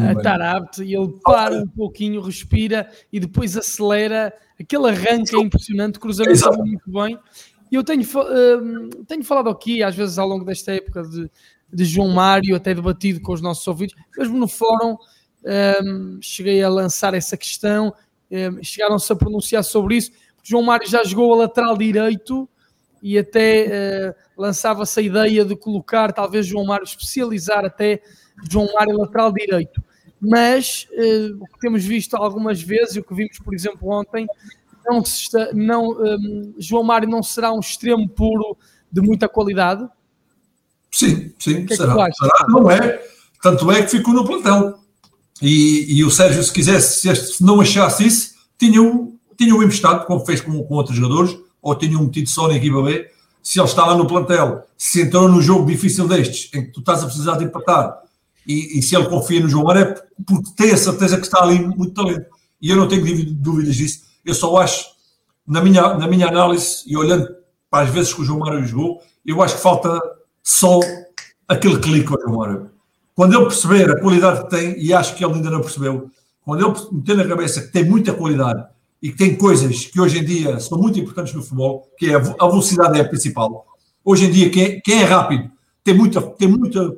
a 0.00 0.20
Tarabt 0.20 0.82
e 0.82 0.92
ele 0.92 1.14
para 1.22 1.54
um 1.54 1.68
pouquinho, 1.68 2.20
respira 2.22 2.90
e 3.12 3.20
depois 3.20 3.56
acelera, 3.56 4.34
aquele 4.58 4.88
arranque 4.88 5.36
é 5.36 5.38
impressionante, 5.38 6.00
cruzamento 6.00 6.58
muito 6.58 6.90
bem. 6.90 7.16
E 7.70 7.76
eu 7.76 7.84
tenho, 7.84 8.02
uh, 8.02 9.04
tenho 9.04 9.22
falado 9.22 9.48
aqui, 9.48 9.80
às 9.80 9.94
vezes 9.94 10.18
ao 10.18 10.28
longo 10.28 10.44
desta 10.44 10.72
época, 10.72 11.02
de, 11.02 11.30
de 11.72 11.84
João 11.84 12.08
Mário, 12.08 12.54
até 12.54 12.74
debatido 12.74 13.20
com 13.20 13.32
os 13.32 13.40
nossos 13.40 13.66
ouvidos, 13.66 13.94
mesmo 14.16 14.38
no 14.38 14.48
fórum, 14.48 14.96
um, 15.84 16.18
cheguei 16.20 16.62
a 16.62 16.68
lançar 16.68 17.14
essa 17.14 17.36
questão, 17.36 17.92
um, 18.30 18.62
chegaram-se 18.62 19.12
a 19.12 19.16
pronunciar 19.16 19.64
sobre 19.64 19.96
isso. 19.96 20.10
João 20.42 20.62
Mário 20.62 20.88
já 20.88 21.02
jogou 21.04 21.32
a 21.34 21.38
lateral 21.38 21.76
direito 21.76 22.48
e 23.02 23.18
até 23.18 23.66
uh, 23.66 24.14
lançava-se 24.36 24.98
a 24.98 25.02
ideia 25.02 25.44
de 25.44 25.54
colocar 25.56 26.12
talvez 26.12 26.46
João 26.46 26.64
Mário, 26.64 26.84
especializar 26.84 27.64
até 27.64 28.00
João 28.50 28.72
Mário 28.72 28.96
lateral 28.96 29.32
direito. 29.32 29.82
Mas 30.20 30.88
uh, 30.92 31.42
o 31.42 31.46
que 31.46 31.58
temos 31.60 31.84
visto 31.84 32.14
algumas 32.14 32.62
vezes, 32.62 32.96
e 32.96 33.00
o 33.00 33.04
que 33.04 33.14
vimos, 33.14 33.38
por 33.38 33.54
exemplo, 33.54 33.90
ontem, 33.90 34.26
não 34.86 35.00
está, 35.00 35.50
não, 35.52 35.90
um, 35.90 36.54
João 36.58 36.82
Mário 36.82 37.08
não 37.08 37.22
será 37.22 37.52
um 37.52 37.60
extremo 37.60 38.08
puro 38.08 38.56
de 38.90 39.00
muita 39.00 39.28
qualidade? 39.28 39.86
Sim, 40.94 41.32
sim, 41.38 41.66
que 41.66 41.74
é 41.74 41.76
será. 41.76 41.92
será. 41.92 42.46
Não 42.48 42.70
é. 42.70 43.02
Tanto 43.42 43.70
é 43.72 43.82
que 43.82 43.90
ficou 43.90 44.14
no 44.14 44.24
plantel. 44.24 44.78
E, 45.42 45.98
e 45.98 46.04
o 46.04 46.10
Sérgio, 46.10 46.42
se 46.42 46.52
quisesse, 46.52 47.00
se, 47.00 47.08
este, 47.08 47.42
não 47.42 47.60
achasse 47.60 48.06
isso, 48.06 48.34
tinha-o 48.56 49.14
tinha 49.36 49.52
emprestado, 49.52 50.06
como 50.06 50.24
fez 50.24 50.40
com, 50.40 50.62
com 50.62 50.74
outros 50.74 50.96
jogadores, 50.96 51.36
ou 51.60 51.74
tinha 51.74 51.98
um 51.98 52.04
metido 52.04 52.28
só 52.28 52.46
na 52.46 52.54
equipa 52.54 52.80
B. 52.82 53.10
Se 53.42 53.58
ele 53.58 53.68
está 53.68 53.84
lá 53.84 53.96
no 53.96 54.06
plantel, 54.06 54.62
se 54.78 55.02
entrou 55.02 55.28
num 55.28 55.42
jogo 55.42 55.66
difícil 55.66 56.06
destes, 56.06 56.50
em 56.54 56.64
que 56.64 56.70
tu 56.70 56.80
estás 56.80 57.02
a 57.02 57.06
precisar 57.06 57.36
de 57.36 57.44
empatar, 57.44 57.98
e, 58.46 58.78
e 58.78 58.82
se 58.82 58.94
ele 58.94 59.08
confia 59.08 59.40
no 59.40 59.48
João 59.48 59.64
Maré, 59.64 59.94
porque 60.24 60.50
tem 60.56 60.70
a 60.70 60.76
certeza 60.76 61.16
que 61.18 61.24
está 61.24 61.42
ali 61.42 61.58
muito 61.58 61.92
talento. 61.92 62.26
E 62.60 62.70
eu 62.70 62.76
não 62.76 62.86
tenho 62.86 63.34
dúvidas 63.34 63.74
disso. 63.74 64.04
Eu 64.24 64.34
só 64.34 64.56
acho, 64.58 64.86
na 65.46 65.60
minha, 65.60 65.94
na 65.94 66.06
minha 66.06 66.28
análise, 66.28 66.82
e 66.86 66.96
olhando 66.96 67.28
para 67.68 67.86
as 67.86 67.90
vezes 67.92 68.14
que 68.14 68.22
o 68.22 68.24
João 68.24 68.38
Mário 68.38 68.64
jogou, 68.64 69.00
eu 69.26 69.42
acho 69.42 69.56
que 69.56 69.62
falta 69.62 70.00
só 70.44 70.78
aquele 71.48 71.80
clique 71.80 72.12
ao 72.12 72.20
João. 72.20 72.70
Quando 73.14 73.34
ele 73.34 73.46
perceber 73.46 73.90
a 73.90 73.98
qualidade 73.98 74.42
que 74.42 74.50
tem, 74.50 74.78
e 74.78 74.92
acho 74.92 75.16
que 75.16 75.24
ele 75.24 75.34
ainda 75.34 75.50
não 75.50 75.62
percebeu, 75.62 76.10
quando 76.44 76.64
ele 76.64 76.74
meter 76.92 77.16
na 77.16 77.26
cabeça 77.26 77.62
que 77.62 77.68
tem 77.68 77.84
muita 77.84 78.12
qualidade 78.12 78.64
e 79.00 79.10
que 79.10 79.16
tem 79.16 79.34
coisas 79.34 79.86
que 79.86 79.98
hoje 80.00 80.18
em 80.18 80.24
dia 80.24 80.60
são 80.60 80.78
muito 80.78 80.98
importantes 80.98 81.32
no 81.32 81.42
futebol, 81.42 81.88
que 81.96 82.10
é 82.10 82.16
a 82.16 82.18
velocidade 82.18 82.98
é 82.98 83.02
a 83.02 83.08
principal. 83.08 83.66
Hoje 84.04 84.26
em 84.26 84.30
dia, 84.30 84.50
quem 84.50 84.64
é, 84.64 84.80
quem 84.80 85.02
é 85.02 85.04
rápido 85.04 85.50
tem 85.82 85.94
muita, 85.94 86.20
tem 86.20 86.48
muita 86.48 86.90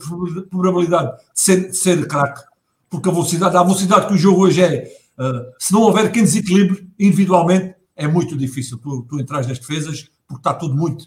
probabilidade 0.51 1.17
de 1.17 1.41
ser, 1.41 1.71
de 1.71 1.77
ser 1.77 2.07
craque, 2.09 2.43
porque 2.89 3.09
a 3.09 3.13
velocidade, 3.13 3.57
a 3.57 3.63
velocidade 3.63 4.07
que 4.09 4.15
o 4.15 4.19
jogo 4.19 4.43
hoje 4.43 4.63
é, 4.63 4.93
uh, 5.19 5.53
se 5.59 5.73
não 5.73 5.83
houver 5.83 6.11
quem 6.11 6.23
desequilibre 6.25 6.89
individualmente, 6.99 7.75
é 7.95 8.09
muito 8.09 8.37
difícil 8.37 8.79
tu, 8.79 9.03
tu 9.09 9.21
entrar 9.21 9.39
nas 9.39 9.59
defesas, 9.59 10.09
porque 10.27 10.41
está 10.41 10.55
tudo 10.55 10.75
muito, 10.75 11.07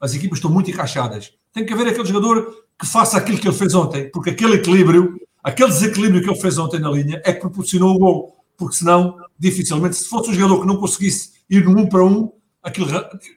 as 0.00 0.14
equipas 0.14 0.38
estão 0.38 0.50
muito 0.50 0.70
encaixadas. 0.70 1.32
Tem 1.56 1.64
que 1.64 1.72
haver 1.72 1.88
aquele 1.88 2.04
jogador 2.04 2.54
que 2.78 2.86
faça 2.86 3.16
aquilo 3.16 3.38
que 3.38 3.48
ele 3.48 3.56
fez 3.56 3.74
ontem, 3.74 4.10
porque 4.10 4.28
aquele 4.28 4.56
equilíbrio, 4.56 5.18
aquele 5.42 5.70
desequilíbrio 5.70 6.22
que 6.22 6.28
ele 6.28 6.38
fez 6.38 6.58
ontem 6.58 6.78
na 6.78 6.90
linha 6.90 7.22
é 7.24 7.32
que 7.32 7.40
proporcionou 7.40 7.94
o 7.94 7.98
gol, 7.98 8.36
porque 8.58 8.76
senão, 8.76 9.16
dificilmente, 9.38 9.96
se 9.96 10.06
fosse 10.06 10.28
um 10.28 10.34
jogador 10.34 10.60
que 10.60 10.66
não 10.66 10.76
conseguisse 10.76 11.32
ir 11.48 11.64
no 11.64 11.70
um 11.70 11.88
para 11.88 12.04
um, 12.04 12.30
aquilo 12.62 12.88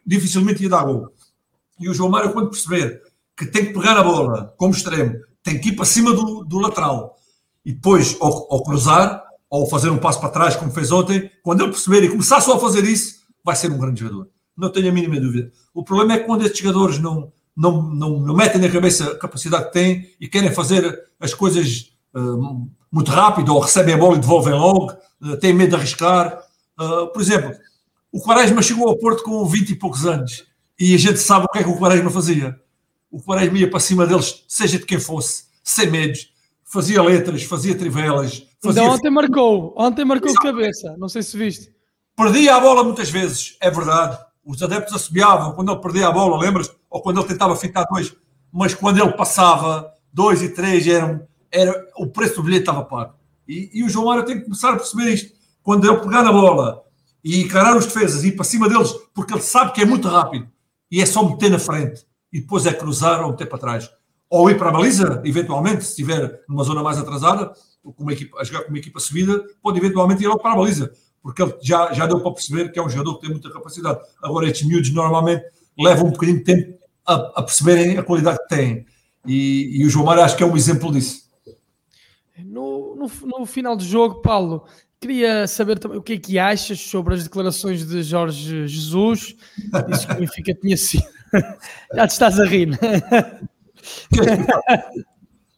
dificilmente 0.05 0.63
ia 0.63 0.67
dar 0.67 0.83
gol. 0.83 1.13
E 1.79 1.87
o 1.87 1.93
João 1.93 2.09
Mário, 2.09 2.33
quando 2.33 2.49
perceber 2.49 3.01
que 3.37 3.45
tem 3.45 3.67
que 3.67 3.71
pegar 3.71 3.95
a 3.95 4.03
bola 4.03 4.53
como 4.57 4.73
extremo, 4.73 5.15
tem 5.41 5.57
que 5.57 5.69
ir 5.69 5.77
para 5.77 5.85
cima 5.85 6.11
do, 6.11 6.43
do 6.43 6.59
lateral 6.59 7.15
e 7.63 7.71
depois 7.71 8.17
ou, 8.19 8.61
cruzar 8.65 9.23
ou 9.49 9.65
fazer 9.69 9.91
um 9.91 9.97
passo 9.97 10.19
para 10.19 10.27
trás, 10.27 10.57
como 10.57 10.73
fez 10.73 10.91
ontem. 10.91 11.31
Quando 11.41 11.61
ele 11.61 11.71
perceber 11.71 12.03
e 12.03 12.09
começar 12.09 12.41
só 12.41 12.57
a 12.57 12.59
fazer 12.59 12.83
isso, 12.83 13.21
vai 13.45 13.55
ser 13.55 13.71
um 13.71 13.77
grande 13.77 14.01
jogador. 14.01 14.27
Não 14.57 14.69
tenho 14.69 14.89
a 14.89 14.91
mínima 14.91 15.21
dúvida. 15.21 15.53
O 15.73 15.85
problema 15.85 16.15
é 16.15 16.19
que 16.19 16.25
quando 16.25 16.41
estes 16.41 16.59
jogadores 16.59 16.99
não, 16.99 17.31
não, 17.59 17.81
não, 17.81 18.19
não 18.19 18.35
metem 18.35 18.61
na 18.61 18.69
cabeça 18.69 19.11
a 19.11 19.17
capacidade 19.17 19.65
que 19.65 19.73
têm 19.73 20.09
e 20.19 20.27
querem 20.27 20.51
fazer 20.51 21.09
as 21.19 21.33
coisas 21.33 21.91
uh, 22.15 22.69
muito 22.91 23.11
rápido 23.11 23.53
ou 23.53 23.59
recebem 23.59 23.93
a 23.93 23.97
bola 23.97 24.15
e 24.15 24.19
devolvem 24.19 24.53
logo, 24.53 24.93
uh, 25.21 25.37
têm 25.37 25.53
medo 25.53 25.71
de 25.71 25.75
arriscar. 25.75 26.41
Uh, 26.79 27.07
por 27.07 27.21
exemplo, 27.21 27.51
o 28.11 28.21
Quaresma 28.21 28.61
chegou 28.61 28.87
ao 28.87 28.97
Porto 28.97 29.23
com 29.23 29.45
20 29.45 29.71
e 29.71 29.75
poucos 29.75 30.05
anos 30.05 30.45
e 30.79 30.95
a 30.95 30.97
gente 30.97 31.19
sabe 31.19 31.45
o 31.45 31.49
que 31.49 31.59
é 31.59 31.63
que 31.63 31.69
o 31.69 31.77
Quaresma 31.77 32.09
fazia 32.09 32.57
o 33.11 33.21
Quaresma 33.21 33.57
ia 33.57 33.69
para 33.69 33.79
cima 33.79 34.05
deles, 34.05 34.43
seja 34.47 34.77
de 34.77 34.85
quem 34.85 34.99
fosse, 34.99 35.45
sem 35.63 35.89
medos, 35.89 36.31
fazia 36.63 37.01
letras, 37.01 37.43
fazia 37.43 37.75
trivelas. 37.75 38.45
Fazia... 38.61 38.83
Então 38.83 38.93
ontem 38.93 39.09
marcou, 39.09 39.73
ontem 39.75 40.05
marcou 40.05 40.29
de 40.29 40.39
cabeça, 40.39 40.95
não 40.97 41.09
sei 41.09 41.23
se 41.23 41.37
viste. 41.37 41.73
Perdia 42.15 42.55
a 42.55 42.59
bola 42.59 42.83
muitas 42.83 43.09
vezes, 43.09 43.57
é 43.59 43.71
verdade. 43.71 44.17
Os 44.43 44.61
adeptos 44.63 44.93
assobiavam 44.93 45.53
quando 45.53 45.71
ele 45.71 45.81
perdia 45.81 46.07
a 46.07 46.11
bola, 46.11 46.37
lembras? 46.37 46.71
Ou 46.89 47.01
quando 47.01 47.19
ele 47.19 47.27
tentava 47.27 47.55
ficar 47.55 47.83
dois, 47.83 48.15
mas 48.51 48.73
quando 48.73 48.99
ele 48.99 49.11
passava 49.13 49.91
dois 50.11 50.41
e 50.41 50.49
três, 50.49 50.87
era, 50.87 51.27
era, 51.51 51.87
o 51.97 52.07
preço 52.07 52.35
do 52.35 52.43
bilhete 52.43 52.61
estava 52.61 52.83
pago. 52.83 53.13
E, 53.47 53.69
e 53.73 53.83
o 53.83 53.89
João 53.89 54.05
Mário 54.05 54.25
tem 54.25 54.37
que 54.37 54.45
começar 54.45 54.71
a 54.71 54.75
perceber 54.77 55.13
isto. 55.13 55.37
Quando 55.61 55.87
ele 55.87 55.99
pegar 55.99 56.23
na 56.23 56.31
bola 56.31 56.83
e 57.23 57.41
encarar 57.41 57.75
os 57.75 57.85
defesas 57.85 58.23
e 58.23 58.29
ir 58.29 58.31
para 58.33 58.45
cima 58.45 58.69
deles, 58.69 58.93
porque 59.13 59.33
ele 59.33 59.41
sabe 59.41 59.71
que 59.73 59.81
é 59.81 59.85
muito 59.85 60.07
rápido 60.07 60.47
e 60.91 61.01
é 61.01 61.05
só 61.05 61.23
meter 61.23 61.51
na 61.51 61.59
frente 61.59 62.05
e 62.31 62.39
depois 62.39 62.65
é 62.65 62.73
cruzar 62.73 63.21
ou 63.23 63.31
meter 63.31 63.47
para 63.47 63.57
trás. 63.57 63.89
Ou 64.29 64.49
ir 64.49 64.57
para 64.57 64.69
a 64.69 64.71
baliza, 64.71 65.21
eventualmente, 65.25 65.83
se 65.83 65.89
estiver 65.89 66.43
numa 66.47 66.63
zona 66.63 66.83
mais 66.83 66.99
atrasada, 66.99 67.51
com 67.81 68.03
uma 68.03 68.13
equipa, 68.13 68.39
a 68.39 68.43
jogar 68.43 68.63
com 68.63 68.69
uma 68.69 68.77
equipa 68.77 68.99
subida, 68.99 69.43
pode 69.61 69.79
eventualmente 69.79 70.23
ir 70.23 70.27
logo 70.27 70.39
para 70.39 70.53
a 70.53 70.55
baliza, 70.55 70.91
porque 71.21 71.41
ele 71.41 71.53
já, 71.61 71.91
já 71.93 72.07
deu 72.07 72.19
para 72.19 72.31
perceber 72.31 72.71
que 72.71 72.79
é 72.79 72.83
um 72.83 72.89
jogador 72.89 73.15
que 73.15 73.21
tem 73.21 73.31
muita 73.31 73.51
capacidade. 73.51 73.99
Agora, 74.21 74.47
estes 74.47 74.67
miúdos 74.67 74.91
normalmente 74.91 75.45
levam 75.77 76.07
um 76.07 76.11
bocadinho 76.11 76.39
de 76.39 76.43
tempo 76.43 76.79
a, 77.05 77.13
a 77.35 77.43
perceberem 77.43 77.97
a 77.97 78.03
qualidade 78.03 78.39
que 78.39 78.55
têm. 78.55 78.85
E, 79.25 79.81
e, 79.81 79.85
o 79.85 79.89
João 79.89 80.05
Mário 80.05 80.23
acho 80.23 80.37
que 80.37 80.43
é 80.43 80.45
um 80.45 80.55
exemplo 80.55 80.91
disso. 80.91 81.29
No, 82.37 82.95
no, 82.95 83.11
no, 83.39 83.45
final 83.45 83.75
do 83.75 83.83
jogo, 83.83 84.21
Paulo, 84.21 84.65
queria 84.99 85.45
saber 85.45 85.77
também 85.77 85.97
o 85.97 86.01
que 86.01 86.13
é 86.13 86.17
que 86.17 86.39
achas 86.39 86.79
sobre 86.79 87.13
as 87.13 87.23
declarações 87.23 87.85
de 87.85 88.01
Jorge 88.01 88.65
Jesus. 88.67 89.35
Disse 89.89 90.07
que 90.07 90.13
o 90.13 90.19
Benfica 90.19 90.53
tinha 90.55 90.77
sido 90.77 91.03
Já 91.95 92.07
te 92.07 92.11
estás 92.11 92.39
a 92.39 92.45
rir. 92.45 92.67
Né? 92.67 92.77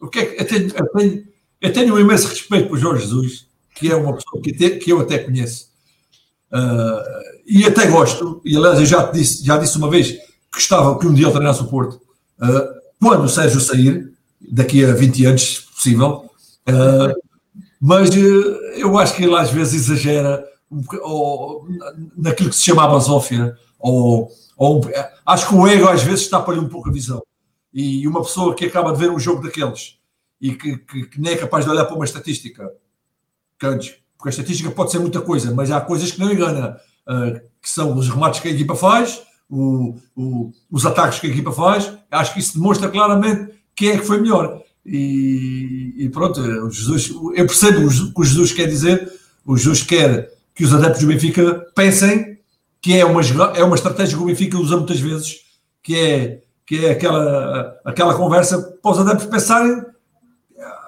O 0.00 0.08
que 0.08 0.18
é 0.18 0.26
que 0.26 0.42
eu 0.42 0.46
tenho, 0.46 0.76
eu 0.76 0.92
tenho, 0.92 1.28
eu 1.60 1.72
tenho 1.72 1.94
um 1.94 1.98
imenso 1.98 2.28
respeito 2.28 2.68
por 2.68 2.78
Jorge 2.78 3.02
Jesus, 3.02 3.48
que 3.74 3.90
é 3.90 3.96
uma 3.96 4.14
pessoa 4.14 4.42
que, 4.42 4.52
te, 4.52 4.70
que 4.76 4.92
eu 4.92 5.00
até 5.00 5.18
conheço. 5.18 5.68
Uh, 6.52 7.02
e 7.46 7.64
até 7.64 7.86
gosto, 7.86 8.40
e 8.44 8.56
aliás 8.56 8.78
eu 8.78 8.86
já 8.86 9.10
disse, 9.10 9.44
já 9.44 9.56
disse 9.56 9.76
uma 9.78 9.88
vez 9.88 10.12
que 10.12 10.18
gostava 10.52 10.98
que 10.98 11.06
um 11.06 11.14
dia 11.14 11.26
ele 11.26 11.32
treinasse 11.32 11.62
o 11.62 11.68
Porto. 11.68 12.00
Uh, 12.40 12.80
quando 13.00 13.24
o 13.24 13.28
Sérgio 13.28 13.60
sair, 13.60 14.12
daqui 14.40 14.84
a 14.84 14.92
20 14.92 15.24
anos, 15.26 15.42
se 15.42 15.62
possível, 15.74 16.30
uh, 16.68 17.22
mas 17.80 18.10
eu 18.14 18.96
acho 18.98 19.16
que 19.16 19.24
ele 19.24 19.34
às 19.34 19.50
vezes 19.50 19.74
exagera 19.74 20.44
um, 20.70 20.82
ou, 21.00 21.66
naquilo 22.16 22.50
que 22.50 22.56
se 22.56 22.62
chama 22.62 22.86
basófia, 22.86 23.56
ou 23.78 24.30
ou, 24.62 24.80
acho 25.26 25.48
que 25.48 25.54
o 25.56 25.66
ego 25.66 25.88
às 25.88 26.04
vezes 26.04 26.28
tapa-lhe 26.28 26.60
um 26.60 26.68
pouco 26.68 26.88
a 26.88 26.92
visão. 26.92 27.20
E 27.74 28.06
uma 28.06 28.22
pessoa 28.22 28.54
que 28.54 28.66
acaba 28.66 28.92
de 28.92 28.98
ver 28.98 29.10
um 29.10 29.18
jogo 29.18 29.42
daqueles 29.42 29.98
e 30.40 30.54
que, 30.54 30.76
que, 30.76 31.06
que 31.06 31.20
nem 31.20 31.32
é 31.32 31.36
capaz 31.36 31.64
de 31.64 31.70
olhar 31.72 31.84
para 31.84 31.96
uma 31.96 32.04
estatística, 32.04 32.70
porque 33.66 34.28
a 34.28 34.30
estatística 34.30 34.70
pode 34.70 34.90
ser 34.90 34.98
muita 34.98 35.20
coisa, 35.20 35.52
mas 35.52 35.70
há 35.70 35.80
coisas 35.80 36.10
que 36.10 36.20
não 36.20 36.32
engana, 36.32 36.76
uh, 37.08 37.40
que 37.60 37.68
são 37.68 37.96
os 37.96 38.08
remates 38.08 38.40
que 38.40 38.48
a 38.48 38.52
equipa 38.52 38.74
faz, 38.74 39.22
o, 39.48 39.96
o, 40.16 40.52
os 40.70 40.86
ataques 40.86 41.18
que 41.18 41.26
a 41.26 41.30
equipa 41.30 41.52
faz. 41.52 41.92
Acho 42.10 42.32
que 42.32 42.40
isso 42.40 42.54
demonstra 42.54 42.88
claramente 42.88 43.52
quem 43.74 43.90
é 43.90 43.98
que 43.98 44.06
foi 44.06 44.20
melhor. 44.20 44.62
E, 44.84 45.94
e 45.96 46.08
pronto, 46.08 46.40
Jesus, 46.70 47.10
eu 47.34 47.46
percebo 47.46 47.86
o 47.86 48.14
que 48.14 48.20
o 48.20 48.24
Jesus 48.24 48.52
quer 48.52 48.66
dizer. 48.66 49.12
O 49.44 49.56
Jesus 49.56 49.82
quer 49.82 50.32
que 50.54 50.64
os 50.64 50.72
adeptos 50.72 51.02
do 51.02 51.08
Benfica 51.08 51.66
pensem 51.74 52.38
que 52.80 52.98
é 52.98 53.04
uma, 53.04 53.22
é 53.54 53.62
uma 53.62 53.76
estratégia 53.76 54.16
que 54.16 54.22
o 54.22 54.26
Benfica 54.26 54.58
usa 54.58 54.76
muitas 54.76 54.98
vezes, 54.98 55.40
que 55.82 55.96
é, 55.96 56.40
que 56.66 56.84
é 56.84 56.90
aquela, 56.90 57.76
aquela 57.84 58.14
conversa 58.14 58.60
para 58.82 58.90
os 58.90 58.98
adeptos 58.98 59.26
pensarem 59.26 59.84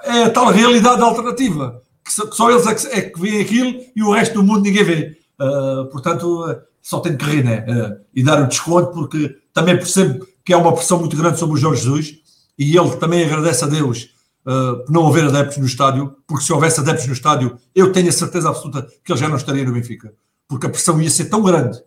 é 0.04 0.24
a 0.24 0.30
tal 0.30 0.50
realidade 0.50 1.00
alternativa, 1.02 1.82
que 2.04 2.12
só, 2.12 2.50
eles 2.50 2.66
é 2.66 2.74
que, 2.74 2.86
é 2.86 3.00
que 3.02 3.20
veem 3.20 3.40
aquilo 3.40 3.80
e 3.96 4.02
o 4.02 4.12
resto 4.12 4.34
do 4.34 4.42
mundo 4.42 4.62
ninguém 4.62 4.84
vê. 4.84 5.18
Uh, 5.40 5.86
portanto, 5.90 6.44
só 6.82 7.00
tem 7.00 7.16
que 7.16 7.24
rir 7.24 7.44
né? 7.44 7.64
Uh, 7.68 8.04
e 8.14 8.22
dar 8.22 8.42
o 8.42 8.46
desconto, 8.46 8.92
porque 8.92 9.36
também 9.52 9.76
percebo 9.76 10.26
que 10.44 10.52
há 10.52 10.58
uma 10.58 10.74
pressão 10.74 10.98
muito 10.98 11.16
grande 11.16 11.38
sobre 11.38 11.56
o 11.56 11.58
Jorge 11.58 11.82
Jesus 11.82 12.14
e 12.58 12.76
ele 12.76 12.96
também 12.96 13.24
agradece 13.24 13.64
a 13.64 13.66
Deus 13.66 14.10
uh, 14.46 14.84
por 14.84 14.92
não 14.92 15.08
haver 15.08 15.24
adeptos 15.24 15.56
no 15.56 15.66
estádio, 15.66 16.14
porque 16.26 16.44
se 16.44 16.52
houvesse 16.52 16.80
adeptos 16.80 17.06
no 17.06 17.14
estádio, 17.14 17.58
eu 17.74 17.90
tenho 17.90 18.08
a 18.08 18.12
certeza 18.12 18.48
absoluta 18.50 18.86
que 19.02 19.10
ele 19.10 19.18
já 19.18 19.28
não 19.28 19.36
estaria 19.36 19.64
no 19.64 19.72
Benfica 19.72 20.12
porque 20.48 20.66
a 20.66 20.70
pressão 20.70 21.00
ia 21.00 21.10
ser 21.10 21.26
tão 21.26 21.42
grande 21.42 21.82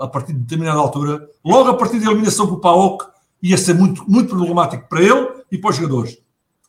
a 0.00 0.08
partir 0.08 0.32
de 0.32 0.40
determinada 0.40 0.80
altura, 0.80 1.28
logo 1.44 1.70
a 1.70 1.74
partir 1.74 2.00
da 2.00 2.06
eliminação 2.06 2.46
o 2.46 2.58
PAOK, 2.58 3.06
ia 3.40 3.56
ser 3.56 3.74
muito, 3.74 4.08
muito 4.10 4.34
problemático 4.34 4.88
para 4.88 5.00
ele 5.00 5.28
e 5.52 5.58
para 5.58 5.70
os 5.70 5.76
jogadores. 5.76 6.18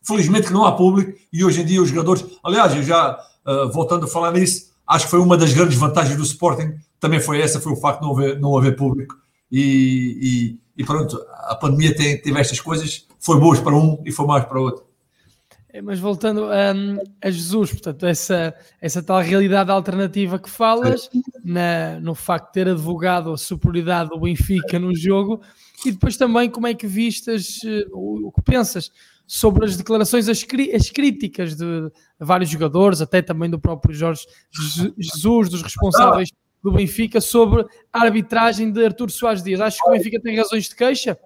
Felizmente 0.08 0.48
que 0.48 0.54
não 0.54 0.64
há 0.64 0.72
público 0.72 1.20
e 1.34 1.44
hoje 1.44 1.62
em 1.62 1.66
dia 1.66 1.82
os 1.82 1.90
jogadores, 1.90 2.26
aliás, 2.42 2.74
eu 2.74 2.82
já 2.82 3.20
uh, 3.46 3.70
voltando 3.70 4.06
a 4.06 4.08
falar 4.08 4.32
nisso, 4.32 4.72
acho 4.88 5.04
que 5.04 5.12
foi 5.12 5.20
uma 5.20 5.36
das 5.36 5.52
grandes 5.52 5.78
vantagens 5.78 6.16
do 6.16 6.24
Sporting, 6.24 6.76
também 6.98 7.20
foi 7.20 7.42
essa, 7.42 7.60
foi 7.60 7.74
o 7.74 7.76
facto 7.76 8.00
de 8.00 8.06
não 8.08 8.14
haver, 8.16 8.40
não 8.40 8.58
haver 8.58 8.78
público 8.78 9.18
e, 9.52 10.58
e, 10.78 10.82
e 10.82 10.86
pronto, 10.86 11.22
a 11.50 11.56
pandemia 11.56 11.94
tem, 11.94 12.22
teve 12.22 12.40
estas 12.40 12.62
coisas, 12.62 13.06
foi 13.20 13.38
boas 13.38 13.60
para 13.60 13.76
um 13.76 14.02
e 14.06 14.12
foi 14.12 14.26
mais 14.26 14.46
para 14.46 14.62
outro. 14.62 14.88
É, 15.68 15.82
mas 15.82 16.00
voltando 16.00 16.46
um, 16.46 16.98
a 17.22 17.30
Jesus, 17.30 17.72
portanto, 17.72 18.06
essa, 18.06 18.56
essa 18.82 19.04
tal 19.04 19.20
realidade 19.20 19.70
alternativa 19.70 20.40
que 20.40 20.50
falas, 20.50 21.10
na, 21.44 22.00
no 22.00 22.16
facto 22.16 22.48
de 22.48 22.54
ter 22.54 22.70
advogado 22.70 23.34
a 23.34 23.38
superioridade 23.38 24.10
do 24.10 24.20
Benfica 24.22 24.80
no 24.80 24.96
jogo 24.96 25.42
e 25.86 25.92
depois 25.92 26.16
também 26.16 26.50
como 26.50 26.66
é 26.66 26.74
que 26.74 26.88
vistas, 26.88 27.60
o, 27.92 28.30
o 28.30 28.32
que 28.32 28.42
pensas 28.42 28.90
sobre 29.28 29.66
as 29.66 29.76
declarações, 29.76 30.30
as, 30.30 30.40
as 30.74 30.90
críticas 30.90 31.56
de 31.56 31.92
vários 32.18 32.50
jogadores, 32.50 33.02
até 33.02 33.22
também 33.22 33.50
do 33.50 33.60
próprio 33.60 33.94
Jorge 33.94 34.22
Jesus, 34.98 35.50
dos 35.50 35.62
responsáveis 35.62 36.30
do 36.64 36.72
Benfica, 36.72 37.20
sobre 37.20 37.66
a 37.92 38.02
arbitragem 38.02 38.72
de 38.72 38.86
Artur 38.86 39.12
Soares 39.12 39.44
Dias. 39.44 39.60
Acho 39.60 39.84
que 39.84 39.90
o 39.90 39.92
Benfica 39.92 40.20
tem 40.22 40.38
razões 40.38 40.70
de 40.70 40.76
queixa? 40.76 41.20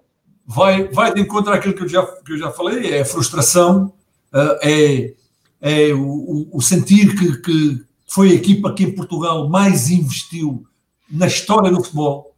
Vai, 0.44 0.88
vai 0.88 1.14
de 1.14 1.20
encontro 1.20 1.52
àquilo 1.52 1.74
que 1.74 1.84
eu 1.84 1.88
já, 1.88 2.04
que 2.04 2.32
eu 2.32 2.38
já 2.38 2.50
falei, 2.50 2.92
é 2.92 3.02
a 3.02 3.04
frustração, 3.04 3.92
eh, 4.34 5.14
é, 5.60 5.88
é 5.90 5.94
o, 5.94 6.48
o 6.52 6.60
sentir 6.60 7.16
que, 7.16 7.40
que 7.40 7.84
foi 8.08 8.32
a 8.32 8.34
equipa 8.34 8.74
que 8.74 8.82
em 8.82 8.94
Portugal 8.94 9.48
mais 9.48 9.88
investiu 9.88 10.66
na 11.08 11.28
história 11.28 11.70
do 11.70 11.82
futebol. 11.82 12.34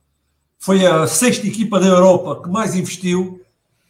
Foi 0.59 0.87
a 0.87 1.07
sexta 1.07 1.47
equipa 1.47 1.81
da 1.81 1.87
Europa 1.87 2.43
que 2.43 2.49
mais 2.51 2.75
investiu 2.75 3.41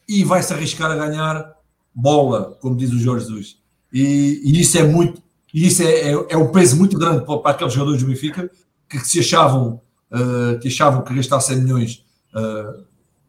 e 0.09 0.22
vai 0.22 0.43
se 0.43 0.53
arriscar 0.53 0.91
a 0.91 0.97
ganhar 0.97 1.55
bola, 1.95 2.57
como 2.61 2.77
diz 2.77 2.91
o 2.91 2.99
Jorge 2.99 3.27
Jesus. 3.27 3.57
E, 3.93 4.41
e 4.45 4.61
isso 4.61 4.77
é 4.77 4.83
muito, 4.83 5.23
e 5.53 5.67
isso 5.67 5.83
é, 5.83 6.11
é, 6.11 6.27
é, 6.31 6.37
um 6.37 6.51
peso 6.51 6.77
muito 6.77 6.99
grande 6.99 7.25
para, 7.25 7.39
para 7.39 7.51
aqueles 7.53 7.73
jogadores 7.73 8.03
do 8.03 8.09
Benfica 8.09 8.51
que, 8.89 8.99
que 8.99 9.09
se 9.09 9.21
achavam, 9.21 9.81
uh, 10.11 10.59
que 10.59 10.69
achavam 10.69 11.03
que 11.03 11.15
gastar 11.15 11.41
100 11.41 11.57
milhões 11.59 12.05
uh, 12.35 12.85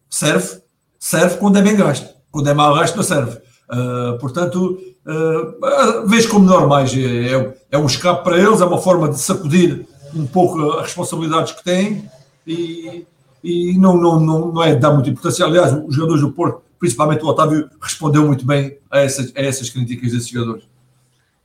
serve, 0.09 0.59
serve 0.99 1.37
quando 1.37 1.57
é 1.57 1.61
bem 1.61 1.75
gasto. 1.75 2.15
Quando 2.31 2.49
é 2.49 2.53
mal 2.53 2.73
gasto, 2.75 2.95
não 2.95 3.03
serve. 3.03 3.37
Uh, 3.69 4.17
portanto, 4.19 4.79
uh, 5.05 6.07
vejo 6.07 6.29
como 6.29 6.45
normais. 6.45 6.93
É, 6.93 7.35
é, 7.35 7.57
é, 7.71 7.77
um 7.77 7.85
escape 7.85 8.23
para 8.23 8.37
eles, 8.37 8.59
é 8.59 8.65
uma 8.65 8.79
forma 8.79 9.07
de 9.07 9.19
sacudir 9.19 9.87
um 10.13 10.25
pouco 10.25 10.71
as 10.71 10.87
responsabilidades 10.87 11.53
que 11.53 11.63
têm 11.63 12.09
e, 12.47 13.05
e 13.43 13.77
não, 13.77 13.97
não, 13.97 14.19
não, 14.19 14.51
não 14.51 14.63
é 14.63 14.75
dar 14.75 14.93
muita 14.93 15.09
importância. 15.09 15.45
Aliás, 15.45 15.73
os 15.73 15.93
jogadores 15.93 16.21
do 16.21 16.31
Porto 16.31 16.64
principalmente 16.79 17.23
o 17.23 17.27
Otávio 17.27 17.69
respondeu 17.81 18.25
muito 18.25 18.45
bem 18.45 18.77
a 18.89 18.99
essas, 18.99 19.35
a 19.35 19.41
essas 19.41 19.69
críticas 19.69 20.11
desses 20.11 20.27
jogadores. 20.27 20.63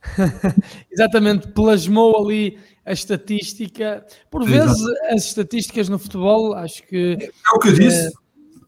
Exatamente, 0.91 1.47
plasmou 1.49 2.25
ali 2.25 2.57
a 2.85 2.91
estatística. 2.91 4.05
Por 4.29 4.45
vezes, 4.45 4.81
as 5.09 5.25
estatísticas 5.25 5.89
no 5.89 5.99
futebol, 5.99 6.53
acho 6.53 6.83
que. 6.87 7.17
É, 7.19 7.25
é 7.25 7.55
o 7.55 7.59
que 7.59 7.69
eu 7.69 7.73
disse, 7.73 8.07
é, 8.07 8.11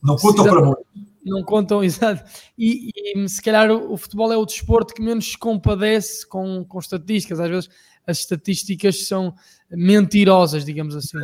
não 0.01 0.15
contam 0.15 0.45
para 0.45 0.61
muito. 0.61 0.85
Não 1.25 1.43
contam, 1.43 1.81
exato. 1.83 2.23
E, 2.57 2.89
e, 2.95 3.29
se 3.29 3.41
calhar 3.41 3.71
o, 3.71 3.93
o, 3.93 3.97
futebol 3.97 4.31
é 4.31 4.37
o 4.37 4.45
desporto 4.45 4.93
que 4.93 5.01
menos 5.01 5.31
se 5.31 5.37
compadece 5.37 6.27
com, 6.27 6.63
com 6.65 6.79
estatísticas. 6.79 7.39
Às 7.39 7.49
vezes 7.49 7.69
as 8.05 8.19
estatísticas 8.19 9.07
são 9.07 9.33
mentirosas, 9.71 10.65
digamos 10.65 10.95
assim. 10.95 11.17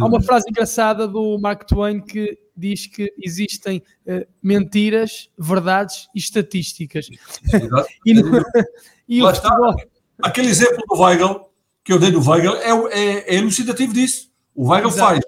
Há 0.00 0.04
uma 0.04 0.20
frase 0.20 0.46
engraçada 0.48 1.06
do 1.06 1.38
Mark 1.38 1.64
Twain 1.64 2.00
que 2.00 2.38
diz 2.56 2.86
que 2.86 3.12
existem 3.22 3.82
uh, 4.06 4.26
mentiras, 4.42 5.28
verdades 5.38 6.08
e 6.14 6.18
estatísticas. 6.18 7.08
e, 8.04 8.14
no, 8.14 8.42
e 9.08 9.20
está. 9.20 9.56
Aquele 10.22 10.48
exemplo 10.48 10.82
do 10.88 11.00
Weigl, 11.00 11.50
que 11.84 11.92
eu 11.92 11.98
dei 11.98 12.10
do 12.10 12.26
Weigl, 12.26 12.56
é, 12.56 12.70
é, 12.70 13.34
é 13.34 13.36
elucidativo 13.36 13.92
disso. 13.92 14.30
O 14.54 14.70
Weigl 14.70 14.90
faz, 14.90 15.20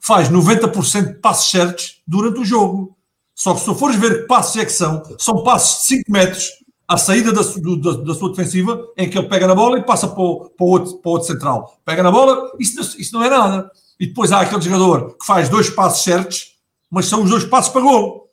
faz 0.00 0.30
90% 0.30 1.14
de 1.14 1.14
passos 1.14 1.50
certos 1.50 2.02
durante 2.06 2.40
o 2.40 2.44
jogo. 2.44 2.96
Só 3.34 3.52
que 3.52 3.60
se 3.60 3.66
tu 3.66 3.74
fores 3.74 3.96
ver 3.96 4.22
que 4.22 4.26
passos 4.28 4.56
é 4.56 4.64
que 4.64 4.72
são, 4.72 5.02
são 5.18 5.42
passos 5.42 5.82
de 5.82 5.96
5 5.98 6.12
metros 6.12 6.48
à 6.88 6.96
saída 6.96 7.32
da, 7.32 7.42
da, 7.42 8.02
da, 8.02 8.14
sua 8.14 8.30
defensiva, 8.30 8.80
em 8.96 9.08
que 9.10 9.18
ele 9.18 9.28
pega 9.28 9.46
na 9.46 9.54
bola 9.54 9.78
e 9.78 9.82
passa 9.82 10.06
para 10.08 10.22
o, 10.22 10.50
para 10.50 10.64
o, 10.64 10.68
outro, 10.68 10.98
para 10.98 11.08
o 11.08 11.12
outro 11.12 11.26
central. 11.26 11.80
Pega 11.84 12.02
na 12.02 12.10
bola, 12.10 12.52
isso, 12.58 13.00
isso 13.00 13.14
não 13.14 13.24
é 13.24 13.30
nada. 13.30 13.70
E 13.98 14.06
depois 14.06 14.30
há 14.30 14.40
aquele 14.40 14.62
jogador 14.62 15.16
que 15.18 15.26
faz 15.26 15.48
dois 15.48 15.68
passos 15.70 16.04
certos 16.04 16.56
mas 16.90 17.06
são 17.06 17.22
os 17.22 17.30
dois 17.30 17.44
passos 17.44 17.72
para 17.72 17.82
gol. 17.82 18.30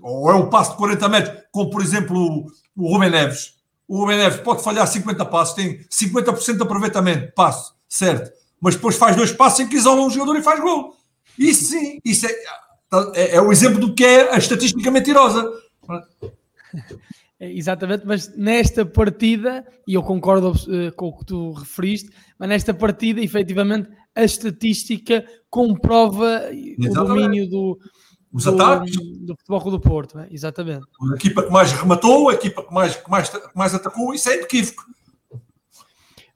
Ou 0.00 0.30
é 0.30 0.34
um 0.34 0.48
passo 0.48 0.72
de 0.72 0.76
40 0.76 1.08
metros, 1.08 1.42
como 1.50 1.70
por 1.70 1.82
exemplo 1.82 2.16
o, 2.16 2.46
o 2.76 2.92
Rubem 2.92 3.10
Neves. 3.10 3.54
O 3.86 3.98
Rubem 3.98 4.18
Neves 4.18 4.40
pode 4.40 4.62
falhar 4.62 4.86
50 4.86 5.24
passos, 5.26 5.54
tem 5.54 5.80
50% 5.84 6.56
de 6.56 6.62
aproveitamento, 6.62 7.32
passo, 7.34 7.74
certo. 7.88 8.30
Mas 8.60 8.74
depois 8.74 8.96
faz 8.96 9.16
dois 9.16 9.32
passos 9.32 9.60
em 9.60 9.68
que 9.68 9.76
isola 9.76 10.00
um 10.00 10.10
jogador 10.10 10.36
e 10.36 10.42
faz 10.42 10.60
gol. 10.60 10.96
Isso 11.38 11.70
sim, 11.70 11.98
isso 12.04 12.26
é, 12.26 12.32
é, 13.14 13.36
é 13.36 13.40
o 13.40 13.52
exemplo 13.52 13.78
do 13.80 13.94
que 13.94 14.04
é 14.04 14.32
a 14.32 14.38
estatística 14.38 14.90
mentirosa. 14.90 15.50
É, 17.44 17.52
exatamente, 17.52 18.06
mas 18.06 18.34
nesta 18.34 18.86
partida, 18.86 19.66
e 19.86 19.92
eu 19.92 20.02
concordo 20.02 20.52
uh, 20.52 20.90
com 20.96 21.08
o 21.08 21.18
que 21.18 21.26
tu 21.26 21.52
referiste, 21.52 22.10
mas 22.38 22.48
nesta 22.48 22.72
partida, 22.72 23.20
efetivamente, 23.20 23.90
a 24.14 24.24
estatística 24.24 25.22
comprova 25.50 26.48
Exatamente. 26.50 26.88
o 26.88 27.04
domínio 27.04 27.50
do, 27.50 27.78
os 28.32 28.44
do, 28.44 28.50
ataques 28.54 28.96
do 28.96 29.36
Futebol 29.36 29.70
do 29.72 29.80
Porto, 29.80 30.18
é? 30.20 30.28
exatamente. 30.30 30.86
A 31.12 31.16
equipa 31.16 31.42
que 31.42 31.50
mais 31.50 31.72
rematou, 31.72 32.30
a 32.30 32.34
equipa 32.34 32.62
que 32.62 32.72
mais, 32.72 32.96
que 32.96 33.10
mais, 33.10 33.28
que 33.28 33.38
mais 33.54 33.74
atacou, 33.74 34.14
isso 34.14 34.30
é 34.30 34.38
inequívoco. 34.38 34.84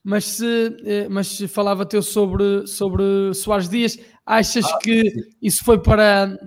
Mas 0.05 0.27
se, 0.27 0.77
eh, 0.85 1.09
mas 1.09 1.39
falava 1.49 1.87
teu 1.87 2.03
sobre, 2.03 2.67
sobre 2.67 3.33
Soares 3.33 3.69
Dias, 3.69 3.99
achas 4.27 4.67
ah, 4.67 4.79
que 4.79 5.11
sim. 5.11 5.21
isso 5.41 5.65
foi 5.65 5.79
para, 5.79 6.39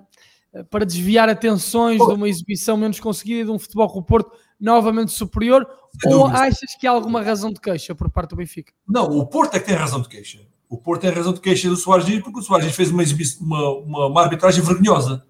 para 0.70 0.86
desviar 0.86 1.30
atenções 1.30 1.97
de 1.97 2.14
uma 2.14 2.30
exibição 2.30 2.78
menos 2.78 2.99
conseguida 2.99 3.45
de 3.45 3.51
um 3.51 3.59
futebol 3.59 3.89
com 3.89 3.99
o 3.99 4.03
Porto 4.03 4.32
novamente 4.62 5.12
superior? 5.12 5.68
Sem 6.01 6.14
ou 6.14 6.26
dúvida. 6.26 6.39
achas 6.39 6.76
que 6.80 6.88
há 6.88 6.91
alguma 6.91 7.22
razão 7.22 7.51
de 7.51 7.59
queixa 7.59 7.95
por 7.95 8.09
parte 8.09 8.30
do 8.30 8.36
Benfica? 8.38 8.72
Não, 8.88 9.05
o 9.05 9.26
Porto 9.26 9.55
é 9.55 9.59
que 9.59 9.66
tem 9.66 9.76
razão 9.76 10.01
de 10.01 10.07
queixa. 10.07 10.39
O 10.70 10.78
Porto 10.78 11.01
tem 11.01 11.09
razão 11.12 11.34
de 11.34 11.41
queixa 11.41 11.68
do 11.68 11.76
Soares 11.76 12.05
Dias 12.05 12.24
porque 12.24 12.39
o 12.39 12.43
Soares 12.43 12.66
Dias 12.66 12.76
fez 12.78 12.91
uma, 12.91 13.03
uma, 13.41 13.72
uma, 13.80 14.05
uma, 14.07 14.22
arbitragem 14.22 14.64
vergonhosa. 14.64 15.26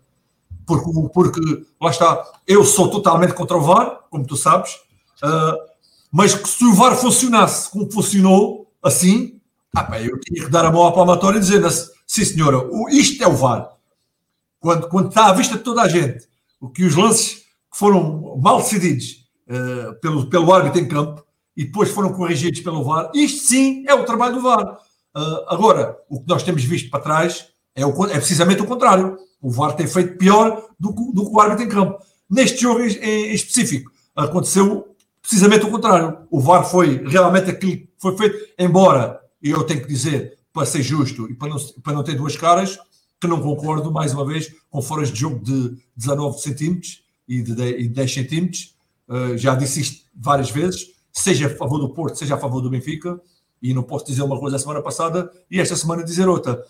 Porque, 0.67 1.09
porque, 1.11 1.39
lá 1.81 1.89
está, 1.89 2.23
eu 2.45 2.63
sou 2.63 2.89
totalmente 2.91 3.33
contra 3.33 3.57
o 3.57 3.61
VAR, 3.61 4.01
como 4.11 4.25
tu 4.25 4.37
sabes, 4.37 4.75
uh, 5.23 5.57
mas 6.11 6.35
que 6.35 6.47
se 6.47 6.63
o 6.63 6.73
VAR 6.73 6.95
funcionasse 6.95 7.71
como 7.71 7.91
funcionou, 7.91 8.71
assim, 8.83 9.41
ah, 9.75 9.83
pá, 9.83 9.99
eu 9.99 10.19
tinha 10.19 10.45
que 10.45 10.51
dar 10.51 10.65
a 10.65 10.71
mão 10.71 10.85
à 10.85 10.91
palmatória 10.91 11.37
e 11.37 11.41
dizer, 11.41 11.63
sim 12.05 12.23
senhora, 12.23 12.69
isto 12.91 13.23
é 13.23 13.27
o 13.27 13.35
VAR. 13.35 13.71
Quando, 14.59 14.87
quando 14.89 15.09
está 15.09 15.27
à 15.27 15.33
vista 15.33 15.57
de 15.57 15.63
toda 15.63 15.81
a 15.81 15.87
gente, 15.87 16.27
o 16.59 16.69
que 16.69 16.83
os 16.83 16.95
lances 16.95 17.37
que 17.71 17.77
foram 17.77 18.37
mal 18.39 18.57
decididos 18.57 19.20
uh, 19.47 19.99
pelo, 19.99 20.27
pelo 20.27 20.53
árbitro 20.53 20.79
em 20.79 20.87
campo 20.87 21.25
e 21.55 21.65
depois 21.65 21.89
foram 21.89 22.13
corrigidos 22.13 22.61
pelo 22.61 22.83
VAR, 22.83 23.11
isto 23.13 23.47
sim 23.47 23.83
é 23.87 23.93
o 23.93 24.05
trabalho 24.05 24.35
do 24.35 24.41
VAR. 24.41 24.77
Uh, 25.15 25.43
agora, 25.47 25.97
o 26.09 26.21
que 26.21 26.27
nós 26.27 26.43
temos 26.43 26.63
visto 26.63 26.89
para 26.89 27.01
trás 27.01 27.51
é, 27.75 27.85
o, 27.85 28.05
é, 28.05 28.17
precisamente 28.17 28.61
o 28.61 28.67
contrário. 28.67 29.17
O 29.41 29.49
VAR 29.49 29.73
tem 29.73 29.87
feito 29.87 30.17
pior 30.17 30.69
do, 30.79 30.91
do 30.91 31.25
que 31.25 31.35
o 31.35 31.39
árbitro 31.39 31.65
em 31.65 31.69
campo. 31.69 31.99
Neste 32.29 32.61
jogo 32.61 32.81
em, 32.81 32.91
em, 32.91 33.33
específico, 33.33 33.91
aconteceu 34.15 34.95
precisamente 35.21 35.65
o 35.65 35.71
contrário. 35.71 36.19
O 36.29 36.39
VAR 36.39 36.63
foi 36.63 37.03
realmente 37.05 37.49
aquilo 37.49 37.77
que 37.77 37.89
foi 37.97 38.17
feito, 38.17 38.37
embora, 38.57 39.19
eu 39.41 39.63
tenho 39.63 39.81
que 39.81 39.87
dizer, 39.87 40.37
para 40.53 40.65
ser 40.65 40.81
justo 40.81 41.29
e 41.29 41.33
para 41.33 41.49
não, 41.49 41.57
para 41.83 41.93
não 41.93 42.03
ter 42.03 42.15
duas 42.15 42.35
caras, 42.35 42.79
que 43.19 43.27
não 43.27 43.41
concordo, 43.41 43.91
mais 43.91 44.13
uma 44.13 44.25
vez, 44.25 44.51
com 44.69 44.81
foras 44.81 45.11
de 45.11 45.19
jogo 45.19 45.43
de 45.43 45.77
19 45.95 46.39
centímetros 46.39 47.03
e 47.27 47.41
de 47.41 47.53
10, 47.53 47.87
10 47.89 48.13
centímetros. 48.13 48.75
Uh, 49.07 49.37
já 49.37 49.55
disse 49.55 49.81
isto 49.81 50.05
várias 50.15 50.49
vezes, 50.49 50.87
seja 51.11 51.47
a 51.47 51.55
favor 51.55 51.79
do 51.79 51.89
Porto, 51.89 52.15
seja 52.15 52.35
a 52.35 52.37
favor 52.37 52.61
do 52.61 52.69
Benfica 52.69 53.19
e 53.61 53.73
não 53.73 53.83
posso 53.83 54.05
dizer 54.05 54.23
uma 54.23 54.39
coisa 54.39 54.55
a 54.55 54.59
semana 54.59 54.81
passada 54.81 55.31
e 55.49 55.59
esta 55.59 55.75
semana 55.75 56.03
dizer 56.03 56.27
outra. 56.27 56.63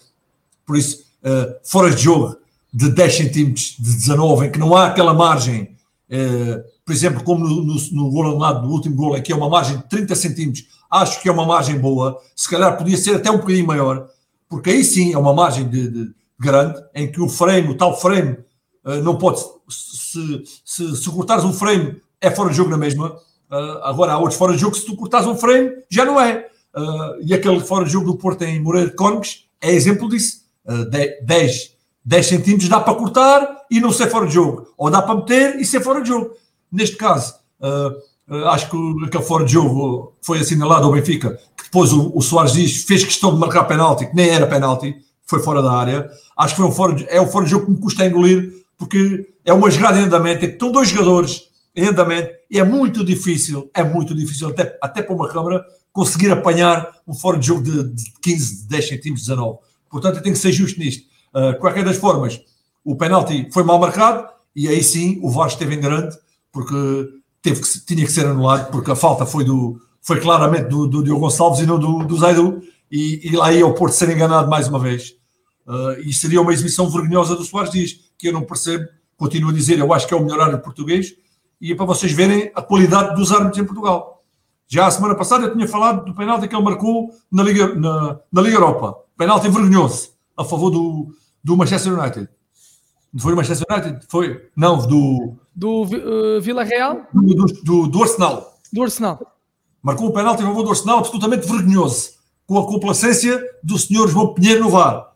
Por 0.66 0.78
isso, 0.78 1.06
uh, 1.24 1.56
fora 1.64 1.92
de 1.92 2.02
jogo 2.02 2.38
de 2.74 2.90
10 2.90 3.16
centímetros, 3.16 3.76
de 3.78 3.94
19, 3.94 4.48
em 4.48 4.52
que 4.52 4.60
não 4.60 4.76
há 4.76 4.88
aquela 4.88 5.14
margem, 5.14 5.76
uh, 6.10 6.64
por 6.86 6.94
exemplo, 6.94 7.24
como 7.24 7.48
no, 7.48 7.64
no, 7.64 7.76
no 7.92 8.10
gol 8.10 8.28
anulado, 8.28 8.66
no 8.66 8.74
último 8.74 8.96
gol, 8.96 9.14
aqui 9.14 9.32
é 9.32 9.36
uma 9.36 9.50
margem 9.50 9.78
de 9.78 9.84
30 9.84 10.16
centímetros, 10.16 10.68
acho 10.90 11.22
que 11.22 11.30
é 11.30 11.32
uma 11.32 11.46
margem 11.46 11.80
boa, 11.80 12.22
se 12.36 12.50
calhar 12.50 12.78
podia 12.78 12.98
ser 12.98 13.16
até 13.16 13.30
um 13.30 13.38
bocadinho 13.38 13.68
maior, 13.68 14.10
porque 14.50 14.70
aí 14.70 14.84
sim 14.84 15.14
é 15.14 15.18
uma 15.18 15.34
margem 15.34 15.68
de, 15.68 15.90
de 15.90 16.14
grande, 16.40 16.82
em 16.94 17.12
que 17.12 17.22
o 17.22 17.30
frame, 17.30 17.70
o 17.70 17.78
tal 17.78 18.00
frame, 18.00 18.38
uh, 18.86 19.02
não 19.04 19.18
pode, 19.18 19.42
se, 19.70 20.44
se, 20.66 20.96
se 20.96 21.10
cortares 21.10 21.44
um 21.44 21.54
frame, 21.54 22.02
é 22.22 22.30
fora 22.30 22.52
de 22.52 22.58
jogo 22.58 22.70
na 22.70 22.78
mesma. 22.78 23.18
Uh, 23.52 23.84
agora 23.84 24.14
há 24.14 24.18
outros 24.18 24.38
fora 24.38 24.54
de 24.54 24.60
jogo, 24.60 24.76
se 24.76 24.86
tu 24.86 24.96
cortares 24.96 25.28
um 25.28 25.36
frame, 25.36 25.72
já 25.90 26.06
não 26.06 26.22
é. 26.22 26.48
Uh, 26.74 27.22
e 27.22 27.34
aquele 27.34 27.60
fora 27.60 27.84
de 27.84 27.92
jogo 27.92 28.06
do 28.06 28.18
Porto 28.18 28.44
em 28.44 28.62
Moreira 28.62 28.90
de 28.90 28.96
Cónicos 28.96 29.46
é 29.60 29.72
exemplo 29.72 30.08
disso. 30.08 30.42
Uh, 30.66 30.86
10, 31.24 31.76
10 32.06 32.26
centímetros 32.26 32.70
dá 32.70 32.80
para 32.80 32.96
cortar 32.96 33.66
e 33.70 33.80
não 33.82 33.92
ser 33.92 34.08
fora 34.08 34.28
de 34.28 34.34
jogo. 34.34 34.68
Ou 34.78 34.90
dá 34.90 35.02
para 35.02 35.16
meter 35.16 35.60
e 35.60 35.66
ser 35.66 35.82
fora 35.82 36.02
de 36.02 36.08
jogo. 36.08 36.32
Neste 36.72 36.96
caso, 36.96 37.36
uh, 37.60 38.48
acho 38.48 38.70
que 38.70 39.06
aquele 39.06 39.24
fora 39.24 39.44
de 39.44 39.52
jogo 39.52 40.16
foi 40.22 40.40
assinalado 40.40 40.86
ao 40.86 40.94
Benfica, 40.94 41.38
que 41.58 41.66
depois 41.66 41.92
o, 41.92 42.12
o 42.16 42.22
Soares 42.22 42.54
diz 42.54 42.84
fez 42.84 43.04
questão 43.04 43.34
de 43.34 43.40
marcar 43.40 43.66
penalti, 43.66 44.06
que 44.06 44.16
nem 44.16 44.30
era 44.30 44.48
penalti, 44.48 44.96
foi 45.26 45.42
fora 45.42 45.62
da 45.62 45.72
área. 45.72 46.10
Acho 46.38 46.56
que 46.56 46.62
foi 46.62 46.70
um 46.70 46.74
fora 46.74 46.94
de, 46.94 47.06
é 47.10 47.20
um 47.20 47.28
fora 47.28 47.44
de 47.44 47.52
jogo 47.52 47.66
que 47.66 47.72
me 47.72 47.80
custa 47.80 48.06
engolir, 48.06 48.64
porque 48.78 49.28
é 49.44 49.52
uma 49.52 49.70
jogada 49.70 50.00
em 50.00 50.04
andamento, 50.04 50.46
é 50.46 50.48
que 50.48 50.54
estão 50.54 50.72
dois 50.72 50.90
jogadores 50.90 51.51
andamento, 51.78 52.32
e 52.50 52.60
é 52.60 52.64
muito 52.64 53.04
difícil, 53.04 53.70
é 53.74 53.84
muito 53.84 54.14
difícil, 54.14 54.50
até, 54.50 54.78
até 54.82 55.02
para 55.02 55.16
uma 55.16 55.30
câmara, 55.30 55.66
conseguir 55.94 56.32
apanhar 56.32 56.92
um 57.08 57.14
fora 57.14 57.38
de 57.38 57.48
jogo 57.48 57.64
de, 57.64 57.84
de 57.84 58.14
15, 58.22 58.68
10 58.68 58.88
centímetros, 58.88 59.28
19. 59.28 59.60
Portanto, 59.90 60.18
eu 60.18 60.24
tenho 60.24 60.36
que 60.36 60.42
ser 60.42 60.52
justo 60.52 60.80
nisto. 60.80 61.06
Uh, 61.34 61.58
qualquer 61.60 61.84
das 61.84 61.98
formas, 61.98 62.42
o 62.84 62.96
penalti 62.96 63.50
foi 63.52 63.64
mal 63.64 63.80
marcado, 63.80 64.28
e 64.56 64.68
aí 64.68 64.84
sim 64.84 65.20
o 65.22 65.30
VAR 65.30 65.48
esteve 65.48 65.76
em 65.76 65.80
grande, 65.80 66.16
porque 66.52 66.76
teve 67.42 67.62
que, 67.62 67.86
tinha 67.86 68.06
que 68.06 68.12
ser 68.12 68.26
anulado, 68.26 68.70
porque 68.72 68.92
a 68.92 68.96
falta 68.96 69.26
foi, 69.26 69.44
do, 69.44 69.82
foi 70.02 70.20
claramente 70.20 70.68
do, 70.68 70.88
do 70.88 71.04
Diogo 71.04 71.22
Gonçalves 71.22 71.62
e 71.62 71.66
não 71.66 71.80
do, 71.80 72.06
do 72.06 72.18
Zaidu, 72.18 72.62
e, 72.92 73.30
e 73.30 73.36
lá 73.36 73.54
ia 73.54 73.66
o 73.66 73.74
Porto 73.74 73.94
ser 73.94 74.10
enganado 74.10 74.50
mais 74.50 74.68
uma 74.68 74.80
vez. 74.80 75.16
Uh, 75.66 76.00
e 76.04 76.14
seria 76.14 76.42
uma 76.42 76.52
exibição 76.52 76.90
vergonhosa 76.90 77.36
do 77.36 77.44
Soares 77.44 77.72
Dias, 77.72 77.96
que 78.18 78.28
eu 78.28 78.34
não 78.34 78.44
percebo, 78.44 78.86
continuo 79.16 79.52
a 79.52 79.54
dizer, 79.54 79.80
eu 79.80 79.94
acho 79.94 80.08
que 80.08 80.14
é 80.14 80.18
o 80.18 80.22
melhor 80.22 80.42
árbitro 80.42 80.64
português, 80.64 81.14
e 81.62 81.72
é 81.72 81.76
para 81.76 81.86
vocês 81.86 82.12
verem 82.12 82.52
a 82.56 82.62
qualidade 82.62 83.16
dos 83.16 83.32
árbitros 83.32 83.60
em 83.60 83.66
Portugal. 83.66 84.24
Já 84.68 84.88
a 84.88 84.92
semana 84.92 85.16
passada 85.16 85.46
eu 85.46 85.54
tinha 85.54 85.68
falado 85.68 86.06
do 86.06 86.16
penalti 86.16 86.48
que 86.48 86.56
ele 86.56 86.64
marcou 86.64 87.12
na 87.32 87.44
Liga, 87.44 87.76
na, 87.76 88.20
na 88.32 88.42
Liga 88.42 88.56
Europa. 88.56 88.98
Penalti 89.16 89.48
vergonhoso, 89.48 90.10
a 90.36 90.44
favor 90.44 90.72
do, 90.72 91.14
do 91.44 91.56
Manchester 91.56 91.94
United. 91.94 92.28
Não 93.14 93.22
foi 93.22 93.34
do 93.34 93.36
Manchester 93.36 93.68
United? 93.70 94.08
Foi? 94.10 94.50
Não, 94.56 94.78
do... 94.88 95.36
Do 95.54 95.84
uh, 95.84 96.42
Vila 96.42 96.64
Real? 96.64 97.06
Do, 97.14 97.46
do, 97.46 97.88
do, 97.88 98.02
Arsenal. 98.02 98.58
Do 98.72 98.82
Arsenal. 98.82 99.20
Marcou 99.84 100.08
um 100.08 100.12
penalti 100.12 100.42
a 100.42 100.46
favor 100.46 100.64
do 100.64 100.70
Arsenal 100.70 101.00
absolutamente 101.00 101.46
vergonhoso, 101.46 102.12
com 102.48 102.58
a 102.58 102.66
complacência 102.66 103.44
do 103.62 103.78
senhor 103.78 104.08
João 104.08 104.34
Pinheiro 104.34 104.62
no 104.62 104.70
VAR. 104.70 105.12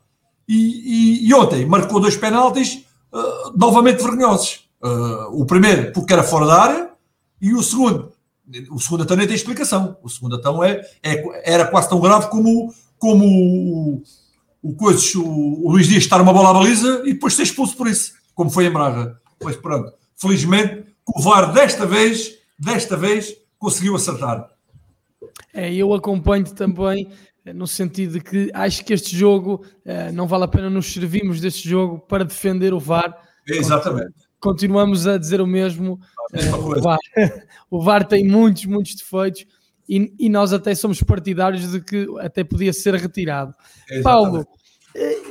E, 0.46 1.24
e, 1.24 1.28
e 1.28 1.34
ontem 1.34 1.64
marcou 1.64 1.98
dois 1.98 2.16
penaltis 2.16 2.84
uh, 3.12 3.56
novamente 3.56 4.02
vergonhosos. 4.02 4.65
Uh, 4.82 5.40
o 5.40 5.46
primeiro 5.46 5.92
porque 5.92 6.12
era 6.12 6.22
fora 6.22 6.46
da 6.46 6.62
área 6.62 6.90
e 7.40 7.54
o 7.54 7.62
segundo, 7.62 8.12
o 8.70 8.78
segundo 8.78 9.02
até 9.02 9.16
nem 9.16 9.26
tem 9.26 9.36
explicação. 9.36 9.96
O 10.02 10.08
segundo 10.08 10.36
então 10.36 10.62
é, 10.62 10.80
é, 11.02 11.52
era 11.54 11.66
quase 11.66 11.88
tão 11.88 12.00
grave 12.00 12.28
como, 12.28 12.72
como 12.98 13.24
o, 13.26 14.02
o, 14.62 14.74
coisas, 14.74 15.14
o, 15.14 15.24
o 15.24 15.70
Luís 15.70 15.88
Dias 15.88 16.04
estar 16.04 16.20
uma 16.20 16.32
bola 16.32 16.50
à 16.50 16.52
baliza 16.52 17.02
e 17.04 17.14
depois 17.14 17.34
ser 17.34 17.44
expulso 17.44 17.76
por 17.76 17.88
isso, 17.88 18.12
como 18.34 18.50
foi 18.50 18.66
em 18.66 18.70
Braga. 18.70 19.18
Pois 19.38 19.56
pronto, 19.56 19.92
felizmente 20.16 20.84
o 21.06 21.22
VAR 21.22 21.52
desta 21.52 21.86
vez, 21.86 22.36
desta 22.58 22.96
vez, 22.96 23.36
conseguiu 23.58 23.94
acertar. 23.94 24.50
É, 25.52 25.72
eu 25.72 25.94
acompanho 25.94 26.44
também 26.44 27.08
eh, 27.44 27.52
no 27.52 27.66
sentido 27.66 28.14
de 28.14 28.20
que 28.20 28.50
acho 28.52 28.84
que 28.84 28.92
este 28.92 29.16
jogo 29.16 29.64
eh, 29.84 30.10
não 30.10 30.26
vale 30.26 30.44
a 30.44 30.48
pena 30.48 30.68
nos 30.68 30.92
servirmos 30.92 31.40
deste 31.40 31.68
jogo 31.68 31.98
para 32.00 32.24
defender 32.24 32.74
o 32.74 32.80
VAR. 32.80 33.16
Exatamente. 33.46 34.25
Continuamos 34.46 35.08
a 35.08 35.18
dizer 35.18 35.40
o 35.40 35.46
mesmo. 35.46 35.98
Eh, 36.32 36.54
o, 36.54 36.80
VAR, 36.80 36.98
o 37.68 37.82
VAR 37.82 38.06
tem 38.06 38.24
muitos, 38.24 38.64
muitos 38.64 38.94
defeitos 38.94 39.44
e, 39.88 40.14
e, 40.18 40.28
nós 40.28 40.52
até 40.52 40.72
somos 40.72 41.02
partidários 41.02 41.72
de 41.72 41.80
que 41.80 42.06
até 42.20 42.44
podia 42.44 42.72
ser 42.72 42.94
retirado. 42.94 43.52
Exatamente. 43.90 44.02
Paulo, 44.04 44.46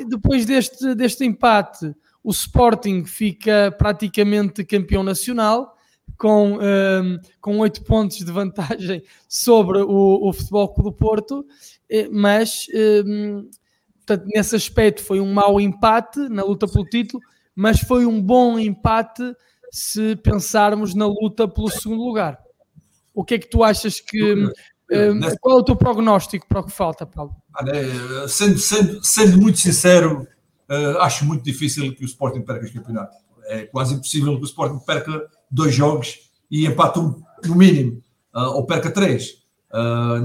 depois 0.09 0.45
deste, 0.45 0.93
deste 0.95 1.23
empate, 1.23 1.95
o 2.21 2.31
Sporting 2.31 3.05
fica 3.05 3.73
praticamente 3.77 4.65
campeão 4.65 5.01
nacional 5.01 5.75
com, 6.17 6.57
um, 6.57 7.19
com 7.39 7.59
8 7.59 7.83
pontos 7.83 8.17
de 8.17 8.31
vantagem 8.31 9.01
sobre 9.29 9.79
o, 9.79 10.27
o 10.27 10.33
Futebol 10.33 10.73
Clube 10.73 10.89
do 10.89 10.95
Porto, 10.95 11.45
eh, 11.89 12.09
mas 12.11 12.67
um, 13.05 13.49
portanto, 14.05 14.27
nesse 14.33 14.55
aspecto 14.57 15.01
foi 15.01 15.21
um 15.21 15.33
mau 15.33 15.59
empate 15.59 16.19
na 16.29 16.43
luta 16.43 16.67
pelo 16.67 16.83
título, 16.85 17.21
mas 17.55 17.79
foi 17.79 18.05
um 18.05 18.21
bom 18.21 18.59
empate 18.59 19.23
se 19.71 20.15
pensarmos 20.17 20.93
na 20.93 21.07
luta 21.07 21.47
pelo 21.47 21.69
segundo 21.69 22.03
lugar. 22.03 22.39
O 23.13 23.23
que 23.23 23.35
é 23.35 23.39
que 23.39 23.49
tu 23.49 23.63
achas 23.63 23.99
que. 23.99 24.33
Um, 24.91 25.19
qual 25.41 25.57
é 25.57 25.61
o 25.61 25.63
teu 25.63 25.75
prognóstico 25.75 26.45
para 26.47 26.59
o 26.59 26.63
que 26.63 26.71
falta, 26.71 27.05
Paulo? 27.05 27.35
Sendo, 28.27 28.59
sendo, 28.59 29.03
sendo 29.03 29.41
muito 29.41 29.57
sincero, 29.57 30.27
uh, 30.69 30.99
acho 30.99 31.25
muito 31.25 31.43
difícil 31.43 31.95
que 31.95 32.03
o 32.03 32.05
Sporting 32.05 32.41
perca 32.41 32.65
este 32.65 32.77
campeonato. 32.77 33.15
É 33.45 33.65
quase 33.65 33.95
impossível 33.95 34.35
que 34.35 34.43
o 34.43 34.45
Sporting 34.45 34.79
perca 34.85 35.27
dois 35.49 35.73
jogos 35.73 36.29
e 36.51 36.65
empate 36.67 36.99
um, 36.99 37.21
no 37.45 37.55
mínimo, 37.55 38.01
ou 38.33 38.65
perca 38.65 38.91
três. 38.91 39.43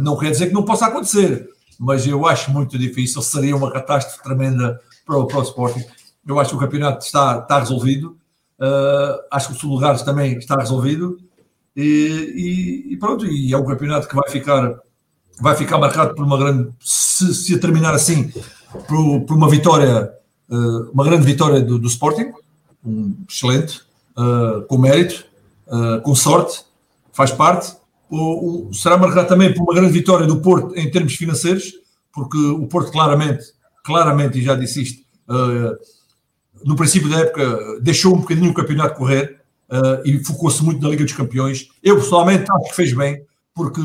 Não 0.02 0.18
quer 0.18 0.30
dizer 0.30 0.48
que 0.48 0.54
não 0.54 0.64
possa 0.64 0.86
acontecer, 0.86 1.48
mas 1.78 2.06
eu 2.06 2.26
acho 2.26 2.50
muito 2.50 2.78
difícil, 2.78 3.20
seria 3.22 3.56
uma 3.56 3.72
catástrofe 3.72 4.22
tremenda 4.22 4.80
para 5.04 5.18
o, 5.18 5.26
para 5.26 5.38
o 5.38 5.42
Sporting. 5.42 5.84
Eu 6.30 6.38
acho 6.38 6.50
que 6.50 6.56
o 6.56 6.60
campeonato 6.60 7.04
está, 7.04 7.38
está 7.38 7.58
resolvido, 7.58 8.16
uh, 8.60 9.20
acho 9.30 9.54
que 9.54 9.66
o 9.66 9.68
lugar 9.68 9.98
também 10.04 10.38
está 10.38 10.56
resolvido, 10.56 11.18
e, 11.76 12.84
e, 12.90 12.92
e, 12.92 12.96
pronto, 12.96 13.26
e 13.26 13.52
é 13.52 13.58
um 13.58 13.64
campeonato 13.64 14.08
que 14.08 14.14
vai 14.14 14.28
ficar, 14.30 14.80
vai 15.40 15.56
ficar 15.56 15.78
marcado 15.78 16.14
por 16.14 16.24
uma 16.24 16.36
grande, 16.38 16.70
se, 16.80 17.34
se 17.34 17.58
terminar 17.58 17.94
assim, 17.94 18.32
por, 18.88 19.20
por 19.22 19.36
uma 19.36 19.48
vitória, 19.48 20.12
uma 20.92 21.04
grande 21.04 21.24
vitória 21.24 21.60
do, 21.60 21.78
do 21.78 21.86
Sporting, 21.86 22.32
um 22.84 23.14
excelente, 23.28 23.82
uh, 24.16 24.62
com 24.66 24.78
mérito, 24.78 25.24
uh, 25.66 26.00
com 26.02 26.14
sorte, 26.14 26.64
faz 27.12 27.30
parte. 27.30 27.76
O, 28.08 28.68
o, 28.68 28.74
será 28.74 28.96
marcado 28.96 29.28
também 29.28 29.54
por 29.54 29.62
uma 29.62 29.74
grande 29.74 29.92
vitória 29.92 30.26
do 30.26 30.40
Porto 30.40 30.76
em 30.76 30.90
termos 30.90 31.14
financeiros, 31.14 31.72
porque 32.12 32.38
o 32.38 32.66
Porto 32.66 32.90
claramente, 32.90 33.44
claramente, 33.84 34.38
e 34.38 34.42
já 34.42 34.54
disse 34.54 34.82
isto, 34.82 35.02
uh, 35.28 35.76
no 36.64 36.76
princípio 36.76 37.08
da 37.08 37.20
época 37.20 37.80
deixou 37.80 38.14
um 38.14 38.20
bocadinho 38.20 38.50
o 38.50 38.54
campeonato 38.54 38.96
correr 38.96 39.40
e 40.04 40.18
focou-se 40.24 40.62
muito 40.62 40.82
na 40.82 40.88
Liga 40.88 41.04
dos 41.04 41.12
Campeões. 41.12 41.68
Eu 41.82 41.96
pessoalmente 41.96 42.50
acho 42.50 42.70
que 42.70 42.76
fez 42.76 42.92
bem, 42.92 43.24
porque 43.54 43.80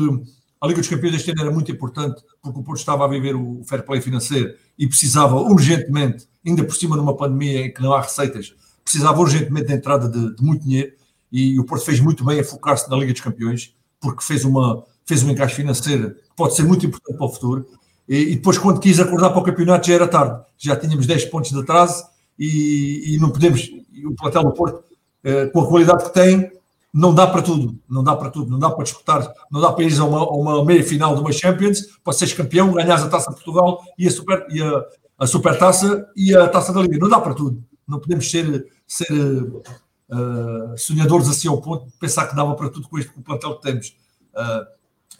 a 0.60 0.66
Liga 0.66 0.80
dos 0.80 0.88
Campeões 0.88 1.16
este 1.16 1.30
ano 1.30 1.42
era 1.42 1.50
muito 1.50 1.70
importante, 1.70 2.22
porque 2.42 2.58
o 2.58 2.62
Porto 2.62 2.78
estava 2.78 3.04
a 3.04 3.08
viver 3.08 3.36
o 3.36 3.62
fair 3.64 3.84
play 3.84 4.00
financeiro 4.00 4.54
e 4.78 4.86
precisava 4.86 5.36
urgentemente, 5.36 6.26
ainda 6.44 6.64
por 6.64 6.74
cima 6.74 6.96
numa 6.96 7.16
pandemia 7.16 7.66
em 7.66 7.72
que 7.72 7.80
não 7.80 7.92
há 7.92 8.00
receitas, 8.00 8.54
precisava 8.82 9.20
urgentemente 9.20 9.68
da 9.68 9.74
entrada 9.74 10.08
de, 10.08 10.34
de, 10.34 10.42
muito 10.42 10.64
dinheiro 10.64 10.92
e 11.30 11.58
o 11.58 11.64
Porto 11.64 11.84
fez 11.84 12.00
muito 12.00 12.24
bem 12.24 12.40
a 12.40 12.44
focar-se 12.44 12.88
na 12.90 12.96
Liga 12.96 13.12
dos 13.12 13.20
Campeões, 13.20 13.74
porque 14.00 14.22
fez, 14.22 14.44
uma, 14.44 14.84
fez 15.04 15.22
um 15.22 15.30
encaixe 15.30 15.54
financeiro 15.54 16.10
que 16.14 16.36
pode 16.36 16.54
ser 16.54 16.62
muito 16.64 16.86
importante 16.86 17.16
para 17.16 17.26
o 17.26 17.28
futuro. 17.28 17.66
E, 18.08 18.16
e, 18.16 18.34
depois, 18.36 18.58
quando 18.58 18.78
quis 18.78 19.00
acordar 19.00 19.30
para 19.30 19.40
o 19.40 19.42
campeonato, 19.42 19.86
já 19.88 19.94
era 19.94 20.06
tarde, 20.06 20.40
já 20.56 20.76
tínhamos 20.76 21.06
10 21.06 21.24
pontos 21.26 21.50
de 21.50 21.58
atraso 21.58 22.04
e, 22.38 23.14
e 23.14 23.18
não 23.18 23.30
podemos. 23.30 23.70
E 23.92 24.06
o 24.06 24.14
plantel 24.14 24.44
do 24.44 24.52
Porto, 24.52 24.84
eh, 25.24 25.46
com 25.46 25.60
a 25.60 25.66
qualidade 25.66 26.04
que 26.04 26.14
tem, 26.14 26.50
não 26.92 27.14
dá 27.14 27.26
para 27.26 27.42
tudo, 27.42 27.78
não 27.88 28.02
dá 28.02 28.16
para 28.16 28.30
tudo, 28.30 28.50
não 28.50 28.58
dá 28.58 28.70
para 28.70 28.84
disputar, 28.84 29.32
não 29.50 29.60
dá 29.60 29.72
para 29.72 29.84
ir 29.84 29.98
a 29.98 30.04
uma, 30.04 30.18
a 30.18 30.30
uma 30.30 30.64
meia 30.64 30.82
final 30.82 31.14
de 31.14 31.20
uma 31.20 31.32
Champions, 31.32 31.82
para 32.02 32.12
seres 32.12 32.32
campeão, 32.34 32.72
ganhares 32.72 33.04
a 33.04 33.08
taça 33.08 33.30
de 33.30 33.36
Portugal 33.36 33.82
e 33.98 34.06
a 34.06 34.10
super, 34.10 34.46
e 34.50 34.62
a, 34.62 34.84
a 35.18 35.26
super 35.26 35.58
taça 35.58 36.06
e 36.16 36.34
a 36.34 36.48
taça 36.48 36.72
da 36.72 36.80
Liga, 36.80 36.98
não 36.98 37.08
dá 37.08 37.20
para 37.20 37.34
tudo, 37.34 37.62
não 37.86 37.98
podemos 37.98 38.30
ser 38.30 38.66
ser 38.86 39.12
uh, 39.12 40.78
sonhadores 40.78 41.28
assim 41.28 41.48
ao 41.48 41.60
ponto 41.60 41.86
de 41.86 41.92
pensar 41.98 42.28
que 42.28 42.36
dava 42.36 42.54
para 42.54 42.70
tudo 42.70 42.88
com 42.88 42.98
este 42.98 43.12
com 43.12 43.20
o 43.20 43.24
plantel 43.24 43.56
que 43.56 43.62
temos. 43.62 43.88
Uh, 44.34 44.66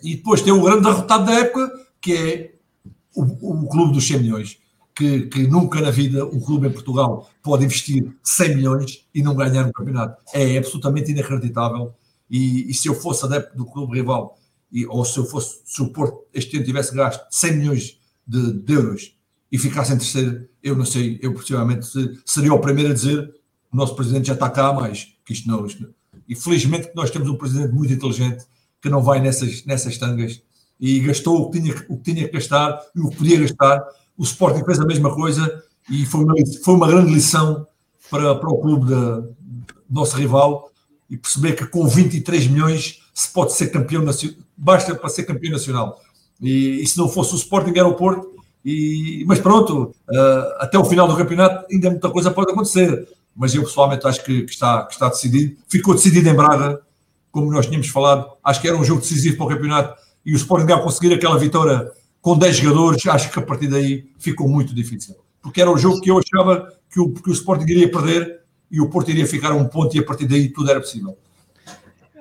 e 0.03 0.17
depois 0.17 0.43
tem 0.43 0.53
o 0.53 0.63
grande 0.63 0.83
derrotado 0.83 1.25
da 1.27 1.35
época, 1.35 1.71
que 2.01 2.15
é 2.15 2.55
o, 3.15 3.65
o 3.65 3.69
clube 3.69 3.93
dos 3.93 4.07
100 4.07 4.21
milhões. 4.21 4.59
Que, 4.97 5.27
que, 5.27 5.47
nunca 5.47 5.79
na 5.83 5.91
vida 5.91 6.25
um 6.25 6.41
clube 6.41 6.69
em 6.69 6.73
Portugal 6.73 7.29
pode 7.43 7.67
investir 7.67 8.17
100 8.23 8.57
milhões 8.57 9.07
e 9.15 9.23
não 9.23 9.35
ganhar 9.35 9.67
um 9.67 9.73
campeonato. 9.73 10.23
É 10.33 10.57
absolutamente 10.57 11.11
inacreditável. 11.11 11.95
E, 12.31 12.71
e 12.71 12.73
se 12.73 12.89
eu 12.89 12.95
fosse 12.95 13.25
adepto 13.27 13.57
do 13.57 13.67
clube 13.67 13.95
rival, 13.95 14.39
e, 14.73 14.87
ou 14.87 15.05
se 15.05 15.19
eu 15.19 15.27
fosse, 15.27 15.61
se 15.65 15.83
o 15.83 15.93
Porto 15.93 16.25
este 16.33 16.57
ano 16.57 16.65
tivesse 16.65 16.95
gasto 16.95 17.27
100 17.31 17.57
milhões 17.57 18.01
de, 18.27 18.55
de 18.55 18.73
euros 18.73 19.17
e 19.53 19.59
ficasse 19.59 19.93
em 19.93 19.99
terceiro, 19.99 20.49
eu 20.63 20.75
não 20.75 20.85
sei, 20.85 21.19
eu 21.23 21.33
possivelmente 21.33 21.87
seria 22.25 22.53
o 22.53 22.59
primeiro 22.59 22.91
a 22.91 22.95
dizer 22.95 23.35
o 23.73 23.77
nosso 23.77 23.95
presidente 23.95 24.29
já 24.29 24.35
está 24.35 24.49
cá 24.49 24.73
mais, 24.73 25.15
que 25.25 25.33
isto 25.33 25.49
não, 25.49 25.67
isto 25.67 25.83
não. 25.83 25.91
E 26.29 26.35
felizmente 26.35 26.91
nós 26.95 27.11
temos 27.11 27.29
um 27.29 27.37
presidente 27.37 27.73
muito 27.73 27.93
inteligente 27.93 28.45
que 28.81 28.89
não 28.89 29.03
vai 29.03 29.21
nessas, 29.21 29.65
nessas 29.65 29.97
tangas 29.99 30.43
e 30.81 31.01
gastou 31.01 31.43
o 31.43 31.51
que, 31.51 31.61
tinha, 31.61 31.75
o 31.89 31.97
que 31.97 32.13
tinha 32.13 32.27
que 32.27 32.33
gastar 32.33 32.81
e 32.95 33.01
o 33.01 33.11
que 33.11 33.17
podia 33.17 33.41
gastar. 33.41 33.85
O 34.17 34.23
Sporting 34.23 34.65
fez 34.65 34.81
a 34.81 34.85
mesma 34.85 35.15
coisa 35.15 35.63
e 35.91 36.05
foi 36.07 36.25
uma, 36.25 36.35
foi 36.65 36.75
uma 36.75 36.89
grande 36.89 37.13
lição 37.13 37.67
para, 38.11 38.35
para 38.35 38.49
o 38.49 38.59
clube 38.59 38.91
da, 38.91 39.23
nosso 39.89 40.17
rival 40.17 40.71
e 41.09 41.17
perceber 41.17 41.53
que 41.53 41.67
com 41.67 41.87
23 41.87 42.49
milhões 42.49 43.03
se 43.15 43.29
pode 43.33 43.53
ser 43.53 43.69
campeão 43.69 44.03
nacional, 44.03 44.37
basta 44.57 44.95
para 44.95 45.09
ser 45.09 45.25
campeão 45.25 45.53
nacional. 45.53 46.01
E, 46.41 46.83
e 46.83 46.87
se 46.87 46.99
não 46.99 47.09
fosse 47.09 47.35
o 47.35 47.37
Sporting 47.37 47.73
era 47.77 47.87
o 47.87 47.95
Porto, 47.95 48.35
e, 48.65 49.25
mas 49.27 49.39
pronto, 49.39 49.95
uh, 50.11 50.55
até 50.59 50.77
o 50.77 50.85
final 50.85 51.07
do 51.07 51.17
campeonato 51.17 51.67
ainda 51.71 51.91
muita 51.91 52.11
coisa 52.11 52.31
pode 52.33 52.51
acontecer 52.51 53.07
mas 53.37 53.55
eu 53.55 53.63
pessoalmente 53.63 54.07
acho 54.07 54.25
que, 54.25 54.43
que, 54.43 54.53
está, 54.53 54.85
que 54.87 54.95
está 54.95 55.09
decidido. 55.11 55.57
Ficou 55.69 55.95
decidido 55.95 56.29
em 56.29 56.35
Braga, 56.35 56.81
como 57.31 57.53
nós 57.53 57.67
tínhamos 57.67 57.89
falado, 57.89 58.27
acho 58.43 58.61
que 58.61 58.67
era 58.67 58.77
um 58.77 58.83
jogo 58.83 59.03
decisivo 59.03 59.37
para 59.37 59.47
o 59.47 59.49
campeonato 59.51 60.03
e 60.25 60.33
o 60.33 60.37
Sporting 60.37 60.73
ao 60.73 60.83
conseguir 60.83 61.13
aquela 61.13 61.39
vitória 61.39 61.93
com 62.21 62.37
10 62.37 62.57
jogadores, 62.57 63.07
acho 63.07 63.31
que 63.31 63.39
a 63.39 63.43
partir 63.43 63.69
daí 63.69 64.09
ficou 64.19 64.49
muito 64.49 64.75
difícil. 64.75 65.15
Porque 65.41 65.61
era 65.61 65.71
um 65.71 65.79
jogo 65.79 66.01
que 66.01 66.11
eu 66.11 66.19
achava 66.19 66.73
que 66.91 67.01
o, 67.01 67.13
que 67.13 67.31
o 67.31 67.33
Sporting 67.33 67.71
iria 67.71 67.91
perder 67.91 68.41
e 68.71 68.81
o 68.81 68.91
Porto 68.91 69.11
iria 69.11 69.27
ficar 69.27 69.53
a 69.53 69.55
um 69.55 69.67
ponto 69.67 69.97
e 69.97 70.01
a 70.01 70.05
partir 70.05 70.27
daí 70.27 70.49
tudo 70.49 70.71
era 70.71 70.81
possível. 70.81 71.17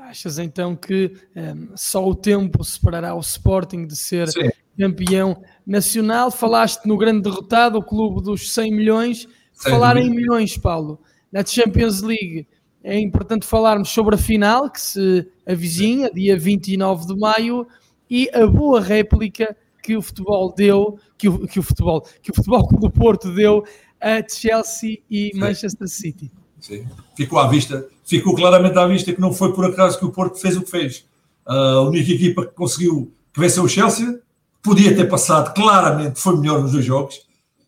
achas 0.01 0.37
então 0.37 0.75
que 0.75 1.11
um, 1.35 1.69
só 1.75 2.07
o 2.07 2.13
tempo 2.13 2.63
separará 2.63 3.15
o 3.15 3.19
Sporting 3.19 3.87
de 3.87 3.95
ser 3.95 4.27
Sim. 4.27 4.49
campeão 4.77 5.41
nacional? 5.65 6.29
Falaste 6.29 6.85
no 6.85 6.97
grande 6.97 7.23
derrotado, 7.23 7.79
o 7.79 7.83
clube 7.83 8.21
dos 8.21 8.53
100 8.53 8.71
milhões. 8.71 9.27
Sem 9.53 9.71
Falar 9.71 9.95
dúvida. 9.95 10.11
em 10.11 10.15
milhões, 10.15 10.57
Paulo, 10.57 10.99
na 11.31 11.43
Champions 11.43 12.01
League 12.01 12.45
é 12.85 12.99
importante 12.99 13.47
falarmos 13.47 13.89
sobre 13.89 14.13
a 14.13 14.17
final 14.17 14.69
que 14.69 14.79
se 14.79 15.27
avizinha, 15.43 16.11
dia 16.11 16.37
29 16.37 17.07
de 17.07 17.19
maio, 17.19 17.67
e 18.07 18.29
a 18.31 18.45
boa 18.45 18.79
réplica 18.79 19.57
que 19.85 19.95
o 19.95 20.01
futebol 20.01 20.51
deu, 20.51 20.97
que 21.17 21.29
o, 21.29 21.47
que 21.47 21.59
o 21.59 21.63
futebol, 21.63 22.01
que 22.21 22.31
o 22.31 22.35
futebol 22.35 22.67
do 22.67 22.89
Porto 22.89 23.31
deu 23.31 23.63
a 24.01 24.27
Chelsea 24.27 24.99
e 25.09 25.29
Sim. 25.31 25.39
Manchester 25.39 25.87
City. 25.87 26.31
Sim. 26.59 26.87
Ficou 27.15 27.37
à 27.37 27.47
vista, 27.47 27.87
ficou 28.03 28.33
claramente 28.33 28.77
à 28.77 28.87
vista 28.87 29.13
que 29.13 29.21
não 29.21 29.31
foi 29.31 29.53
por 29.53 29.65
acaso 29.65 29.99
que 29.99 30.05
o 30.05 30.11
Porto 30.11 30.39
fez 30.39 30.57
o 30.57 30.63
que 30.63 30.71
fez. 30.71 31.05
A 31.45 31.81
única 31.81 32.11
equipa 32.11 32.47
que 32.47 32.53
conseguiu 32.53 33.11
que 33.31 33.39
venceu 33.39 33.63
o 33.63 33.69
Chelsea 33.69 34.19
podia 34.63 34.95
ter 34.95 35.05
passado 35.05 35.53
claramente, 35.53 36.19
foi 36.19 36.35
melhor 36.37 36.61
nos 36.61 36.71
dois 36.71 36.83
jogos, 36.83 37.21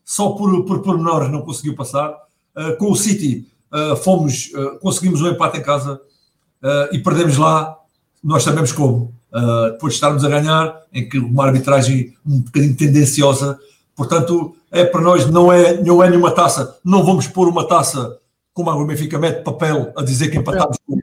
só 0.04 0.30
por, 0.30 0.64
por 0.64 0.80
pormenores 0.80 1.30
não 1.30 1.42
conseguiu 1.42 1.76
passar. 1.76 2.10
Uh, 2.56 2.76
com 2.76 2.90
o 2.90 2.96
City 2.96 3.46
uh, 3.72 3.94
fomos, 3.94 4.50
uh, 4.54 4.78
conseguimos 4.80 5.20
um 5.22 5.28
empate 5.28 5.58
em 5.58 5.62
casa 5.62 6.00
e 6.90 6.98
perdemos 6.98 7.36
lá, 7.36 7.78
nós 8.24 8.42
sabemos 8.42 8.72
como. 8.72 9.14
Depois 9.72 9.92
de 9.92 9.96
estarmos 9.96 10.24
a 10.24 10.28
ganhar, 10.28 10.80
em 10.92 11.08
que 11.08 11.18
uma 11.18 11.46
arbitragem 11.46 12.14
um 12.26 12.40
bocadinho 12.40 12.76
tendenciosa, 12.76 13.58
portanto, 13.94 14.56
é 14.70 14.84
para 14.84 15.00
nós 15.00 15.28
não 15.30 15.52
é, 15.52 15.82
não 15.82 16.02
é 16.02 16.08
nenhuma 16.08 16.30
taça, 16.30 16.78
não 16.84 17.04
vamos 17.04 17.26
pôr 17.26 17.48
uma 17.48 17.66
taça 17.66 18.18
como 18.52 18.70
a 18.70 18.84
Benfica 18.84 19.18
mete 19.18 19.44
papel 19.44 19.92
a 19.96 20.02
dizer 20.02 20.30
que 20.30 20.36
empatámos 20.36 20.76
com, 20.84 20.98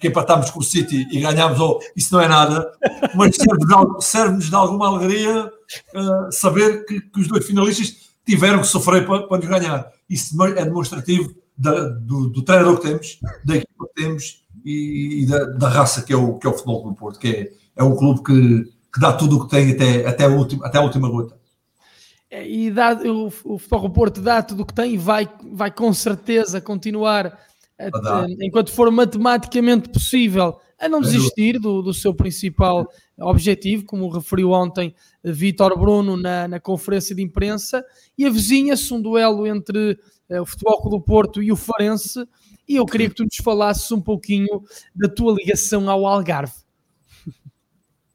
que 0.00 0.08
empatámos 0.08 0.50
com 0.50 0.60
o 0.60 0.62
City 0.62 1.06
e 1.10 1.20
ganhámos, 1.20 1.60
oh, 1.60 1.78
isso 1.94 2.14
não 2.14 2.20
é 2.22 2.26
nada, 2.26 2.72
mas 3.14 3.36
serve-nos 3.36 4.04
serve 4.06 4.38
de 4.38 4.54
alguma 4.54 4.88
alegria 4.88 5.46
uh, 5.46 6.32
saber 6.32 6.86
que, 6.86 7.00
que, 7.02 7.20
os 7.20 7.28
dois 7.28 7.44
finalistas 7.44 7.94
tiveram 8.26 8.60
que 8.60 8.66
sofrer 8.66 9.06
para, 9.06 9.24
para 9.24 9.36
nos 9.36 9.46
ganhar. 9.46 9.92
Isso 10.08 10.42
é 10.44 10.64
demonstrativo 10.64 11.34
da, 11.56 11.88
do, 11.88 12.30
do, 12.30 12.42
treinador 12.42 12.78
que 12.78 12.88
temos, 12.88 13.18
da 13.44 13.56
equipa 13.56 13.86
que 13.86 14.02
temos 14.02 14.42
e, 14.64 15.22
e 15.22 15.26
da, 15.26 15.44
da, 15.44 15.68
raça 15.68 16.00
que 16.00 16.12
é, 16.12 16.16
o, 16.16 16.38
que 16.38 16.46
é 16.46 16.50
o 16.50 16.54
futebol 16.54 16.84
do 16.84 16.94
Porto, 16.94 17.18
que 17.18 17.28
é, 17.28 17.52
é 17.76 17.82
um 17.82 17.96
clube 17.96 18.22
que, 18.22 18.64
que 18.92 19.00
dá 19.00 19.12
tudo 19.12 19.36
o 19.36 19.44
que 19.44 19.50
tem 19.50 19.72
até, 19.72 20.06
até, 20.06 20.24
a, 20.24 20.28
última, 20.28 20.66
até 20.66 20.78
a 20.78 20.82
última 20.82 21.08
gota. 21.08 21.36
É, 22.30 22.48
e 22.48 22.70
dá, 22.70 22.94
o, 22.94 23.26
o 23.26 23.58
Futebol 23.58 23.90
Porto 23.90 24.20
dá 24.20 24.42
tudo 24.42 24.62
o 24.62 24.66
que 24.66 24.74
tem 24.74 24.94
e 24.94 24.98
vai, 24.98 25.28
vai 25.52 25.70
com 25.70 25.92
certeza 25.92 26.60
continuar, 26.60 27.38
a, 27.78 27.84
a, 27.84 28.26
enquanto 28.40 28.72
for 28.72 28.90
matematicamente 28.90 29.88
possível, 29.88 30.58
a 30.78 30.88
não 30.88 31.00
desistir 31.00 31.58
do, 31.58 31.80
do 31.80 31.94
seu 31.94 32.12
principal 32.12 32.88
objetivo, 33.18 33.84
como 33.84 34.08
referiu 34.08 34.50
ontem 34.50 34.94
Vítor 35.22 35.78
Bruno 35.78 36.16
na, 36.16 36.48
na 36.48 36.60
conferência 36.60 37.14
de 37.14 37.22
imprensa, 37.22 37.84
e 38.18 38.26
avizinha-se 38.26 38.92
um 38.92 39.00
duelo 39.00 39.46
entre 39.46 39.98
uh, 40.28 40.42
o 40.42 40.46
Futebol 40.46 40.90
do 40.90 41.00
Porto 41.00 41.42
e 41.42 41.52
o 41.52 41.56
Farense, 41.56 42.26
e 42.68 42.76
eu 42.76 42.86
queria 42.86 43.08
que 43.08 43.14
tu 43.14 43.24
nos 43.24 43.36
falasses 43.36 43.90
um 43.92 44.00
pouquinho 44.00 44.62
da 44.94 45.08
tua 45.08 45.34
ligação 45.34 45.88
ao 45.88 46.06
Algarve. 46.06 46.63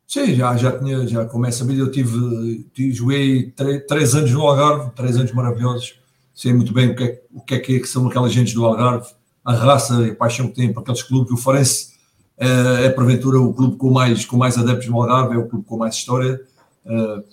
Sim, 0.10 0.34
já, 0.34 0.58
já 0.58 0.72
tinha, 0.72 1.06
já 1.06 1.24
começa 1.24 1.64
a 1.64 1.68
vida. 1.68 1.84
Eu 1.84 1.92
tive, 1.92 2.68
tive 2.74 2.92
joguei 2.92 3.54
três, 3.88 4.16
anos 4.16 4.32
no 4.32 4.42
Algarve, 4.42 4.90
três 4.96 5.16
anos 5.16 5.32
maravilhosos. 5.32 6.00
Sei 6.34 6.52
muito 6.52 6.74
bem 6.74 6.90
o 6.90 6.96
que 6.96 7.04
é, 7.04 7.22
o 7.32 7.42
que, 7.42 7.54
é 7.54 7.60
que 7.60 7.86
são 7.86 8.08
aquelas 8.08 8.34
gentes 8.34 8.56
do 8.56 8.66
Algarve, 8.66 9.08
a 9.46 9.54
raça 9.54 10.08
e 10.08 10.10
a 10.10 10.16
paixão 10.16 10.48
que 10.48 10.56
têm 10.56 10.74
para 10.74 10.82
aqueles 10.82 11.04
clubes. 11.04 11.32
O 11.32 11.38
Farense 11.38 11.92
é, 12.40 12.86
é 12.86 12.90
porventura 12.90 13.40
o 13.40 13.54
clube 13.54 13.78
com 13.78 13.92
mais, 13.92 14.26
com 14.26 14.36
mais 14.36 14.58
adeptos 14.58 14.88
no 14.88 15.00
Algarve, 15.00 15.36
é 15.36 15.38
o 15.38 15.48
clube 15.48 15.64
com 15.64 15.78
mais 15.78 15.94
história. 15.94 16.42
É, 16.88 17.24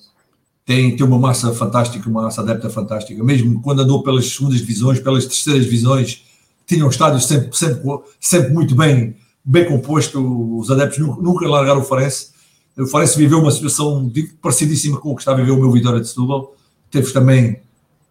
tem, 0.66 0.94
tem 0.94 1.06
uma 1.06 1.18
massa 1.18 1.54
fantástica, 1.54 2.06
uma 2.10 2.24
massa 2.24 2.42
adepta 2.42 2.68
fantástica. 2.68 3.24
Mesmo 3.24 3.62
quando 3.62 3.80
andou 3.80 4.02
pelas 4.02 4.28
segundas 4.28 4.58
divisões, 4.58 5.00
pelas 5.00 5.24
terceiras 5.24 5.64
divisões, 5.64 6.26
tinha 6.66 6.84
um 6.84 6.90
estádio 6.90 7.20
sempre, 7.20 7.56
sempre, 7.56 7.82
sempre 8.20 8.52
muito 8.52 8.74
bem, 8.74 9.16
bem 9.42 9.64
composto. 9.64 10.58
Os 10.58 10.70
adeptos 10.70 10.98
nunca, 10.98 11.22
nunca 11.22 11.48
largaram 11.48 11.80
o 11.80 11.84
Farense 11.84 12.35
o 12.76 12.86
Farense 12.86 13.16
viveu 13.16 13.40
uma 13.40 13.50
situação 13.50 14.12
parecidíssima 14.40 15.00
com 15.00 15.12
o 15.12 15.16
que 15.16 15.22
está 15.22 15.32
a 15.32 15.36
viver 15.36 15.50
o 15.50 15.56
meu 15.56 15.70
Vitória 15.72 16.00
de 16.00 16.08
Setúbal. 16.08 16.54
Teve 16.90 17.10
também, 17.10 17.60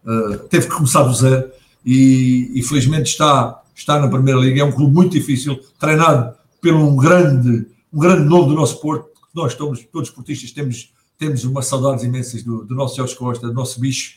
uh, 0.03 0.39
teve 0.49 0.67
que 0.67 0.73
começar 0.73 1.03
do 1.03 1.13
zero 1.13 1.51
e, 1.85 2.51
e 2.55 2.63
felizmente 2.63 3.11
está, 3.11 3.61
está 3.75 3.99
na 3.99 4.07
Primeira 4.07 4.39
Liga. 4.39 4.61
É 4.61 4.63
um 4.63 4.71
clube 4.71 4.93
muito 4.93 5.11
difícil, 5.11 5.59
treinado 5.79 6.35
pelo 6.59 6.79
um 6.79 6.95
grande, 6.95 7.67
um 7.93 7.99
grande 7.99 8.27
nome 8.27 8.49
do 8.49 8.55
nosso 8.55 8.81
Porto. 8.81 9.09
Nós 9.33 9.53
todos, 9.53 9.85
todos 9.91 10.09
esportistas 10.09 10.51
temos, 10.51 10.91
temos 11.17 11.43
umas 11.43 11.67
saudades 11.67 12.03
imensas 12.03 12.41
do, 12.41 12.65
do 12.65 12.73
nosso 12.73 12.95
Jorge 12.95 13.15
Costa, 13.15 13.47
do 13.47 13.53
nosso 13.53 13.79
bicho. 13.79 14.15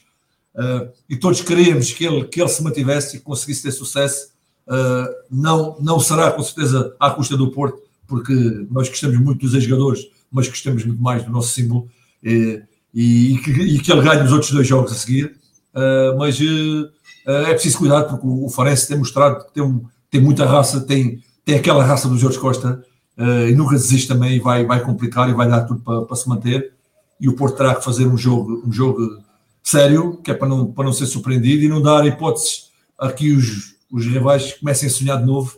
Uh, 0.54 0.88
e 1.10 1.16
todos 1.16 1.42
queríamos 1.42 1.92
que 1.92 2.06
ele, 2.06 2.24
que 2.24 2.40
ele 2.40 2.48
se 2.48 2.62
mantivesse 2.62 3.18
e 3.18 3.20
conseguisse 3.20 3.64
ter 3.64 3.72
sucesso. 3.72 4.30
Uh, 4.66 5.12
não, 5.30 5.76
não 5.78 6.00
será 6.00 6.30
com 6.30 6.42
certeza 6.42 6.96
à 6.98 7.10
custa 7.10 7.36
do 7.36 7.50
Porto, 7.50 7.82
porque 8.06 8.32
nós 8.70 8.88
gostamos 8.88 9.18
muito 9.18 9.46
dos 9.46 9.62
jogadores 9.62 10.08
mas 10.30 10.48
gostamos 10.48 10.84
muito 10.84 11.02
mais 11.02 11.24
do 11.24 11.30
nosso 11.30 11.48
símbolo 11.48 11.88
e, 12.22 12.62
e, 12.92 13.34
e, 13.34 13.38
que, 13.38 13.50
e 13.50 13.78
que, 13.80 13.92
ele 13.92 14.02
ganhe 14.02 14.22
os 14.22 14.32
outros 14.32 14.50
dois 14.50 14.66
jogos 14.66 14.92
a 14.92 14.94
seguir. 14.94 15.36
Uh, 15.74 16.18
mas 16.18 16.38
uh, 16.40 16.90
é 17.26 17.52
preciso 17.52 17.78
cuidar 17.78 18.04
porque 18.04 18.26
o, 18.26 18.48
Farense 18.48 18.88
tem 18.88 18.98
mostrado 18.98 19.44
que 19.44 19.54
tem, 19.54 19.62
um, 19.62 19.84
tem 20.10 20.20
muita 20.20 20.46
raça, 20.46 20.80
tem, 20.80 21.22
tem 21.44 21.56
aquela 21.56 21.84
raça 21.84 22.08
do 22.08 22.18
Jorge 22.18 22.38
Costa 22.38 22.82
uh, 23.18 23.48
e 23.48 23.54
nunca 23.54 23.74
desiste 23.74 24.08
também 24.08 24.36
e 24.36 24.40
vai, 24.40 24.64
vai 24.64 24.82
complicar 24.82 25.28
e 25.28 25.34
vai 25.34 25.48
dar 25.48 25.62
tudo 25.62 25.80
para, 25.80 26.02
para 26.02 26.16
se 26.16 26.28
manter. 26.28 26.72
E 27.20 27.28
o 27.28 27.34
Porto 27.34 27.56
terá 27.56 27.74
que 27.74 27.84
fazer 27.84 28.06
um 28.06 28.16
jogo, 28.16 28.62
um 28.66 28.72
jogo 28.72 29.22
sério, 29.62 30.16
que 30.22 30.30
é 30.30 30.34
para 30.34 30.48
não, 30.48 30.72
para 30.72 30.84
não 30.84 30.92
ser 30.92 31.06
surpreendido 31.06 31.64
e 31.64 31.68
não 31.68 31.82
dar 31.82 32.06
hipóteses 32.06 32.68
a 32.98 33.12
que 33.12 33.32
os, 33.32 33.74
os 33.92 34.06
rivais 34.06 34.54
comecem 34.54 34.88
a 34.88 34.92
sonhar 34.92 35.18
de 35.18 35.26
novo. 35.26 35.56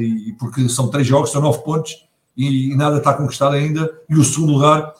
e 0.00 0.34
porque 0.38 0.68
são 0.68 0.88
três 0.88 1.06
jogos, 1.06 1.30
são 1.30 1.40
nove 1.40 1.62
pontos 1.62 1.94
e, 2.36 2.74
nada 2.76 2.98
está 2.98 3.14
conquistado 3.14 3.54
ainda. 3.54 3.90
E 4.08 4.16
o 4.16 4.24
segundo 4.24 4.52
lugar 4.52 4.94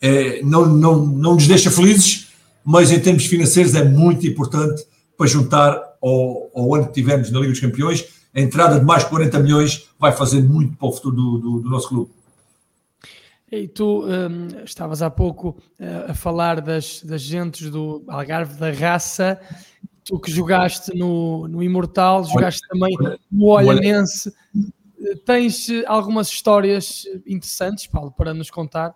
é, 0.00 0.42
não, 0.42 0.66
não, 0.66 1.06
não 1.06 1.34
nos 1.34 1.46
deixa 1.46 1.70
felizes, 1.70 2.28
mas 2.64 2.90
em 2.90 3.00
termos 3.00 3.26
financeiros 3.26 3.74
é 3.74 3.84
muito 3.84 4.26
importante 4.26 4.84
para 5.16 5.26
juntar 5.26 5.80
ao, 6.02 6.50
ao 6.54 6.74
ano 6.74 6.86
que 6.86 6.92
tivemos 6.92 7.30
na 7.30 7.40
Liga 7.40 7.52
dos 7.52 7.60
Campeões. 7.60 8.04
A 8.34 8.40
entrada 8.40 8.78
de 8.78 8.84
mais 8.84 9.04
40 9.04 9.38
milhões 9.40 9.88
vai 9.98 10.12
fazer 10.12 10.42
muito 10.42 10.76
para 10.76 10.88
o 10.88 10.92
futuro 10.92 11.16
do, 11.16 11.38
do, 11.38 11.60
do 11.60 11.70
nosso 11.70 11.88
clube. 11.88 12.10
E 13.50 13.66
tu 13.66 14.04
um, 14.04 14.62
estavas 14.62 15.00
há 15.00 15.08
pouco 15.08 15.56
uh, 15.80 16.10
a 16.10 16.14
falar 16.14 16.60
das, 16.60 17.02
das 17.02 17.22
gentes 17.22 17.70
do 17.70 18.04
Algarve 18.06 18.58
da 18.58 18.70
raça, 18.70 19.40
tu 20.04 20.18
que 20.18 20.30
jogaste 20.30 20.94
no, 20.96 21.48
no 21.48 21.62
Imortal, 21.62 22.24
jogaste 22.24 22.60
também 22.68 22.94
no 23.32 23.46
Olhanense, 23.46 24.32
Tens 25.24 25.68
eh, 25.68 25.84
algumas 25.86 26.28
histórias 26.28 27.04
interessantes, 27.26 27.86
Paulo, 27.86 28.10
para 28.10 28.34
nos 28.34 28.50
contar? 28.50 28.94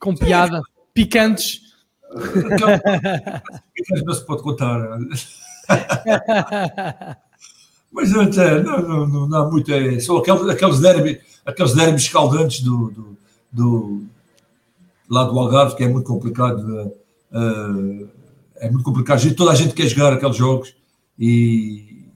Com 0.00 0.14
piada, 0.14 0.60
picantes. 0.94 1.60
Picantes 3.74 4.04
não 4.04 4.14
se 4.14 4.24
pode 4.24 4.42
contar. 4.42 4.98
Mas 7.92 8.10
não, 8.12 8.24
não, 8.24 9.08
não, 9.08 9.28
não 9.28 9.38
há 9.38 9.50
muito. 9.50 9.72
É, 9.72 9.98
são 10.00 10.16
aqueles, 10.16 10.48
aqueles, 10.48 10.80
derby, 10.80 11.20
aqueles 11.44 11.74
derbys 11.74 12.02
escaldantes 12.04 12.60
do, 12.60 12.90
do, 12.90 13.18
do, 13.52 14.04
lá 15.08 15.24
do 15.24 15.38
Algarve, 15.38 15.76
que 15.76 15.84
é 15.84 15.88
muito 15.88 16.06
complicado. 16.06 16.92
Uh, 17.32 18.08
é 18.56 18.70
muito 18.70 18.84
complicado. 18.84 19.34
Toda 19.34 19.50
a 19.50 19.54
gente 19.54 19.74
quer 19.74 19.88
jogar 19.88 20.12
aqueles 20.12 20.36
jogos 20.36 20.74
e, 21.18 22.06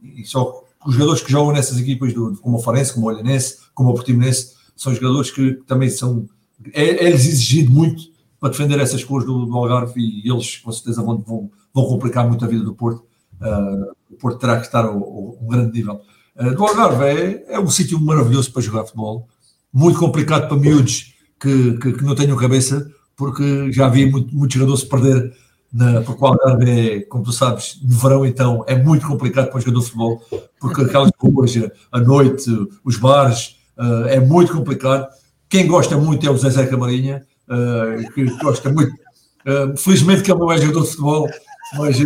e 0.00 0.24
só 0.24 0.65
os 0.86 0.94
jogadores 0.94 1.22
que 1.22 1.30
jogam 1.30 1.52
nessas 1.52 1.78
equipas, 1.78 2.14
do, 2.14 2.36
como 2.36 2.58
o 2.58 2.62
Farense, 2.62 2.94
como 2.94 3.06
o 3.06 3.08
Olhanense, 3.08 3.58
como 3.74 3.90
o 3.90 3.94
Portimonense, 3.94 4.54
são 4.76 4.94
jogadores 4.94 5.30
que 5.30 5.54
também 5.66 5.90
são. 5.90 6.28
É-lhes 6.72 7.00
é 7.00 7.08
exigido 7.10 7.70
muito 7.70 8.04
para 8.40 8.50
defender 8.50 8.78
essas 8.78 9.02
cores 9.02 9.26
do, 9.26 9.46
do, 9.46 9.56
Algarve 9.56 10.00
e 10.00 10.30
eles, 10.30 10.58
com 10.58 10.72
certeza, 10.72 11.02
vão, 11.02 11.18
vão, 11.18 11.50
vão 11.72 11.84
complicar 11.86 12.26
muito 12.26 12.44
a 12.44 12.48
vida 12.48 12.64
do 12.64 12.74
Porto. 12.74 13.04
Uh, 13.40 13.92
o 14.10 14.16
Porto 14.16 14.38
terá 14.38 14.58
que 14.58 14.66
estar 14.66 14.84
a 14.84 14.90
um 14.90 15.46
grande 15.48 15.72
nível. 15.72 16.00
Uh, 16.38 16.54
do 16.54 16.64
Algarve 16.64 17.04
é, 17.04 17.44
é 17.48 17.60
um 17.60 17.68
sítio 17.68 18.00
maravilhoso 18.00 18.52
para 18.52 18.62
jogar 18.62 18.84
futebol, 18.84 19.28
muito 19.72 19.98
complicado 19.98 20.48
para 20.48 20.56
miúdos 20.56 21.14
que, 21.40 21.78
que, 21.78 21.92
que 21.92 22.04
não 22.04 22.14
tenham 22.14 22.36
cabeça, 22.36 22.90
porque 23.16 23.72
já 23.72 23.88
vi 23.88 24.06
muito, 24.06 24.34
muitos 24.34 24.54
jogadores 24.54 24.84
perder 24.84 25.34
na, 25.76 26.00
porque 26.00 26.24
o 26.24 26.26
Algarve 26.26 26.70
é, 26.70 27.00
como 27.02 27.22
tu 27.22 27.32
sabes, 27.32 27.78
no 27.82 27.98
verão 27.98 28.24
então 28.24 28.64
é 28.66 28.74
muito 28.74 29.06
complicado 29.06 29.50
para 29.50 29.58
o 29.58 29.60
jogador 29.60 29.80
de 29.80 29.84
futebol, 29.84 30.22
porque 30.58 30.80
aquelas 30.80 31.10
ruas 31.18 31.52
à 31.92 32.00
noite, 32.00 32.50
os 32.82 32.96
bares, 32.96 33.58
uh, 33.76 34.06
é 34.06 34.18
muito 34.18 34.54
complicado. 34.54 35.06
Quem 35.50 35.66
gosta 35.66 35.98
muito 35.98 36.26
é 36.26 36.30
o 36.30 36.38
Zezé 36.38 36.66
Camarinha, 36.66 37.26
uh, 37.46 38.10
que 38.14 38.24
gosta 38.42 38.72
muito. 38.72 38.90
Uh, 38.90 39.76
felizmente 39.76 40.22
que 40.22 40.32
ele 40.32 40.40
não 40.40 40.50
é 40.50 40.56
jogador 40.56 40.80
de 40.80 40.88
futebol, 40.88 41.28
mas 41.74 41.98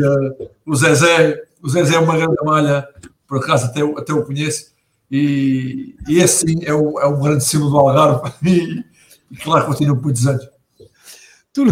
o, 0.67 0.75
Zezé, 0.75 1.41
o 1.63 1.69
Zezé 1.69 1.95
é 1.95 2.01
uma 2.01 2.17
grande 2.17 2.37
malha, 2.45 2.89
por 3.25 3.39
acaso 3.39 3.67
até, 3.67 3.83
até 3.83 4.13
o 4.13 4.25
conheço, 4.25 4.73
e, 5.09 5.95
e 6.09 6.19
esse 6.19 6.49
sim 6.49 6.65
é 6.65 6.75
o, 6.75 6.99
é 6.99 7.07
o 7.07 7.21
grande 7.21 7.45
símbolo 7.45 7.71
do 7.71 7.79
Algarve 7.79 8.33
e, 8.45 8.85
e 9.31 9.37
claro, 9.37 9.67
continua 9.67 9.95
por 9.95 10.07
muitos 10.07 10.27
anos. 10.27 10.45
Tu, 11.53 11.65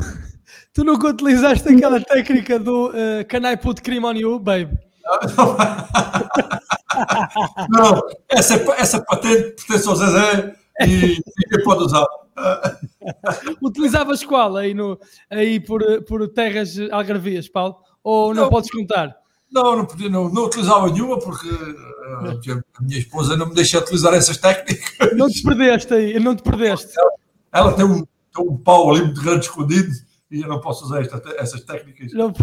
tu 0.79 0.85
nunca 0.85 1.09
utilizaste 1.09 1.69
aquela 1.69 2.01
técnica 2.01 2.57
do 2.57 2.91
uh, 2.91 3.25
Can 3.29 3.51
I 3.51 3.57
put 3.57 3.83
cream 3.83 4.05
on 4.05 4.15
you, 4.15 4.39
babe? 4.39 4.79
Não, 7.69 8.01
essa, 8.29 8.55
essa 8.77 9.03
patente 9.03 9.57
pertence 9.57 9.89
ao 9.89 9.97
Zezé 9.97 10.55
e 10.83 10.87
ninguém 10.87 11.65
pode 11.65 11.83
usar. 11.83 12.07
Utilizavas 13.61 14.23
qual 14.23 14.57
aí, 14.57 14.73
no, 14.73 14.97
aí 15.29 15.59
por, 15.59 15.83
por 16.05 16.29
terras 16.29 16.79
algarvias, 16.93 17.49
Paulo? 17.49 17.79
Ou 18.05 18.33
não, 18.33 18.45
não 18.45 18.51
podes 18.51 18.71
contar? 18.71 19.17
Não, 19.51 19.79
não, 19.79 19.85
podia, 19.85 20.09
não, 20.09 20.29
não 20.29 20.45
utilizava 20.45 20.89
nenhuma 20.93 21.19
porque 21.19 21.49
uh, 21.49 22.63
a 22.79 22.83
minha 22.83 23.01
esposa 23.01 23.37
não 23.37 23.49
me 23.49 23.55
deixa 23.55 23.81
utilizar 23.81 24.15
essas 24.15 24.37
técnicas. 24.37 25.13
Não 25.17 25.29
te 25.29 25.43
perdeste 25.43 25.93
aí, 25.93 26.21
não 26.21 26.37
te 26.37 26.45
perdeste. 26.45 26.93
Ela, 26.97 27.11
ela 27.53 27.73
tem, 27.73 27.85
um, 27.85 28.07
tem 28.33 28.45
um 28.45 28.57
pau 28.57 28.93
ali 28.93 29.03
muito 29.03 29.21
grande 29.21 29.47
escondido 29.47 29.91
e 30.31 30.43
eu 30.43 30.49
não 30.49 30.61
posso 30.61 30.85
usar 30.85 31.01
esta, 31.01 31.23
essas 31.39 31.63
técnicas. 31.63 32.13
Não... 32.13 32.33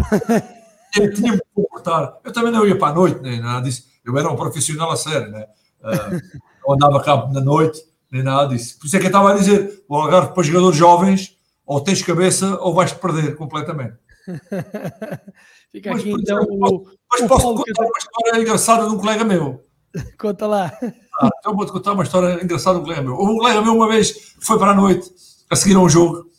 Eu 0.96 1.12
tinha 1.12 1.32
que 1.32 1.42
comportar. 1.54 2.18
Eu 2.24 2.32
também 2.32 2.50
não 2.50 2.66
ia 2.66 2.78
para 2.78 2.88
a 2.88 2.94
noite, 2.94 3.20
nem 3.20 3.40
nada 3.40 3.62
disso. 3.62 3.84
Eu 4.04 4.16
era 4.16 4.30
um 4.30 4.36
profissional 4.36 4.90
a 4.90 4.96
sério, 4.96 5.30
né? 5.30 5.46
Uh, 5.80 6.40
não 6.66 6.74
andava 6.74 7.02
cá 7.02 7.26
na 7.26 7.40
noite, 7.40 7.82
nem 8.10 8.22
nada 8.22 8.48
disso. 8.48 8.78
Por 8.78 8.86
isso 8.86 8.96
é 8.96 9.00
que 9.00 9.06
eu 9.06 9.08
estava 9.08 9.32
a 9.32 9.34
dizer: 9.34 9.84
o 9.88 9.96
Algarve 9.96 10.32
para 10.32 10.42
jogadores 10.42 10.78
jovens, 10.78 11.36
ou 11.66 11.80
tens 11.80 12.02
cabeça 12.02 12.58
ou 12.60 12.72
vais-te 12.72 12.98
perder 12.98 13.36
completamente. 13.36 13.94
Fica 15.70 15.90
mas, 15.90 16.00
aqui 16.00 16.10
então 16.12 16.38
exemplo, 16.38 16.86
Mas 17.10 17.20
o 17.20 17.28
posso 17.28 17.54
contar 17.54 17.82
uma 17.82 17.98
história 17.98 18.40
engraçada 18.40 18.88
de 18.88 18.94
um 18.94 18.98
colega 18.98 19.24
meu. 19.24 19.64
Conta 20.18 20.46
lá. 20.46 20.72
Ah, 21.20 21.30
então 21.38 21.54
vou-te 21.54 21.72
contar 21.72 21.92
uma 21.92 22.04
história 22.04 22.42
engraçada 22.42 22.76
de 22.76 22.82
um 22.82 22.84
colega 22.84 23.02
meu. 23.02 23.14
Um 23.14 23.36
colega 23.36 23.60
meu 23.60 23.74
uma 23.74 23.88
vez 23.88 24.34
foi 24.40 24.58
para 24.58 24.70
a 24.70 24.74
noite 24.74 25.10
a 25.50 25.56
seguir 25.56 25.76
a 25.76 25.80
um 25.80 25.88
jogo 25.88 26.30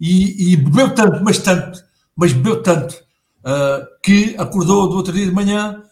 e, 0.00 0.52
e 0.52 0.56
bebeu 0.56 0.94
tanto, 0.94 1.22
mas 1.22 1.38
tanto, 1.38 1.82
mas 2.16 2.32
bebeu 2.32 2.62
tanto, 2.62 2.94
uh, 2.94 3.86
que 4.02 4.34
acordou 4.38 4.88
do 4.88 4.96
outro 4.96 5.12
dia 5.12 5.24
de 5.24 5.32
manhã 5.32 5.82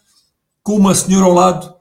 com 0.63 0.77
uma 0.77 0.95
senhora 0.95 1.27
ao 1.27 1.33
lado, 1.33 1.75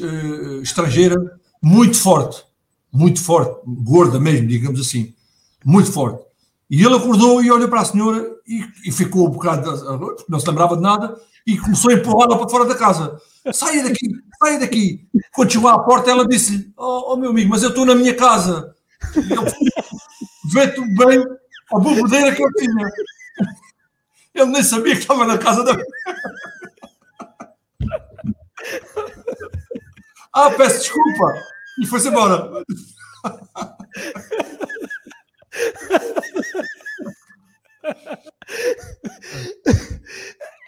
uh, 0.00 0.62
estrangeira, 0.62 1.16
muito 1.62 1.96
forte, 1.96 2.44
muito 2.92 3.20
forte, 3.20 3.60
gorda 3.66 4.18
mesmo, 4.18 4.46
digamos 4.46 4.80
assim, 4.80 5.14
muito 5.64 5.92
forte. 5.92 6.24
E 6.68 6.84
ele 6.84 6.94
acordou 6.94 7.42
e 7.42 7.50
olhou 7.50 7.68
para 7.68 7.80
a 7.80 7.84
senhora 7.84 8.24
e, 8.46 8.64
e 8.86 8.92
ficou 8.92 9.26
um 9.26 9.30
bocado, 9.30 9.70
não 10.28 10.38
se 10.38 10.46
lembrava 10.46 10.76
de 10.76 10.82
nada, 10.82 11.16
e 11.46 11.58
começou 11.58 11.90
a 11.90 11.94
empurrá-la 11.94 12.38
para 12.38 12.48
fora 12.48 12.64
da 12.64 12.74
casa. 12.74 13.20
Saia 13.52 13.82
daqui, 13.82 14.08
saia 14.38 14.58
daqui. 14.60 15.06
Quando 15.34 15.52
chegou 15.52 15.68
à 15.68 15.78
porta, 15.82 16.10
ela 16.10 16.26
disse-lhe: 16.26 16.72
oh, 16.76 17.12
oh, 17.12 17.16
meu 17.16 17.30
amigo, 17.30 17.50
mas 17.50 17.62
eu 17.62 17.70
estou 17.70 17.84
na 17.84 17.94
minha 17.94 18.14
casa. 18.14 18.74
Vê-te 20.52 20.80
bem 20.96 21.24
a 21.72 21.78
bobedeira 21.78 22.34
que 22.34 22.42
eu 22.42 22.52
tinha. 22.52 22.90
Ele 24.34 24.46
nem 24.46 24.62
sabia 24.62 24.94
que 24.94 25.00
estava 25.00 25.24
na 25.24 25.38
casa 25.38 25.64
da. 25.64 25.76
ah, 30.32 30.50
peço 30.50 30.78
desculpa. 30.78 31.34
E 31.80 31.86
foi-se 31.86 32.08
embora. 32.08 32.64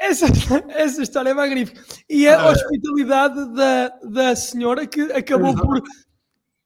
Essa, 0.00 0.26
essa 0.70 1.02
história 1.02 1.30
é 1.30 1.34
magnífica. 1.34 1.80
E 2.08 2.26
a 2.26 2.50
hospitalidade 2.50 3.54
da, 3.54 3.88
da 4.02 4.36
senhora 4.36 4.86
que 4.86 5.00
acabou 5.12 5.54
por 5.54 5.80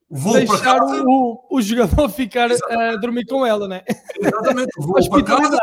Vou 0.09 0.35
deixar 0.35 0.81
o, 0.83 1.45
o 1.51 1.61
jogador 1.61 2.09
ficar 2.09 2.49
a 2.53 2.97
dormir 2.97 3.27
com 3.27 3.45
ela, 3.45 3.67
né? 3.67 3.83
Exatamente, 4.21 4.71
vou 4.79 5.11
para 5.11 5.25
casa, 5.25 5.59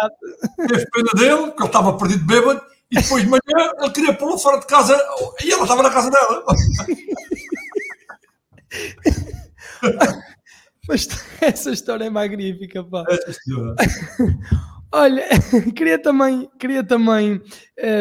teve 0.68 0.86
pena 0.92 1.12
dele, 1.16 1.52
que 1.52 1.62
ele 1.62 1.66
estava 1.66 1.98
perdido 1.98 2.26
bêbado, 2.26 2.62
e 2.92 2.96
depois 2.96 3.24
de 3.24 3.30
manhã 3.30 3.42
ele 3.80 3.92
queria 3.92 4.14
pô-lo 4.14 4.38
fora 4.38 4.60
de 4.60 4.68
casa 4.68 5.00
e 5.44 5.52
ela 5.52 5.64
estava 5.64 5.82
na 5.82 5.90
casa 5.90 6.12
dela. 6.12 6.44
Mas 10.88 11.08
essa 11.42 11.72
história 11.72 12.06
é 12.06 12.10
magnífica, 12.10 12.84
pá. 12.84 13.04
Olha, 14.96 15.26
queria 15.76 15.98
também, 15.98 16.48
queria 16.60 16.84
também, 16.84 17.42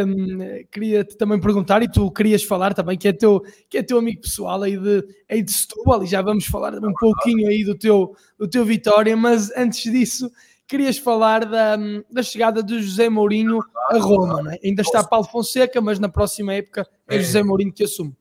um, 0.07 0.65
queria 0.71 1.03
também 1.03 1.41
perguntar, 1.41 1.83
e 1.83 1.91
tu 1.91 2.11
querias 2.11 2.45
falar 2.45 2.75
também, 2.75 2.99
que 2.99 3.09
é 3.09 3.15
teu, 3.15 3.43
que 3.71 3.79
é 3.79 3.83
teu 3.83 3.97
amigo 3.97 4.21
pessoal 4.21 4.63
aí 4.63 4.77
de, 4.77 5.03
aí 5.27 5.43
de 5.43 5.51
Setúbal, 5.51 6.05
e 6.05 6.07
já 6.07 6.21
vamos 6.21 6.45
falar 6.45 6.75
um 6.75 6.93
pouquinho 6.93 7.49
aí 7.49 7.65
do 7.65 7.75
teu, 7.75 8.15
do 8.39 8.47
teu 8.47 8.63
Vitória, 8.67 9.17
mas 9.17 9.51
antes 9.57 9.91
disso, 9.91 10.31
querias 10.69 10.99
falar 10.99 11.47
da, 11.47 11.79
da 12.11 12.23
chegada 12.23 12.63
do 12.63 12.79
José 12.79 13.09
Mourinho 13.09 13.61
a 13.89 13.97
Roma, 13.97 14.43
né? 14.43 14.59
ainda 14.63 14.83
está 14.83 15.03
Paulo 15.03 15.27
Fonseca, 15.27 15.81
mas 15.81 15.99
na 15.99 16.11
próxima 16.11 16.53
época 16.53 16.87
é, 17.09 17.17
é 17.17 17.23
José 17.23 17.43
Mourinho 17.43 17.73
que 17.73 17.85
assume. 17.85 18.15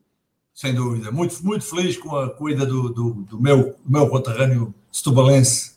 Sem 0.54 0.74
dúvida, 0.74 1.10
muito, 1.12 1.44
muito 1.44 1.66
feliz 1.66 1.98
com 1.98 2.16
a 2.16 2.30
cuida 2.30 2.64
do, 2.64 2.88
do, 2.88 3.10
do 3.24 3.38
meu, 3.38 3.76
meu 3.86 4.08
conterrâneo 4.08 4.74
setubalense, 4.90 5.72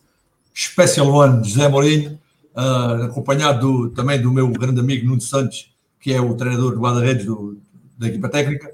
Special 0.55 1.09
One, 1.09 1.43
José 1.43 1.67
Mourinho, 1.67 2.17
uh, 2.55 3.03
acompanhado 3.03 3.59
do, 3.59 3.89
também 3.89 4.21
do 4.21 4.31
meu 4.31 4.47
grande 4.49 4.79
amigo 4.79 5.05
Nuno 5.05 5.21
Santos, 5.21 5.71
que 5.99 6.13
é 6.13 6.21
o 6.21 6.33
treinador 6.35 6.73
do 6.73 6.79
guarda-redes 6.79 7.25
da 7.97 8.07
equipa 8.07 8.29
técnica, 8.29 8.71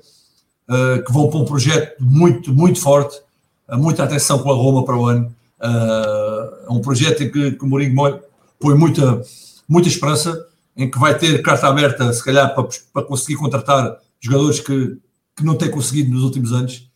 uh, 0.70 1.04
que 1.04 1.12
vão 1.12 1.30
para 1.30 1.40
um 1.40 1.46
projeto 1.46 1.96
muito, 2.00 2.54
muito 2.54 2.80
forte, 2.80 3.20
uh, 3.68 3.78
muita 3.78 4.04
atenção 4.04 4.40
com 4.40 4.52
a 4.52 4.56
Roma 4.56 4.86
para 4.86 4.98
o 4.98 5.06
ano. 5.06 5.34
é 5.60 6.72
um 6.72 6.82
projeto 6.82 7.24
em 7.24 7.32
que, 7.32 7.52
que 7.52 7.64
o 7.64 7.68
Mourinho 7.68 7.96
põe 8.60 8.76
muita, 8.76 9.22
muita 9.68 9.88
esperança, 9.88 10.48
em 10.78 10.90
que 10.90 11.00
vai 11.00 11.18
ter 11.18 11.42
carta 11.42 11.68
aberta, 11.68 12.12
se 12.14 12.24
calhar, 12.24 12.54
para, 12.54 12.68
para 12.94 13.04
conseguir 13.04 13.36
contratar 13.38 13.98
jogadores 14.20 14.60
que, 14.60 14.98
que 15.36 15.44
não 15.44 15.56
tem 15.56 15.70
conseguido 15.70 16.12
nos 16.12 16.24
últimos 16.24 16.54
anos. 16.54 16.90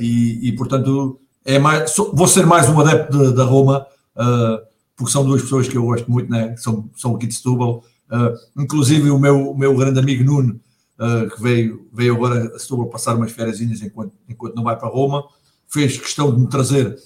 e, 0.00 0.48
e, 0.48 0.52
portanto, 0.52 1.20
é 1.44 1.58
mais, 1.58 1.94
vou 1.96 2.26
ser 2.26 2.44
mais 2.44 2.68
um 2.68 2.78
adepto 2.80 3.32
da 3.32 3.44
Roma. 3.44 3.86
Uh, 4.16 4.69
porque 5.00 5.12
são 5.14 5.24
duas 5.24 5.40
pessoas 5.40 5.66
que 5.66 5.74
eu 5.74 5.82
gosto 5.82 6.10
muito, 6.10 6.30
né? 6.30 6.54
são, 6.58 6.90
são 6.94 7.16
aqui 7.16 7.26
de 7.26 7.34
Setúbal. 7.34 7.82
Uh, 8.10 8.62
inclusive 8.62 9.10
o 9.10 9.18
meu, 9.18 9.50
o 9.50 9.56
meu 9.56 9.74
grande 9.74 9.98
amigo 9.98 10.22
Nuno, 10.22 10.60
uh, 10.98 11.34
que 11.34 11.42
veio, 11.42 11.88
veio 11.90 12.14
agora 12.14 12.54
a 12.54 12.58
Setúbal 12.58 12.88
passar 12.88 13.16
umas 13.16 13.32
férias 13.32 13.62
enquanto, 13.62 14.12
enquanto 14.28 14.54
não 14.54 14.62
vai 14.62 14.76
para 14.78 14.88
Roma, 14.88 15.24
fez 15.66 15.96
questão 15.96 16.34
de 16.34 16.38
me 16.38 16.46
trazer 16.48 16.98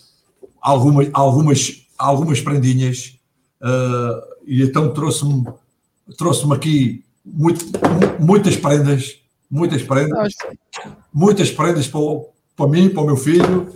algumas, 0.61 1.09
algumas, 1.13 1.87
algumas 1.97 2.41
prendinhas 2.41 3.17
uh, 3.63 4.35
e 4.45 4.61
então 4.65 4.93
trouxe-me 4.93 5.45
trouxe 6.19 6.53
aqui 6.53 7.05
muito, 7.25 7.65
muitas 8.19 8.57
prendas, 8.57 9.21
muitas 9.49 9.85
prendas, 9.85 10.35
muitas 11.13 11.51
prendas 11.53 11.87
para, 11.87 12.01
para 12.57 12.67
mim, 12.67 12.89
para 12.91 13.03
o 13.05 13.07
meu 13.07 13.17
filho. 13.17 13.73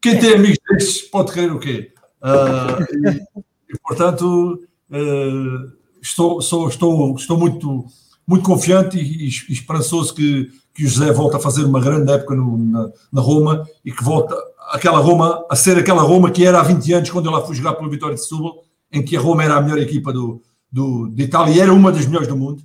Quem 0.00 0.20
tem 0.20 0.34
amigos 0.34 0.58
destes 0.70 1.02
pode 1.02 1.32
querer 1.32 1.50
o 1.50 1.58
quê? 1.58 1.92
Uh, 2.26 3.22
e, 3.72 3.78
portanto, 3.78 4.60
uh, 4.90 5.72
estou, 6.02 6.42
sou, 6.42 6.68
estou, 6.68 7.14
estou 7.14 7.38
muito, 7.38 7.84
muito 8.26 8.44
confiante 8.44 8.98
e, 8.98 9.26
e, 9.26 9.28
esperançoso 9.28 10.12
que, 10.12 10.50
que 10.74 10.84
o 10.84 10.88
José 10.88 11.12
volte 11.12 11.36
a 11.36 11.40
fazer 11.40 11.64
uma 11.64 11.80
grande 11.80 12.10
época 12.10 12.34
no, 12.34 12.58
na, 12.58 12.90
na, 13.12 13.20
Roma 13.20 13.64
e 13.84 13.92
que 13.92 14.02
volte 14.02 14.34
aquela 14.70 14.98
Roma 14.98 15.44
a 15.48 15.54
ser 15.54 15.78
aquela 15.78 16.02
Roma 16.02 16.30
que 16.30 16.44
era 16.44 16.58
há 16.58 16.62
20 16.64 16.92
anos 16.94 17.10
quando 17.10 17.26
eu 17.26 17.32
lá 17.32 17.46
fui 17.46 17.54
jogar 17.54 17.74
pelo 17.74 17.90
Vitória 17.90 18.16
de 18.16 18.22
Setúbal, 18.22 18.64
em 18.92 19.04
que 19.04 19.16
a 19.16 19.20
Roma 19.20 19.44
era 19.44 19.56
a 19.56 19.60
melhor 19.60 19.78
equipa 19.78 20.12
do, 20.12 20.42
do, 20.70 21.08
de 21.08 21.22
Itália 21.22 21.54
e 21.54 21.60
era 21.60 21.72
uma 21.72 21.92
das 21.92 22.06
melhores 22.06 22.28
do 22.28 22.36
mundo, 22.36 22.62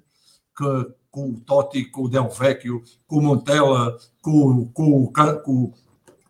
que, 0.58 0.92
com 1.12 1.30
o 1.30 1.40
Totti, 1.40 1.86
com 1.86 2.04
o 2.04 2.10
Del 2.10 2.30
Vecchio, 2.30 2.82
com 3.06 3.18
o 3.18 3.22
Montella, 3.22 3.98
com, 4.22 4.66
com, 4.74 5.08
com, 5.08 5.36
com 5.36 5.64
o 5.66 5.74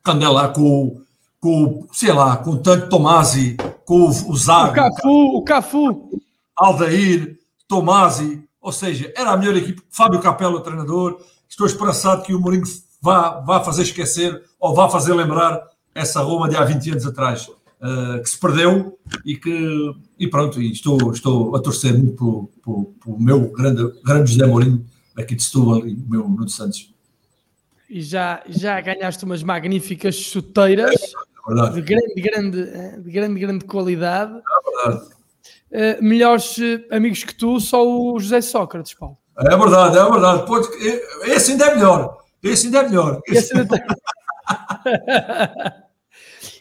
com 0.03 1.01
com, 1.41 1.87
sei 1.91 2.13
lá, 2.13 2.37
com 2.37 2.51
o 2.51 2.57
Tanto 2.57 2.87
Tomasi, 2.87 3.57
com 3.83 4.07
o 4.07 4.37
Zago, 4.37 4.71
o 4.71 4.75
Cafu, 4.75 5.09
o 5.09 5.43
Cafu, 5.43 6.21
Aldair, 6.55 7.39
Tomasi, 7.67 8.43
ou 8.61 8.71
seja, 8.71 9.11
era 9.17 9.31
a 9.31 9.37
melhor 9.37 9.57
equipe. 9.57 9.81
Fábio 9.89 10.21
Capello, 10.21 10.57
o 10.57 10.61
treinador. 10.61 11.19
Estou 11.49 11.65
esperançado 11.65 12.21
que 12.21 12.33
o 12.33 12.39
Mourinho 12.39 12.63
vá, 13.01 13.39
vá 13.39 13.61
fazer 13.61 13.81
esquecer 13.81 14.41
ou 14.59 14.75
vá 14.75 14.87
fazer 14.87 15.13
lembrar 15.13 15.61
essa 15.95 16.21
Roma 16.21 16.47
de 16.47 16.55
há 16.55 16.63
20 16.63 16.91
anos 16.91 17.05
atrás, 17.07 17.47
uh, 17.47 18.21
que 18.21 18.29
se 18.29 18.39
perdeu 18.39 18.97
e 19.25 19.35
que, 19.35 19.95
e 20.17 20.27
pronto, 20.27 20.61
e 20.61 20.71
estou, 20.71 21.11
estou 21.11 21.55
a 21.55 21.59
torcer 21.59 21.97
muito 21.97 22.49
pelo, 22.63 22.93
meu 23.19 23.51
grande, 23.51 23.91
grande 24.03 24.31
José 24.31 24.45
Mourinho 24.45 24.85
aqui 25.17 25.35
de 25.35 25.43
Setúbal 25.43 25.87
e 25.87 25.93
o 25.95 26.05
meu 26.07 26.29
Nuno 26.29 26.47
Santos. 26.47 26.93
E 27.89 28.01
já, 28.01 28.41
já 28.47 28.79
ganhaste 28.79 29.25
umas 29.25 29.43
magníficas 29.43 30.15
chuteiras. 30.15 30.95
É 31.49 31.69
de 31.69 31.81
grande, 31.81 32.21
grande, 32.21 33.01
de 33.01 33.11
grande, 33.11 33.39
grande 33.39 33.65
qualidade. 33.65 34.33
É 34.33 34.85
verdade. 34.85 35.09
Uh, 35.71 36.03
melhores 36.03 36.59
eh, 36.59 36.95
amigos 36.95 37.23
que 37.23 37.33
tu, 37.33 37.59
só 37.59 37.87
o 37.87 38.19
José 38.19 38.41
Sócrates, 38.41 38.93
Paulo. 38.93 39.17
É 39.37 39.55
verdade, 39.55 39.97
é 39.97 40.03
verdade. 40.03 40.45
Pode, 40.45 40.67
esse 41.23 41.53
ainda 41.53 41.67
é 41.67 41.75
melhor. 41.75 42.17
Esse 42.43 42.67
ainda 42.67 42.79
é 42.79 42.89
melhor. 42.89 43.21
Esse... 43.25 43.53
Tem... 43.65 43.79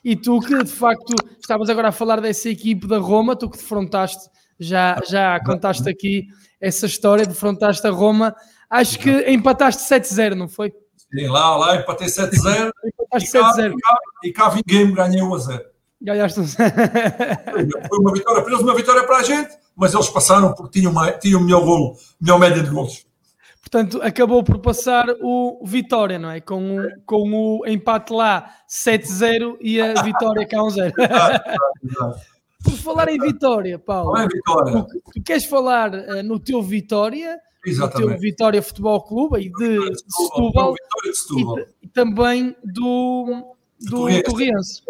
e 0.05 0.16
tu 0.16 0.41
que 0.41 0.62
de 0.62 0.70
facto 0.70 1.14
estavas 1.41 1.68
agora 1.68 1.89
a 1.89 1.93
falar 1.93 2.20
dessa 2.20 2.49
equipe 2.49 2.87
da 2.87 2.99
Roma, 2.99 3.37
tu 3.37 3.51
que 3.51 3.59
defrontaste, 3.59 4.31
já, 4.59 4.99
já 5.07 5.41
contaste 5.45 5.89
aqui 5.89 6.26
essa 6.61 6.87
história, 6.87 7.26
defrontaste 7.26 7.87
a 7.87 7.91
Roma, 7.91 8.35
acho 8.68 8.99
que 8.99 9.11
empataste 9.31 9.83
7-0, 9.83 10.35
não 10.35 10.49
foi? 10.49 10.72
Sim, 11.13 11.27
lá, 11.27 11.57
lá 11.57 11.77
empatei 11.77 12.07
7-0 12.07 12.71
e, 14.23 14.33
cá 14.33 14.49
vinguei-me, 14.49 14.93
ganhei 14.93 15.21
1-0. 15.21 15.61
Ganhaste 16.03 16.41
1 16.41 16.47
Foi 16.47 17.99
uma 17.99 18.13
vitória 18.13 18.43
para 18.43 18.53
eles, 18.53 18.63
uma 18.63 18.75
vitória 18.75 19.05
para 19.05 19.17
a 19.17 19.23
gente, 19.23 19.51
mas 19.77 19.93
eles 19.93 20.09
passaram 20.09 20.55
porque 20.55 20.79
tinham, 20.81 20.93
uma, 20.93 21.13
tinham 21.13 21.41
melhor 21.41 21.65
golo, 21.65 21.97
melhor 22.21 22.39
média 22.39 22.63
de 22.63 22.71
golos. 22.71 23.05
Portanto, 23.61 24.01
acabou 24.03 24.43
por 24.43 24.59
passar 24.59 25.07
o 25.21 25.63
Vitória, 25.65 26.19
não 26.19 26.31
é? 26.31 26.41
Com 26.41 26.79
o, 26.79 26.89
com 27.05 27.61
o 27.61 27.67
empate 27.69 28.13
lá 28.13 28.51
7-0 28.69 29.59
e 29.61 29.81
a 29.81 30.03
vitória 30.03 30.47
cá 30.47 30.57
1-0. 30.59 30.93
por 32.65 32.73
falar 32.73 33.09
em 33.09 33.19
Vitória, 33.19 33.79
Paulo, 33.79 34.17
é 34.17 34.27
Vitória. 34.27 34.83
Tu, 34.83 35.03
tu, 35.13 35.23
queres 35.23 35.45
falar 35.45 35.95
uh, 35.95 36.23
no 36.23 36.41
teu 36.41 36.63
Vitória, 36.63 37.39
Exatamente. 37.65 38.11
teu 38.13 38.21
Vitória 38.21 38.63
Futebol 38.63 39.03
Clube 39.03 39.39
e 39.39 39.53
de, 39.53 39.91
de 39.91 39.99
Setúbal, 40.09 40.75
de 41.05 41.15
Setúbal. 41.15 41.59
E, 41.59 41.67
e, 41.83 41.89
também 41.89 42.57
do, 42.65 43.55
do 43.81 44.23
Torriense. 44.23 44.83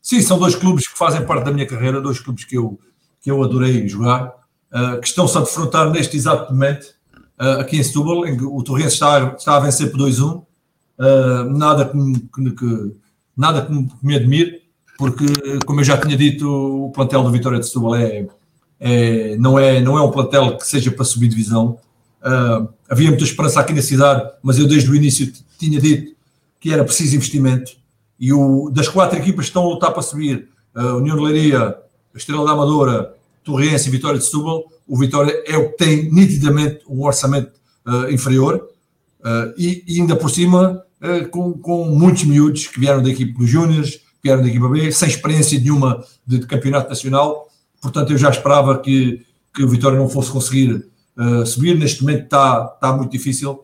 Sim, 0.00 0.22
são 0.22 0.38
dois 0.38 0.54
clubes 0.54 0.86
que 0.86 0.96
fazem 0.96 1.26
parte 1.26 1.44
da 1.44 1.52
minha 1.52 1.66
carreira, 1.66 2.00
dois 2.00 2.20
clubes 2.20 2.44
que 2.44 2.56
eu, 2.56 2.78
que 3.20 3.30
eu 3.30 3.42
adorei 3.42 3.88
jogar, 3.88 4.34
uh, 4.72 5.00
que 5.00 5.08
estão-se 5.08 5.36
a 5.36 5.40
defrontar 5.40 5.90
neste 5.90 6.16
exato 6.16 6.52
momento 6.52 6.94
uh, 7.40 7.60
aqui 7.60 7.76
em 7.76 7.82
Setúbal, 7.82 8.24
em 8.26 8.36
que 8.36 8.44
o 8.44 8.62
Torrense 8.62 8.94
está, 8.94 9.34
está 9.36 9.56
a 9.56 9.60
vencer 9.60 9.90
por 9.90 10.00
2-1. 10.00 10.44
Uh, 10.98 11.58
nada 11.58 11.84
que, 11.86 11.98
que, 12.34 12.50
que, 12.52 12.96
nada 13.36 13.66
que 13.66 13.72
me, 13.72 13.88
que 13.88 14.06
me 14.06 14.14
admire, 14.14 14.62
porque, 14.96 15.26
como 15.66 15.80
eu 15.80 15.84
já 15.84 15.98
tinha 15.98 16.16
dito, 16.16 16.48
o 16.48 16.90
plantel 16.90 17.22
do 17.22 17.30
Vitória 17.30 17.58
de 17.58 17.66
Setúbal 17.66 17.96
é, 17.96 18.26
é, 18.78 19.36
não, 19.36 19.58
é, 19.58 19.80
não 19.80 19.98
é 19.98 20.02
um 20.02 20.10
plantel 20.10 20.56
que 20.56 20.66
seja 20.66 20.90
para 20.90 21.04
subir 21.04 21.28
divisão. 21.28 21.78
Uh, 22.26 22.68
havia 22.88 23.08
muita 23.08 23.22
esperança 23.22 23.60
aqui 23.60 23.72
na 23.72 23.82
cidade, 23.82 24.28
mas 24.42 24.58
eu 24.58 24.66
desde 24.66 24.90
o 24.90 24.96
início 24.96 25.32
tinha 25.58 25.80
dito 25.80 26.16
que 26.58 26.72
era 26.72 26.84
preciso 26.84 27.14
investimento 27.14 27.72
e 28.18 28.32
o, 28.32 28.70
das 28.70 28.88
quatro 28.88 29.18
equipas 29.18 29.44
que 29.44 29.50
estão 29.50 29.62
a 29.62 29.68
lutar 29.68 29.92
para 29.92 30.02
subir, 30.02 30.48
a 30.74 30.94
União 30.96 31.16
de 31.16 31.22
Leiria, 31.22 31.76
Estrela 32.14 32.44
da 32.44 32.52
Amadora, 32.52 33.14
Torrense 33.44 33.88
e 33.88 33.92
Vitória 33.92 34.18
de 34.18 34.24
Setúbal, 34.24 34.64
o 34.86 34.98
Vitória 34.98 35.42
é 35.46 35.56
o 35.56 35.70
que 35.70 35.76
tem 35.76 36.10
nitidamente 36.10 36.80
um 36.88 37.04
orçamento 37.04 37.52
uh, 37.86 38.10
inferior 38.10 38.68
uh, 39.20 39.54
e, 39.56 39.84
e, 39.86 40.00
ainda 40.00 40.16
por 40.16 40.30
cima 40.30 40.82
uh, 41.02 41.28
com, 41.28 41.52
com 41.52 41.84
muitos 41.86 42.24
miúdos 42.24 42.66
que 42.66 42.80
vieram 42.80 43.02
da 43.02 43.10
equipe 43.10 43.32
dos 43.38 43.48
Júniors, 43.48 44.00
vieram 44.22 44.42
da 44.42 44.48
equipa 44.48 44.68
B, 44.68 44.90
sem 44.90 45.08
experiência 45.08 45.58
nenhuma 45.58 46.04
de, 46.26 46.38
de, 46.38 46.46
campeonato 46.46 46.88
nacional. 46.88 47.48
Portanto, 47.80 48.12
eu 48.12 48.18
já 48.18 48.30
esperava 48.30 48.78
que, 48.78 49.24
que 49.54 49.62
o 49.62 49.68
Vitória 49.68 49.98
não 49.98 50.08
fosse 50.08 50.30
conseguir 50.30 50.86
subir. 51.46 51.78
Neste 51.78 52.02
momento 52.02 52.24
está, 52.24 52.72
está 52.74 52.92
muito 52.96 53.10
difícil 53.10 53.60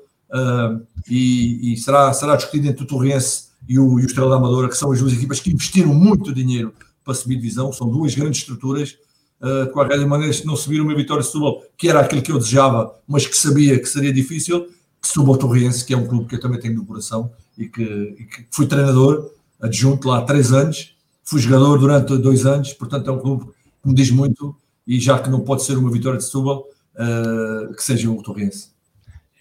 e, 1.08 1.72
e, 1.72 1.76
será, 1.76 2.12
será 2.12 2.36
discutido 2.36 2.68
entre 2.68 2.84
o 2.84 2.86
Torrense 2.86 3.48
e 3.68 3.78
o, 3.78 4.00
e 4.00 4.04
o 4.04 4.06
Estrela 4.06 4.30
da 4.30 4.36
Amadora, 4.36 4.68
que 4.68 4.76
são 4.76 4.90
as 4.92 5.00
duas 5.00 5.12
equipas 5.12 5.40
que 5.40 5.50
investiram 5.50 5.94
muito 5.94 6.32
dinheiro 6.32 6.72
para 7.04 7.14
subir 7.14 7.36
divisão, 7.36 7.72
são 7.72 7.88
duas 7.88 8.14
grandes 8.14 8.40
estruturas. 8.40 8.96
Uh, 9.40 9.66
de 9.66 9.72
qualquer 9.72 9.98
maneira, 10.06 10.32
se 10.32 10.46
não 10.46 10.54
subir 10.54 10.80
uma 10.80 10.94
vitória 10.94 11.20
de 11.20 11.26
Setúbal, 11.26 11.62
que 11.76 11.88
era 11.88 12.00
aquilo 12.00 12.22
que 12.22 12.30
eu 12.30 12.38
desejava, 12.38 12.94
mas 13.08 13.26
que 13.26 13.36
sabia 13.36 13.78
que 13.78 13.86
seria 13.86 14.12
difícil, 14.12 14.66
que 15.00 15.08
suba 15.08 15.32
o 15.32 15.36
Torriense, 15.36 15.84
que 15.84 15.92
é 15.92 15.96
um 15.96 16.06
clube 16.06 16.28
que 16.28 16.36
eu 16.36 16.40
também 16.40 16.60
tenho 16.60 16.76
no 16.76 16.86
coração 16.86 17.32
e 17.58 17.68
que, 17.68 17.82
e 17.82 18.24
que 18.24 18.46
fui 18.52 18.66
treinador 18.66 19.32
adjunto 19.60 20.08
lá 20.08 20.18
há 20.18 20.22
três 20.22 20.52
anos, 20.52 20.94
fui 21.24 21.40
jogador 21.40 21.76
durante 21.78 22.16
dois 22.18 22.46
anos, 22.46 22.72
portanto 22.72 23.10
é 23.10 23.12
um 23.12 23.18
clube 23.18 23.46
que 23.82 23.88
me 23.88 23.94
diz 23.94 24.12
muito 24.12 24.54
e 24.86 25.00
já 25.00 25.18
que 25.18 25.28
não 25.28 25.40
pode 25.40 25.64
ser 25.64 25.76
uma 25.76 25.90
vitória 25.90 26.18
de 26.18 26.24
Setúbal, 26.24 26.64
uh, 26.94 27.74
que 27.74 27.82
seja 27.82 28.10
o 28.10 28.22
Torriense. 28.22 28.72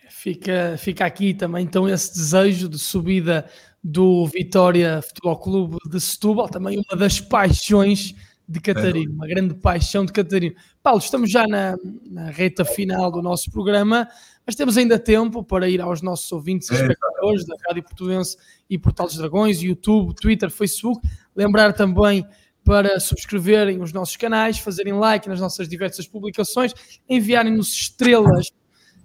Fica, 0.10 0.76
fica 0.78 1.06
aqui 1.06 1.34
também 1.34 1.66
então 1.66 1.90
esse 1.90 2.14
desejo 2.14 2.70
de 2.70 2.78
subida 2.78 3.50
do 3.84 4.28
Vitória 4.28 5.02
Futebol 5.02 5.38
Clube 5.38 5.78
de 5.90 6.00
Setúbal, 6.00 6.48
também 6.48 6.80
uma 6.88 6.98
das 6.98 7.20
paixões 7.20 8.14
de 8.48 8.60
Catarino, 8.60 9.14
uma 9.14 9.26
grande 9.26 9.56
paixão 9.56 10.06
de 10.06 10.12
Catarino. 10.12 10.56
Paulo, 10.84 11.00
estamos 11.00 11.32
já 11.32 11.48
na, 11.48 11.76
na 12.10 12.30
reta 12.30 12.66
final 12.66 13.10
do 13.10 13.22
nosso 13.22 13.50
programa, 13.50 14.08
mas 14.46 14.56
temos 14.56 14.78
ainda 14.78 15.00
tempo 15.00 15.44
para 15.44 15.70
ir 15.70 15.80
aos 15.80 16.02
nossos 16.02 16.32
ouvintes 16.32 16.70
e 16.70 16.74
espectadores 16.74 17.46
da 17.46 17.56
Rádio 17.68 17.84
Portuense 17.84 18.38
e 18.70 18.78
Portal 18.78 19.08
dos 19.08 19.16
Dragões, 19.16 19.62
YouTube, 19.62 20.14
Twitter, 20.16 20.52
Facebook. 20.52 21.02
Lembrar 21.36 21.74
também 21.74 22.26
para 22.64 23.00
subscreverem 23.00 23.82
os 23.82 23.92
nossos 23.92 24.16
canais, 24.16 24.60
fazerem 24.60 24.94
like 24.94 25.28
nas 25.28 25.40
nossas 25.40 25.68
diversas 25.68 26.08
publicações, 26.08 26.74
enviarem-nos 27.10 27.74
estrelas 27.74 28.52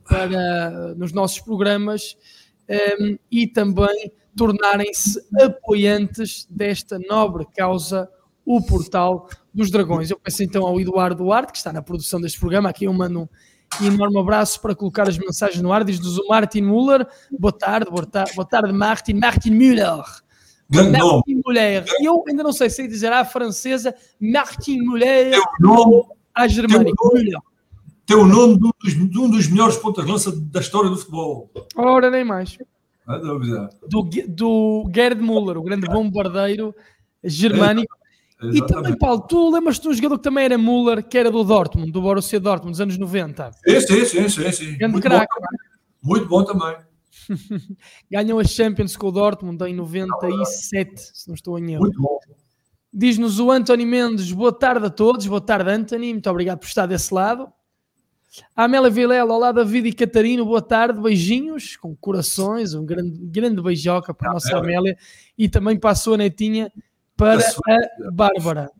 para, 0.09 0.95
nos 0.95 1.13
nossos 1.13 1.41
programas 1.41 2.17
um, 2.69 2.75
ehm, 2.75 3.19
e 3.31 3.47
também 3.47 4.13
tornarem-se 4.37 5.21
apoiantes 5.41 6.47
desta 6.51 6.99
nobre 6.99 7.47
causa, 7.57 8.09
o 8.45 8.65
Portal 8.65 9.29
dos 9.53 9.71
Dragões. 9.71 10.11
Eu 10.11 10.21
peço 10.21 10.43
então 10.43 10.65
ao 10.65 10.81
Eduardo 10.81 11.25
Duarte, 11.25 11.53
que 11.53 11.59
está 11.59 11.73
na 11.73 11.83
produção 11.83 12.21
deste 12.21 12.39
programa, 12.39 12.69
aqui 12.69 12.85
eu 12.85 12.93
mando 12.93 13.29
um 13.81 13.87
enorme 13.87 14.19
abraço 14.19 14.61
para 14.61 14.75
colocar 14.75 15.09
as 15.09 15.19
mensagens 15.19 15.61
no 15.61 15.73
ar. 15.73 15.85
Diz-nos 15.85 16.19
o 16.19 16.29
Martin 16.29 16.63
Müller. 16.63 17.07
Boa 17.39 17.53
tarde, 17.53 17.91
boa 17.91 18.07
tarde, 18.07 18.33
boa 18.35 18.47
tarde 18.47 18.73
Martin. 18.73 19.15
Martin 19.15 19.51
Müller. 19.51 20.05
Martin 20.69 21.43
Müller. 21.45 21.85
Eu 22.01 22.25
ainda 22.29 22.43
não 22.43 22.53
sei 22.53 22.69
se 22.71 22.87
dizer 22.89 23.13
à 23.13 23.25
francesa 23.25 23.95
Martin 24.21 24.79
Müller 24.79 25.41
ou 25.65 26.09
à 26.35 26.49
germânica. 26.49 26.97
Müller 27.13 27.39
tem 28.07 28.17
o 28.17 28.25
nome 28.25 28.57
de 28.57 28.65
um 28.65 28.71
dos, 28.81 29.11
de 29.11 29.19
um 29.19 29.29
dos 29.29 29.49
melhores 29.49 29.77
pontas-lança 29.77 30.31
da 30.33 30.61
história 30.61 30.89
do 30.89 30.97
futebol. 30.97 31.51
Ora, 31.75 32.09
nem 32.09 32.25
mais. 32.25 32.57
Do, 33.89 34.09
do 34.29 34.91
Gerd 34.95 35.21
Müller, 35.21 35.59
o 35.59 35.63
grande 35.63 35.87
bombardeiro 35.89 36.75
germânico. 37.23 37.95
É, 38.41 38.47
e 38.47 38.67
também, 38.67 38.97
Paulo, 38.97 39.23
tu 39.23 39.51
lembras-te 39.51 39.83
de 39.83 39.89
um 39.89 39.95
jogador 39.95 40.19
que 40.19 40.25
também 40.25 40.45
era 40.45 40.59
Müller, 40.59 41.03
que 41.03 41.19
era 41.19 41.31
do 41.31 41.43
Dortmund, 41.43 41.91
do 41.91 42.01
Borussia 42.03 42.39
Dortmund, 42.39 42.73
dos 42.73 42.81
anos 42.81 42.97
90? 42.97 43.51
Sim, 43.53 43.81
sim, 43.81 44.05
sim. 44.05 44.29
sim, 44.29 44.53
sim. 44.53 44.79
Grande 44.79 45.01
craque. 45.01 45.27
Muito 46.03 46.29
bom 46.29 46.45
também. 46.45 46.77
Ganhou 48.11 48.39
a 48.39 48.45
Champions 48.45 48.97
com 48.97 49.09
o 49.09 49.13
Dortmund 49.13 49.63
em 49.65 49.75
97, 49.75 51.01
se 51.15 51.29
não 51.29 51.35
estou 51.35 51.59
em 51.59 51.75
erro. 51.75 51.91
Diz-nos 52.93 53.39
o 53.39 53.51
António 53.51 53.87
Mendes, 53.87 54.33
boa 54.33 54.53
tarde 54.53 54.87
a 54.87 54.91
todos, 54.91 55.27
boa 55.27 55.41
tarde 55.41 55.71
Anthony, 55.71 56.13
muito 56.13 56.31
obrigado 56.31 56.59
por 56.59 56.67
estar 56.67 56.87
desse 56.87 57.13
lado. 57.13 57.53
A 58.55 58.65
Amélia 58.65 58.91
Vilela, 58.91 59.33
olá 59.33 59.53
David 59.53 59.89
e 59.89 59.93
Catarino, 59.93 60.45
boa 60.45 60.63
tarde, 60.63 61.01
beijinhos 61.01 61.77
com 61.77 61.95
corações, 61.97 62.75
um 62.75 62.85
grande, 62.85 63.19
grande 63.27 63.63
beijoca 63.63 64.13
para 64.13 64.31
a 64.31 64.35
nossa 64.35 64.57
Amélia 64.57 64.97
e 65.37 65.49
também 65.49 65.79
para 65.79 65.91
a 65.91 65.95
sua 65.95 66.17
netinha, 66.17 66.73
para 67.17 67.39
a 67.39 68.11
Bárbara. 68.11 68.71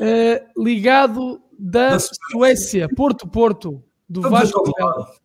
Uh, 0.00 0.62
ligado 0.62 1.42
da, 1.58 1.98
Suécia, 2.30 2.88
Porto 2.94 3.28
Porto, 3.28 3.82
do 4.08 4.20
Estamos 4.20 4.50
Vasco. 4.50 5.21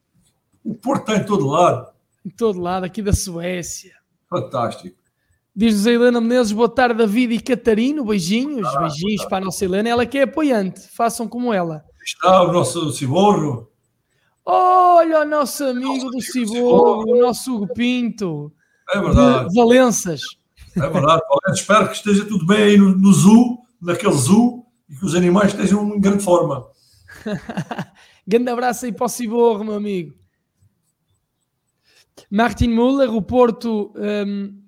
O 0.68 0.76
Porto 0.76 1.10
está 1.10 1.22
em 1.22 1.26
todo 1.26 1.48
lado. 1.48 1.88
Em 2.26 2.30
todo 2.30 2.60
lado, 2.60 2.86
aqui 2.86 3.02
da 3.02 3.14
Suécia. 3.14 3.94
Fantástico. 4.30 4.98
Diz-nos 5.56 5.88
a 5.88 5.92
Helena 5.92 6.22
Menezes, 6.22 6.52
boa 6.52 6.70
tarde 6.70 6.98
David 6.98 7.34
e 7.34 7.40
Catarino, 7.40 8.06
beijinhos, 8.06 8.68
ah, 8.68 8.82
beijinhos 8.82 9.26
para 9.26 9.38
a 9.38 9.46
nossa 9.46 9.66
Helena, 9.66 9.90
ela 9.90 10.06
que 10.06 10.20
é 10.20 10.24
apoiante, 10.24 10.88
façam 10.90 11.28
como 11.28 11.52
ela 11.52 11.84
está 12.08 12.42
o 12.44 12.54
nosso 12.54 12.90
Ciborro. 12.92 13.70
Olha 14.46 15.22
o 15.22 15.26
nosso 15.26 15.66
amigo 15.66 16.10
do 16.10 16.22
Ciborro, 16.22 17.04
o 17.06 17.20
nosso 17.20 17.54
Hugo 17.54 17.74
Pinto. 17.74 18.54
É 18.90 19.00
verdade. 19.00 19.54
Valenças. 19.54 20.22
É 20.76 20.90
verdade. 20.90 21.22
Espero 21.54 21.90
que 21.90 21.96
esteja 21.96 22.26
tudo 22.26 22.46
bem 22.46 22.64
aí 22.64 22.78
no, 22.78 22.98
no 22.98 23.12
zoo, 23.12 23.60
naquele 23.82 24.14
zoo, 24.14 24.66
e 24.90 24.96
que 24.96 25.06
os 25.06 25.16
animais 25.16 25.52
estejam 25.52 25.84
em 25.94 26.00
grande 26.00 26.24
forma. 26.24 26.66
grande 28.26 28.50
abraço 28.50 28.86
aí 28.86 28.94
para 28.94 29.06
o 29.06 29.10
Ciborro, 29.10 29.66
meu 29.66 29.76
amigo. 29.76 30.14
Martin 32.30 32.70
Müller, 32.70 33.14
o 33.14 33.22
Porto. 33.22 33.94
Um, 33.96 34.62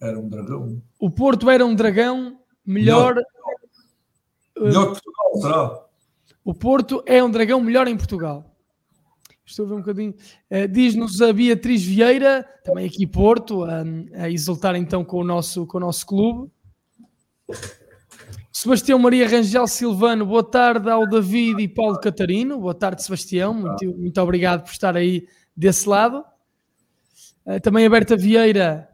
era 0.00 0.18
um 0.18 0.28
dragão. 0.28 0.82
O 0.98 1.10
Porto 1.10 1.48
era 1.48 1.64
um 1.64 1.74
dragão 1.74 2.38
melhor. 2.64 3.14
Melhor, 3.14 4.68
melhor 4.68 4.94
que 4.94 5.02
Portugal, 5.02 5.40
será? 5.40 5.86
O 6.44 6.54
Porto 6.54 7.02
é 7.06 7.22
um 7.22 7.30
dragão 7.30 7.60
melhor 7.60 7.86
em 7.86 7.96
Portugal. 7.96 8.52
Estou 9.44 9.66
a 9.66 9.68
ver 9.68 9.74
um 9.74 9.78
bocadinho. 9.78 10.14
Uh, 10.50 10.68
Diz-nos 10.68 11.20
a 11.20 11.32
Beatriz 11.32 11.82
Vieira, 11.82 12.48
também 12.64 12.86
aqui 12.86 13.06
Porto, 13.06 13.64
a, 13.64 13.82
a 14.14 14.30
exultar 14.30 14.74
então 14.76 15.04
com 15.04 15.18
o 15.18 15.24
nosso, 15.24 15.66
com 15.66 15.78
o 15.78 15.80
nosso 15.80 16.06
clube. 16.06 16.50
Sebastião 18.52 18.98
Maria 18.98 19.28
Rangel 19.28 19.66
Silvano, 19.66 20.24
boa 20.24 20.44
tarde 20.44 20.88
ao 20.88 21.08
David 21.08 21.62
e 21.62 21.68
Paulo 21.68 21.98
Catarino. 21.98 22.60
Boa 22.60 22.74
tarde, 22.74 23.02
Sebastião. 23.02 23.52
Muito, 23.52 23.84
muito 23.96 24.20
obrigado 24.20 24.62
por 24.62 24.70
estar 24.70 24.96
aí 24.96 25.26
desse 25.56 25.88
lado. 25.88 26.24
Uh, 27.46 27.60
também 27.60 27.86
a 27.86 27.90
Berta 27.90 28.16
Vieira, 28.16 28.88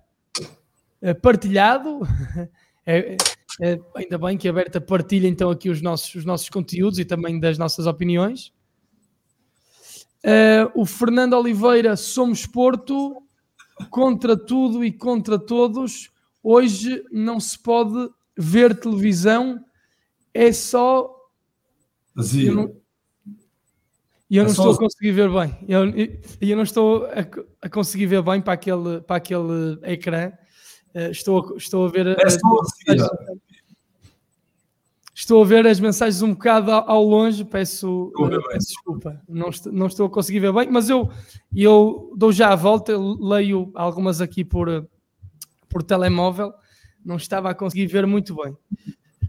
uh, 1.03 1.15
partilhado. 1.21 2.01
é, 2.87 3.17
é, 3.61 3.81
ainda 3.95 4.19
bem 4.19 4.37
que 4.37 4.49
a 4.49 4.53
Berta 4.53 4.81
partilha 4.81 5.29
então 5.29 5.51
aqui 5.51 5.69
os 5.69 5.83
nossos, 5.83 6.15
os 6.15 6.25
nossos 6.25 6.49
conteúdos 6.49 6.99
e 6.99 7.05
também 7.05 7.39
das 7.39 7.59
nossas 7.59 7.87
opiniões. 7.87 8.53
Uh, 10.25 10.71
o 10.75 10.85
Fernando 10.85 11.35
Oliveira, 11.35 11.97
somos 11.97 12.47
Porto, 12.47 13.23
contra 13.91 14.37
tudo 14.37 14.85
e 14.85 14.93
contra 14.93 15.39
todos. 15.39 16.11
Hoje 16.43 17.05
não 17.13 17.39
se 17.39 17.59
pode 17.59 18.11
ver 18.37 18.79
televisão 18.79 19.65
é 20.33 20.53
só. 20.53 21.15
Vazio. 22.15 22.81
Não, 24.31 24.37
eu 24.37 24.43
é 24.43 24.45
não 24.45 24.51
estou 24.51 24.73
a 24.73 24.79
conseguir 24.79 25.13
ver 25.13 25.31
bem. 25.31 25.59
Eu, 25.69 25.85
eu 26.41 26.57
não 26.57 26.63
estou 26.63 27.07
a, 27.07 27.67
a, 27.67 27.69
conseguir 27.69 28.07
ver 28.07 28.23
bem 28.23 28.41
para 28.41 28.53
aquele, 28.53 29.01
para 29.01 29.17
aquele 29.17 29.79
ecrã. 29.83 30.33
Uh, 30.95 31.11
estou, 31.11 31.57
estou 31.57 31.87
a 31.87 31.89
ver. 31.91 32.07
É 32.09 32.27
as, 32.27 32.39
estou 35.15 35.43
a 35.43 35.47
ver 35.47 35.67
as 35.67 35.81
mensagens 35.81 36.23
um 36.23 36.33
bocado 36.33 36.71
ao, 36.71 36.91
ao 36.91 37.05
longe. 37.05 37.45
Peço, 37.45 38.13
uh, 38.19 38.49
peço 38.49 38.69
desculpa. 38.69 39.23
Não 39.29 39.49
estou, 39.49 39.73
não 39.73 39.87
estou 39.87 40.07
a 40.07 40.11
conseguir 40.11 40.41
ver 40.41 40.53
bem, 40.53 40.71
mas 40.71 40.91
eu, 40.91 41.11
eu 41.55 42.13
dou 42.17 42.33
já 42.33 42.53
a 42.53 42.57
volta. 42.57 42.97
Leio 42.97 43.71
algumas 43.75 44.21
aqui 44.21 44.45
por, 44.45 44.87
por 45.69 45.83
telemóvel 45.83 46.53
não 47.09 47.17
estava 47.17 47.49
a 47.49 47.55
conseguir 47.55 47.87
ver 47.87 48.07
muito 48.07 48.37
bem. 48.37 48.55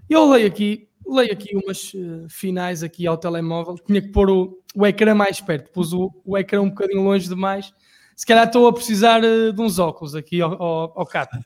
Eu 0.09 0.29
leio 0.29 0.47
aqui, 0.47 0.88
leio 1.13 1.31
aqui 1.31 1.55
umas 1.55 1.93
uh, 1.93 2.27
finais 2.29 2.83
aqui 2.83 3.05
ao 3.07 3.17
telemóvel, 3.17 3.75
tinha 3.85 4.01
que 4.01 4.09
pôr 4.09 4.29
o, 4.29 4.59
o 4.75 4.85
ecrã 4.85 5.13
mais 5.13 5.41
perto, 5.41 5.71
pus 5.71 5.93
o, 5.93 6.11
o 6.25 6.37
ecrã 6.37 6.61
um 6.61 6.69
bocadinho 6.69 7.03
longe 7.03 7.27
demais. 7.27 7.73
Se 8.15 8.25
calhar 8.25 8.47
estou 8.47 8.67
a 8.67 8.73
precisar 8.73 9.23
uh, 9.23 9.53
de 9.53 9.61
uns 9.61 9.79
óculos 9.79 10.15
aqui 10.15 10.41
ao, 10.41 10.61
ao, 10.61 10.99
ao 10.99 11.05
Cato. 11.05 11.37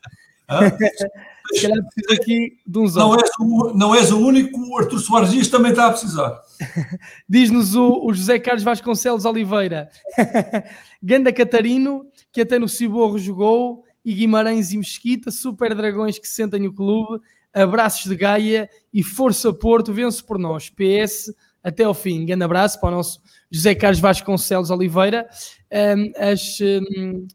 Se 1.52 1.62
calhar 1.62 1.84
preciso 1.84 2.22
aqui 2.22 2.58
de 2.66 2.78
uns 2.78 2.94
não 2.94 3.10
óculos. 3.10 3.30
És 3.30 3.36
o, 3.38 3.74
não 3.74 3.94
és 3.94 4.12
o 4.12 4.18
único, 4.18 4.58
o 4.58 4.78
Artur 4.78 4.98
Soares 4.98 5.30
Dias 5.30 5.48
também 5.48 5.70
está 5.70 5.86
a 5.86 5.90
precisar. 5.90 6.40
Diz-nos 7.28 7.74
o, 7.74 8.06
o, 8.06 8.14
José 8.14 8.38
Carlos 8.38 8.62
Vasconcelos 8.64 9.24
Oliveira. 9.24 9.88
Ganda 11.02 11.32
Catarino, 11.32 12.06
que 12.32 12.40
até 12.40 12.58
no 12.58 12.68
Ciborro 12.68 13.18
jogou, 13.18 13.84
e 14.04 14.12
Guimarães 14.12 14.72
e 14.72 14.76
Mesquita, 14.76 15.30
super 15.30 15.74
dragões 15.74 16.18
que 16.18 16.28
sentem 16.28 16.60
no 16.60 16.72
clube, 16.72 17.22
abraços 17.54 18.10
de 18.10 18.16
Gaia 18.16 18.68
e 18.92 19.02
Força 19.02 19.52
Porto, 19.52 19.92
vence 19.92 20.22
por 20.22 20.38
nós. 20.38 20.68
PS, 20.68 21.32
até 21.62 21.84
ao 21.84 21.94
fim. 21.94 22.26
Grande 22.26 22.44
abraço 22.44 22.80
para 22.80 22.90
o 22.90 22.96
nosso 22.96 23.20
José 23.50 23.74
Carlos 23.74 24.00
Vasconcelos 24.00 24.70
Oliveira. 24.70 25.26
Um, 25.72 26.12
as, 26.16 26.58
um, 26.60 27.26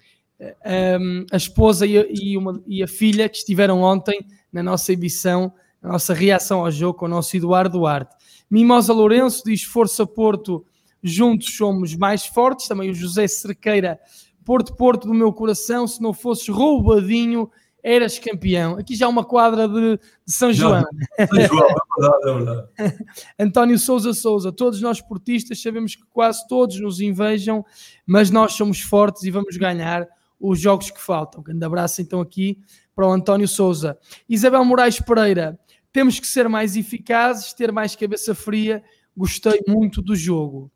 a 1.32 1.38
esposa 1.38 1.86
e 1.86 1.98
a, 1.98 2.06
e, 2.10 2.38
uma, 2.38 2.62
e 2.68 2.84
a 2.84 2.88
filha 2.88 3.30
que 3.30 3.38
estiveram 3.38 3.82
ontem 3.82 4.20
na 4.52 4.62
nossa 4.62 4.94
edição, 4.94 5.54
na 5.82 5.94
nossa 5.94 6.14
reação 6.14 6.60
ao 6.60 6.72
jogo 6.72 7.00
com 7.00 7.06
o 7.06 7.10
nosso 7.10 7.36
Eduardo 7.36 7.80
Duarte. 7.80 8.16
Mimosa 8.50 8.94
Lourenço 8.94 9.44
diz 9.46 9.64
Força 9.64 10.06
Porto, 10.06 10.66
juntos 11.02 11.56
somos 11.56 11.96
mais 11.96 12.26
fortes. 12.26 12.68
Também 12.68 12.90
o 12.90 12.94
José 12.94 13.28
Cerqueira 13.28 14.00
Porto, 14.44 14.76
Porto 14.76 15.08
do 15.08 15.14
meu 15.14 15.32
coração, 15.32 15.88
se 15.88 16.02
não 16.02 16.14
fosses 16.14 16.48
roubadinho, 16.48 17.50
eras 17.84 18.20
campeão. 18.20 18.78
Aqui 18.78 18.96
já 18.96 19.08
uma 19.08 19.24
quadra 19.24 19.68
de, 19.68 19.98
de 19.98 20.34
São 20.34 20.52
João. 20.52 20.84
São 21.18 21.48
João, 21.48 21.70
é 21.70 22.02
verdade, 22.02 22.30
é 22.30 22.34
verdade. 22.34 23.06
António 23.40 23.80
Souza 23.80 24.14
Souza, 24.14 24.52
todos 24.52 24.82
nós 24.82 25.02
portistas 25.02 25.62
sabemos 25.62 25.96
que 25.96 26.04
quase 26.10 26.48
todos 26.48 26.80
nos 26.80 27.02
invejam, 27.02 27.66
mas 28.06 28.30
nós 28.30 28.54
somos 28.54 28.82
fortes 28.82 29.24
e 29.24 29.32
vamos 29.32 29.58
ganhar 29.58 30.08
os 30.40 30.60
jogos 30.60 30.90
que 30.90 31.02
faltam. 31.02 31.42
Um 31.42 31.44
grande 31.44 31.66
abraço 31.66 32.02
então 32.02 32.22
aqui 32.22 32.60
para 32.96 33.08
o 33.08 33.12
António 33.12 33.48
Souza. 33.48 33.98
Isabel 34.28 34.64
Moraes 34.64 35.00
Pereira, 35.00 35.60
temos 35.92 36.20
que 36.20 36.28
ser 36.28 36.48
mais 36.48 36.76
eficazes, 36.76 37.54
ter 37.54 37.72
mais 37.72 37.96
cabeça 37.96 38.36
fria. 38.36 38.84
Gostei 39.16 39.62
muito 39.68 40.02
do 40.02 40.16
jogo. 40.16 40.72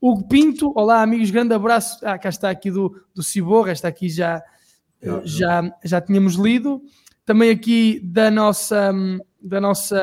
Hugo 0.00 0.28
Pinto, 0.28 0.72
olá 0.74 1.02
amigos, 1.02 1.30
grande 1.30 1.54
abraço. 1.54 2.04
Ah, 2.04 2.18
cá 2.18 2.28
está 2.28 2.50
aqui 2.50 2.70
do, 2.70 3.00
do 3.14 3.22
Ciborra, 3.22 3.72
está 3.72 3.88
aqui 3.88 4.08
já, 4.08 4.42
já, 5.24 5.62
já 5.84 6.00
tínhamos 6.00 6.34
lido. 6.34 6.82
Também 7.24 7.50
aqui 7.50 8.00
da 8.04 8.30
nossa, 8.30 8.92
da 9.42 9.60
nossa 9.60 10.00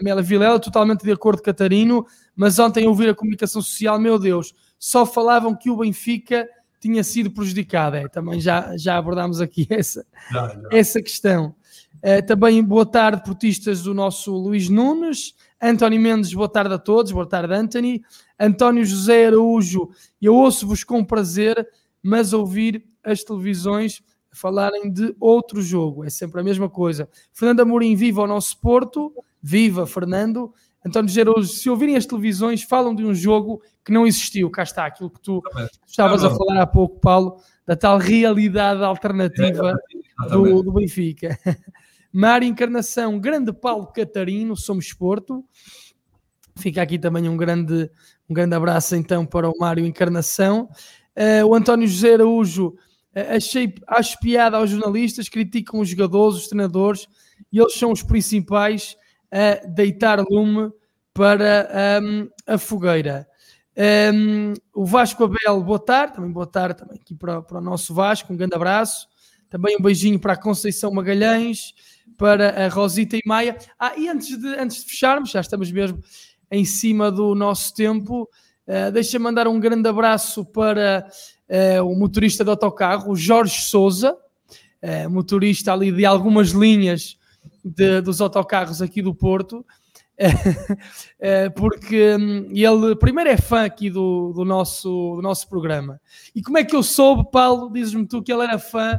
Amélia 0.00 0.22
Vilela, 0.22 0.58
totalmente 0.58 1.04
de 1.04 1.12
acordo, 1.12 1.42
Catarino, 1.42 2.04
mas 2.34 2.58
ontem 2.58 2.88
ouvir 2.88 3.08
a 3.08 3.14
comunicação 3.14 3.62
social, 3.62 3.98
meu 3.98 4.18
Deus, 4.18 4.52
só 4.78 5.06
falavam 5.06 5.54
que 5.54 5.70
o 5.70 5.76
Benfica 5.76 6.48
tinha 6.80 7.02
sido 7.02 7.30
prejudicado. 7.30 7.96
É, 7.96 8.08
também 8.08 8.40
já, 8.40 8.76
já 8.76 8.98
abordámos 8.98 9.40
aqui 9.40 9.66
essa, 9.70 10.04
já, 10.30 10.48
já. 10.48 10.68
essa 10.70 11.00
questão. 11.00 11.54
Uh, 11.96 12.26
também 12.26 12.62
boa 12.62 12.84
tarde, 12.84 13.22
portistas 13.24 13.82
do 13.82 13.94
nosso 13.94 14.36
Luís 14.36 14.68
Nunes. 14.68 15.34
António 15.62 15.98
Mendes, 15.98 16.34
boa 16.34 16.48
tarde 16.48 16.74
a 16.74 16.78
todos. 16.78 17.12
Boa 17.12 17.26
tarde, 17.26 17.54
Anthony. 17.54 18.02
António 18.38 18.84
José 18.84 19.28
Araújo, 19.28 19.88
eu 20.20 20.34
ouço-vos 20.34 20.84
com 20.84 21.02
prazer, 21.04 21.66
mas 22.02 22.32
ouvir 22.34 22.84
as 23.02 23.24
televisões 23.24 24.02
falarem 24.34 24.90
de 24.90 25.14
outro 25.18 25.62
jogo, 25.62 26.04
é 26.04 26.10
sempre 26.10 26.40
a 26.40 26.44
mesma 26.44 26.68
coisa. 26.68 27.08
Fernando 27.32 27.60
Amorim, 27.60 27.94
viva 27.94 28.22
o 28.22 28.26
nosso 28.26 28.60
Porto, 28.60 29.12
viva 29.42 29.86
Fernando. 29.86 30.52
António 30.86 31.20
Araújo, 31.20 31.48
se 31.48 31.70
ouvirem 31.70 31.96
as 31.96 32.04
televisões, 32.04 32.62
falam 32.62 32.94
de 32.94 33.04
um 33.04 33.14
jogo 33.14 33.62
que 33.82 33.90
não 33.90 34.06
existiu. 34.06 34.50
Cá 34.50 34.64
está 34.64 34.84
aquilo 34.84 35.10
que 35.10 35.20
tu 35.20 35.42
estavas 35.86 36.22
a 36.22 36.30
falar 36.30 36.60
há 36.60 36.66
pouco, 36.66 37.00
Paulo, 37.00 37.40
da 37.66 37.74
tal 37.74 37.96
realidade 37.96 38.82
alternativa 38.82 39.74
do, 40.30 40.62
do 40.62 40.72
Benfica. 40.72 41.38
Mário 42.12 42.46
Encarnação, 42.46 43.18
grande 43.18 43.52
Paulo 43.52 43.86
Catarino, 43.86 44.56
somos 44.56 44.92
Porto. 44.92 45.44
Fica 46.56 46.82
aqui 46.82 46.98
também 46.98 47.28
um 47.28 47.36
grande, 47.36 47.90
um 48.28 48.34
grande 48.34 48.54
abraço 48.54 48.94
então 48.94 49.24
para 49.24 49.48
o 49.48 49.58
Mário 49.58 49.84
Encarnação. 49.84 50.68
Uh, 51.16 51.46
o 51.46 51.54
António 51.54 51.88
José 51.88 52.14
Araújo, 52.14 52.76
achei, 53.14 53.74
acho 53.86 54.18
piada 54.20 54.56
aos 54.56 54.70
jornalistas, 54.70 55.28
criticam 55.28 55.80
os 55.80 55.88
jogadores, 55.88 56.38
os 56.38 56.48
treinadores, 56.48 57.06
e 57.52 57.58
eles 57.58 57.74
são 57.74 57.92
os 57.92 58.02
principais 58.02 58.96
a 59.30 59.66
deitar 59.66 60.20
lume 60.20 60.70
para 61.12 62.00
um, 62.02 62.28
a 62.46 62.58
fogueira. 62.58 63.26
Um, 63.76 64.54
o 64.72 64.84
Vasco 64.84 65.24
Abel, 65.24 65.62
boa 65.62 65.78
tarde, 65.78 66.14
também 66.14 66.30
boa 66.30 66.46
tarde 66.46 66.78
também 66.78 66.98
aqui 67.00 67.14
para, 67.14 67.42
para 67.42 67.58
o 67.58 67.60
nosso 67.60 67.92
Vasco, 67.92 68.32
um 68.32 68.36
grande 68.36 68.54
abraço. 68.54 69.08
Também 69.50 69.76
um 69.78 69.82
beijinho 69.82 70.18
para 70.18 70.32
a 70.32 70.36
Conceição 70.36 70.92
Magalhães, 70.92 71.74
para 72.16 72.66
a 72.66 72.68
Rosita 72.68 73.16
e 73.16 73.22
Maia. 73.24 73.56
Ah, 73.78 73.94
e 73.96 74.08
antes 74.08 74.36
de, 74.36 74.48
antes 74.48 74.84
de 74.84 74.90
fecharmos, 74.90 75.30
já 75.30 75.40
estamos 75.40 75.70
mesmo 75.70 76.00
em 76.50 76.64
cima 76.64 77.10
do 77.10 77.34
nosso 77.34 77.74
tempo. 77.74 78.28
Uh, 78.66 78.90
deixa 78.92 79.18
mandar 79.18 79.46
um 79.46 79.60
grande 79.60 79.88
abraço 79.88 80.44
para 80.44 81.06
uh, 81.48 81.82
o 81.84 81.96
motorista 81.96 82.44
do 82.44 82.50
autocarro, 82.50 83.14
Jorge 83.14 83.62
Souza, 83.62 84.16
uh, 84.82 85.10
motorista 85.10 85.72
ali 85.72 85.90
de 85.92 86.04
algumas 86.04 86.50
linhas 86.50 87.18
de, 87.64 88.00
dos 88.00 88.20
autocarros 88.20 88.82
aqui 88.82 89.02
do 89.02 89.14
Porto, 89.14 89.64
porque 91.56 92.14
um, 92.14 92.50
ele 92.52 92.94
primeiro 92.96 93.30
é 93.30 93.36
fã 93.36 93.64
aqui 93.64 93.90
do, 93.90 94.32
do, 94.32 94.44
nosso, 94.44 95.14
do 95.16 95.22
nosso 95.22 95.48
programa. 95.48 96.00
E 96.34 96.40
como 96.40 96.56
é 96.56 96.64
que 96.64 96.76
eu 96.76 96.82
soube, 96.84 97.28
Paulo? 97.32 97.68
Dizes-me 97.72 98.06
tu 98.06 98.22
que 98.22 98.32
ele 98.32 98.42
era 98.42 98.58
fã 98.58 98.98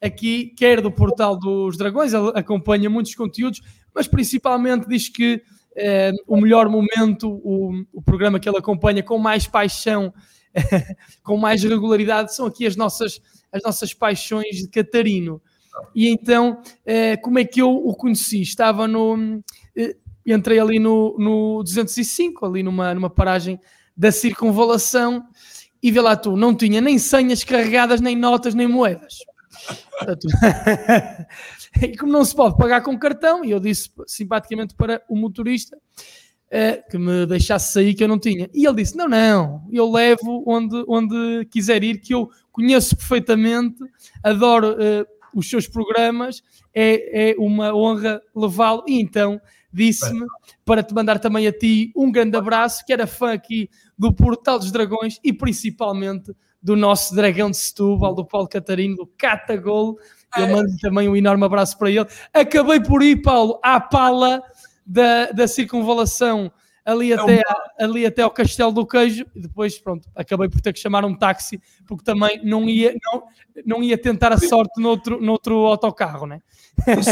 aqui, 0.00 0.52
quer 0.56 0.80
do 0.80 0.90
Portal 0.90 1.36
dos 1.36 1.76
Dragões, 1.76 2.12
ele 2.12 2.32
acompanha 2.34 2.88
muitos 2.88 3.14
conteúdos, 3.14 3.60
mas 3.94 4.08
principalmente 4.08 4.88
diz 4.88 5.08
que 5.08 5.42
é, 5.76 6.12
o 6.26 6.40
melhor 6.40 6.68
momento, 6.68 7.40
o, 7.44 7.84
o 7.92 8.02
programa 8.02 8.40
que 8.40 8.48
ele 8.48 8.58
acompanha 8.58 9.02
com 9.02 9.18
mais 9.18 9.46
paixão, 9.46 10.12
com 11.22 11.36
mais 11.36 11.62
regularidade, 11.62 12.34
são 12.34 12.46
aqui 12.46 12.66
as 12.66 12.76
nossas, 12.76 13.20
as 13.52 13.62
nossas 13.62 13.94
paixões 13.94 14.56
de 14.56 14.68
Catarino. 14.68 15.40
E 15.94 16.08
então, 16.08 16.60
é, 16.84 17.16
como 17.16 17.38
é 17.38 17.44
que 17.44 17.60
eu 17.60 17.70
o 17.70 17.94
conheci? 17.94 18.42
Estava 18.42 18.86
no. 18.88 19.42
É, 19.76 19.96
entrei 20.26 20.58
ali 20.58 20.78
no, 20.78 21.16
no 21.18 21.62
205, 21.62 22.44
ali 22.44 22.62
numa, 22.62 22.94
numa 22.94 23.10
paragem 23.10 23.58
da 23.96 24.12
circunvalação, 24.12 25.24
e 25.82 25.90
vê 25.90 26.00
lá 26.00 26.16
tu, 26.16 26.36
não 26.36 26.54
tinha 26.54 26.80
nem 26.80 26.98
senhas 26.98 27.42
carregadas, 27.44 28.00
nem 28.00 28.16
notas, 28.16 28.54
nem 28.54 28.66
moedas. 28.66 29.18
e 31.82 31.96
como 31.96 32.12
não 32.12 32.24
se 32.24 32.34
pode 32.34 32.56
pagar 32.56 32.82
com 32.82 32.98
cartão, 32.98 33.44
e 33.44 33.50
eu 33.50 33.60
disse 33.60 33.90
simpaticamente 34.06 34.74
para 34.74 35.02
o 35.08 35.16
motorista 35.16 35.76
uh, 36.50 36.90
que 36.90 36.98
me 36.98 37.26
deixasse 37.26 37.72
sair 37.72 37.94
que 37.94 38.02
eu 38.02 38.08
não 38.08 38.18
tinha. 38.18 38.50
E 38.52 38.66
ele 38.66 38.76
disse: 38.76 38.96
Não, 38.96 39.08
não, 39.08 39.62
eu 39.70 39.90
levo 39.90 40.44
onde, 40.46 40.84
onde 40.88 41.44
quiser 41.50 41.82
ir, 41.82 41.98
que 41.98 42.14
eu 42.14 42.28
conheço 42.52 42.96
perfeitamente, 42.96 43.78
adoro 44.22 44.72
uh, 44.72 45.06
os 45.34 45.48
seus 45.48 45.68
programas, 45.68 46.42
é, 46.74 47.30
é 47.30 47.34
uma 47.38 47.74
honra 47.74 48.20
levá-lo. 48.34 48.84
E 48.86 49.00
então 49.00 49.40
disse-me 49.72 50.26
para 50.64 50.82
te 50.82 50.92
mandar 50.92 51.20
também 51.20 51.46
a 51.46 51.52
ti 51.52 51.92
um 51.94 52.10
grande 52.10 52.36
abraço, 52.36 52.84
que 52.84 52.92
era 52.92 53.06
fã 53.06 53.32
aqui 53.32 53.70
do 53.96 54.12
Portal 54.12 54.58
dos 54.58 54.72
Dragões 54.72 55.20
e 55.22 55.32
principalmente 55.32 56.34
do 56.62 56.76
nosso 56.76 57.14
dragão 57.14 57.50
de 57.50 57.56
Setúbal, 57.56 58.14
do 58.14 58.24
Paulo 58.24 58.48
Catarino, 58.48 58.96
do 58.96 59.06
Catagol. 59.06 59.98
Eu 60.36 60.48
mando 60.48 60.76
também 60.78 61.08
um 61.08 61.16
enorme 61.16 61.44
abraço 61.44 61.76
para 61.78 61.90
ele. 61.90 62.06
Acabei 62.32 62.80
por 62.80 63.02
ir, 63.02 63.22
Paulo, 63.22 63.58
à 63.62 63.80
pala 63.80 64.42
da, 64.86 65.32
da 65.32 65.48
circunvalação 65.48 66.50
ali, 66.84 67.12
é 67.12 67.14
até, 67.14 67.42
ali 67.78 68.06
até 68.06 68.22
ao 68.22 68.30
Castelo 68.30 68.72
do 68.72 68.86
Queijo 68.86 69.24
e 69.34 69.40
depois, 69.40 69.78
pronto, 69.78 70.08
acabei 70.14 70.48
por 70.48 70.60
ter 70.60 70.72
que 70.72 70.80
chamar 70.80 71.04
um 71.04 71.14
táxi 71.14 71.60
porque 71.86 72.04
também 72.04 72.40
não 72.44 72.68
ia, 72.68 72.94
não, 73.04 73.22
não 73.64 73.82
ia 73.82 73.98
tentar 73.98 74.32
a 74.32 74.38
sorte 74.38 74.80
noutro, 74.80 75.20
noutro 75.20 75.66
autocarro, 75.66 76.26
né? 76.26 76.40
Isso, 76.98 77.10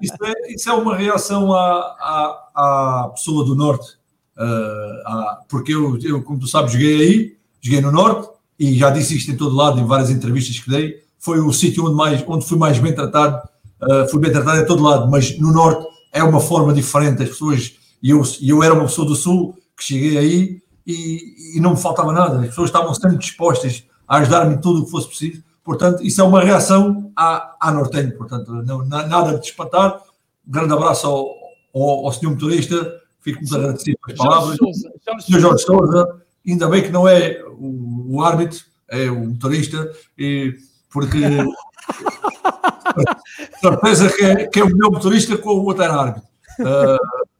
isso, 0.00 0.24
é, 0.24 0.52
isso 0.52 0.70
é 0.70 0.72
uma 0.72 0.96
reação 0.96 1.52
à, 1.52 1.68
à, 2.00 3.04
à 3.04 3.08
pessoa 3.14 3.44
do 3.44 3.54
Norte, 3.54 3.96
uh, 4.36 5.06
à, 5.08 5.40
porque 5.48 5.74
eu, 5.74 5.98
eu, 6.02 6.22
como 6.22 6.38
tu 6.38 6.46
sabes, 6.46 6.72
joguei 6.72 7.00
aí, 7.00 7.36
joguei 7.60 7.80
no 7.80 7.90
Norte 7.90 8.28
e 8.58 8.74
já 8.74 8.90
disse 8.90 9.16
isto 9.16 9.30
em 9.30 9.36
todo 9.36 9.56
lado, 9.56 9.80
em 9.80 9.86
várias 9.86 10.10
entrevistas 10.10 10.58
que 10.58 10.70
dei, 10.70 11.02
foi 11.18 11.40
o 11.40 11.52
sítio 11.52 11.86
onde, 11.86 11.96
mais, 11.96 12.24
onde 12.26 12.46
fui 12.46 12.58
mais 12.58 12.78
bem 12.78 12.94
tratado, 12.94 13.42
uh, 13.82 14.08
fui 14.08 14.20
bem 14.20 14.30
tratado 14.30 14.60
em 14.60 14.66
todo 14.66 14.82
lado, 14.82 15.10
mas 15.10 15.36
no 15.38 15.52
Norte 15.52 15.93
é 16.14 16.22
uma 16.22 16.40
forma 16.40 16.72
diferente, 16.72 17.22
as 17.22 17.28
pessoas 17.28 17.76
e 18.00 18.10
eu, 18.10 18.22
eu 18.42 18.62
era 18.62 18.72
uma 18.72 18.84
pessoa 18.84 19.08
do 19.08 19.16
Sul 19.16 19.56
que 19.76 19.82
cheguei 19.82 20.16
aí 20.16 20.62
e, 20.86 21.56
e 21.56 21.60
não 21.60 21.70
me 21.70 21.76
faltava 21.76 22.12
nada. 22.12 22.38
As 22.38 22.48
pessoas 22.48 22.68
estavam 22.68 22.94
sempre 22.94 23.16
dispostas 23.16 23.82
a 24.06 24.18
ajudar-me 24.18 24.60
tudo 24.60 24.82
o 24.82 24.84
que 24.84 24.90
fosse 24.90 25.08
preciso. 25.08 25.42
Portanto, 25.64 26.02
isso 26.04 26.20
é 26.20 26.24
uma 26.24 26.42
reação 26.42 27.10
à, 27.16 27.56
à 27.58 27.72
Nortenho. 27.72 28.14
Portanto, 28.16 28.52
não, 28.52 28.84
nada 28.84 29.38
de 29.38 29.46
espantar. 29.46 30.02
Um 30.46 30.52
grande 30.52 30.74
abraço 30.74 31.06
ao, 31.06 31.34
ao, 31.74 32.06
ao 32.06 32.12
senhor 32.12 32.32
motorista. 32.32 33.00
Fico 33.22 33.38
muito 33.38 33.56
agradecido 33.56 33.96
pelas 34.04 34.18
palavras. 34.18 34.58
Jorge 34.58 35.40
Jorge 35.40 35.64
Souza, 35.64 36.20
ainda 36.46 36.68
bem 36.68 36.82
que 36.82 36.90
não 36.90 37.08
é 37.08 37.42
o, 37.58 38.16
o 38.16 38.22
árbitro, 38.22 38.60
é 38.86 39.10
o 39.10 39.28
motorista, 39.28 39.90
e, 40.18 40.54
porque 40.90 41.18
certeza 43.60 44.08
que 44.12 44.24
é, 44.24 44.46
que 44.46 44.60
é 44.60 44.64
o 44.64 44.68
melhor 44.68 44.92
motorista 44.92 45.36
com 45.36 45.50
o 45.50 45.64
outro 45.64 45.84
árbitro. 45.84 46.22
Uh, 46.60 47.34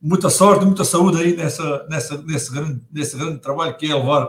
muita 0.00 0.30
sorte, 0.30 0.64
muita 0.64 0.84
saúde 0.84 1.18
aí 1.18 1.36
nessa, 1.36 1.86
nessa, 1.88 2.22
nesse, 2.22 2.52
grande, 2.52 2.80
nesse 2.92 3.16
grande 3.16 3.38
trabalho 3.38 3.76
que 3.76 3.90
é 3.90 3.94
levar 3.94 4.28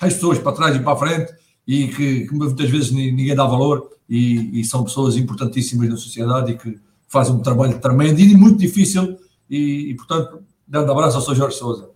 as 0.00 0.14
pessoas 0.14 0.38
para 0.38 0.52
trás 0.52 0.76
e 0.76 0.80
para 0.80 0.92
a 0.92 0.96
frente 0.96 1.34
e 1.66 1.88
que, 1.88 2.26
que 2.26 2.34
muitas 2.34 2.70
vezes 2.70 2.90
ninguém 2.90 3.34
dá 3.34 3.44
valor 3.44 3.90
e, 4.08 4.60
e, 4.60 4.64
são 4.64 4.82
pessoas 4.82 5.16
importantíssimas 5.16 5.88
na 5.88 5.96
sociedade 5.96 6.52
e 6.52 6.58
que 6.58 6.80
fazem 7.06 7.34
um 7.34 7.40
trabalho 7.40 7.78
tremendo 7.78 8.18
e 8.18 8.36
muito 8.36 8.58
difícil 8.58 9.18
e, 9.48 9.90
e 9.90 9.94
portanto, 9.94 10.42
dando 10.66 10.90
abraço 10.90 11.16
ao 11.16 11.22
Sr. 11.22 11.36
Jorge 11.36 11.56
Souza. 11.56 11.90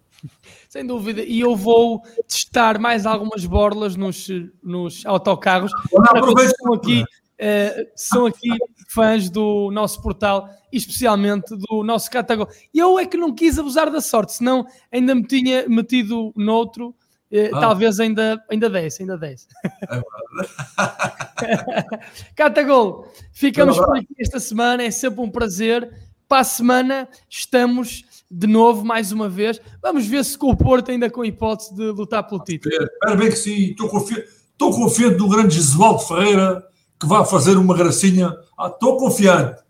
Sem 0.69 0.87
dúvida, 0.87 1.23
e 1.23 1.41
eu 1.41 1.55
vou 1.55 2.03
testar 2.27 2.79
mais 2.79 3.07
algumas 3.07 3.45
borlas 3.45 3.95
nos, 3.95 4.29
nos 4.63 5.07
autocarros. 5.07 5.71
Não, 5.93 6.75
aqui 6.75 7.05
Uh, 7.35 7.91
são 7.97 8.27
aqui 8.27 8.49
fãs 8.89 9.29
do 9.29 9.69
nosso 9.73 10.01
portal 10.01 10.49
e 10.73 10.77
especialmente 10.77 11.57
do 11.57 11.83
nosso 11.83 12.09
Catagol. 12.09 12.49
Eu 12.73 12.97
é 12.97 13.07
que 13.07 13.17
não 13.17 13.35
quis 13.35 13.59
abusar 13.59 13.91
da 13.91 14.01
sorte, 14.01 14.35
senão 14.35 14.65
ainda 14.91 15.17
me 15.17 15.25
tinha 15.25 15.69
metido 15.69 16.33
noutro, 16.37 16.91
uh, 16.91 17.55
ah. 17.55 17.61
talvez 17.61 17.99
ainda, 17.99 18.41
ainda 18.49 18.71
desse, 18.71 19.03
ainda 19.03 19.19
desse. 19.19 19.49
É 19.91 20.01
Catagol, 22.37 23.13
ficamos 23.33 23.79
por 23.79 23.97
aqui 23.97 24.15
esta 24.21 24.39
semana, 24.39 24.85
é 24.85 24.91
sempre 24.91 25.21
um 25.21 25.31
prazer. 25.31 25.93
Para 26.29 26.41
a 26.41 26.45
semana 26.45 27.09
estamos 27.29 28.05
de 28.31 28.47
novo, 28.47 28.85
mais 28.85 29.11
uma 29.11 29.29
vez. 29.29 29.61
Vamos 29.83 30.07
ver 30.07 30.25
se 30.25 30.39
com 30.39 30.51
o 30.51 30.57
Porto 30.57 30.91
ainda 30.91 31.11
com 31.11 31.25
hipótese 31.25 31.75
de 31.75 31.91
lutar 31.91 32.27
pelo 32.27 32.43
título. 32.43 32.75
Espero 32.75 33.19
bem 33.19 33.29
que 33.29 33.37
sim, 33.37 33.71
estou 33.71 33.89
confiante, 33.89 34.29
estou 34.53 34.73
confiante 34.73 35.17
do 35.17 35.29
grande 35.29 35.57
Jesualdo 35.57 36.01
Ferreira 36.01 36.74
que 36.99 37.07
vá 37.07 37.25
fazer 37.25 37.57
uma 37.57 37.77
gracinha. 37.77 38.33
Ah, 38.59 38.69
estou 38.69 38.97
confiante. 38.97 39.65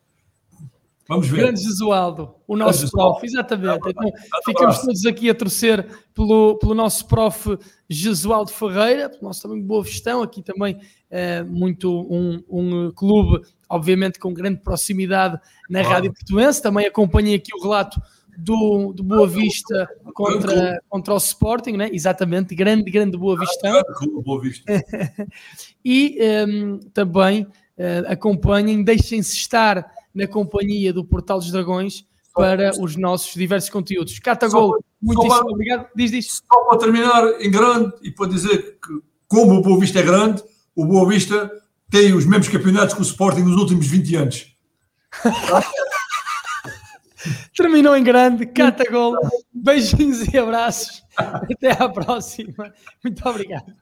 Vamos 1.07 1.29
ver. 1.29 1.37
Grande 1.43 1.63
Jesualdo, 1.63 2.35
o 2.47 2.57
nosso 2.57 2.81
Jesualdo. 2.81 3.19
prof, 3.19 3.27
exatamente. 3.27 3.91
Então, 3.91 4.11
ficamos 4.45 4.79
todos 4.79 5.05
aqui 5.05 5.29
a 5.29 5.35
torcer 5.35 5.87
pelo, 6.15 6.59
pelo 6.59 6.75
nosso 6.75 7.07
prof 7.07 7.59
Jesualdo 7.89 8.51
Ferreira, 8.51 9.11
pelo 9.11 9.25
nosso 9.25 9.43
também 9.43 9.63
Boa 9.63 9.85
Gestão, 9.85 10.23
aqui 10.23 10.43
também 10.43 10.81
é, 11.11 11.43
muito 11.43 11.91
um, 12.11 12.43
um 12.49 12.91
clube, 12.91 13.47
obviamente, 13.69 14.19
com 14.19 14.33
grande 14.33 14.63
proximidade 14.63 15.39
na 15.69 15.81
claro. 15.81 15.95
Rádio 15.95 16.13
Portuense. 16.15 16.63
Também 16.63 16.87
acompanhei 16.87 17.35
aqui 17.35 17.51
o 17.55 17.63
relato 17.63 18.01
do, 18.39 18.93
do 18.93 19.03
Boa 19.03 19.27
Vista 19.27 19.89
contra, 20.13 20.81
contra 20.89 21.15
o 21.15 21.17
Sporting, 21.17 21.73
né? 21.73 21.89
exatamente, 21.93 22.55
grande, 22.55 22.91
grande 22.91 23.17
Boa 23.17 23.39
Vista. 23.39 23.83
Boa 24.25 24.41
Vista. 24.41 24.65
e 25.85 26.19
um, 26.47 26.79
também 26.93 27.43
uh, 27.43 28.07
acompanhem, 28.07 28.83
deixem-se 28.83 29.37
estar 29.37 29.87
na 30.15 30.27
companhia 30.27 30.93
do 30.93 31.05
Portal 31.05 31.39
dos 31.39 31.51
Dragões 31.51 32.07
para 32.35 32.73
os 32.81 32.97
nossos 32.97 33.35
diversos 33.35 33.71
conteúdos. 33.71 34.19
Catagol, 34.19 34.77
muitíssimo 35.01 35.45
para, 35.45 35.53
obrigado. 35.53 35.87
Diz, 35.95 36.11
diz. 36.11 36.43
Só 36.53 36.65
para 36.69 36.79
terminar 36.79 37.41
em 37.41 37.51
grande 37.51 37.93
e 38.03 38.11
para 38.11 38.29
dizer 38.29 38.79
que, 38.83 39.01
como 39.29 39.55
o 39.55 39.63
Boa 39.63 39.79
Vista 39.79 40.01
é 40.01 40.03
grande, 40.03 40.43
o 40.75 40.85
Boa 40.85 41.09
Vista 41.09 41.51
tem 41.91 42.13
os 42.13 42.27
mesmos 42.27 42.49
campeonatos 42.49 42.95
que 42.95 43.01
o 43.01 43.05
Sporting 43.05 43.43
nos 43.43 43.57
últimos 43.57 43.87
20 43.87 44.17
anos. 44.17 44.57
Terminou 47.57 47.97
em 47.97 48.03
grande, 48.03 48.47
catagol. 48.47 49.17
Beijinhos 49.53 50.27
e 50.33 50.39
abraços. 50.39 51.03
Até 51.17 51.73
à 51.73 51.89
próxima. 51.89 52.73
Muito 53.03 53.29
obrigado. 53.29 53.73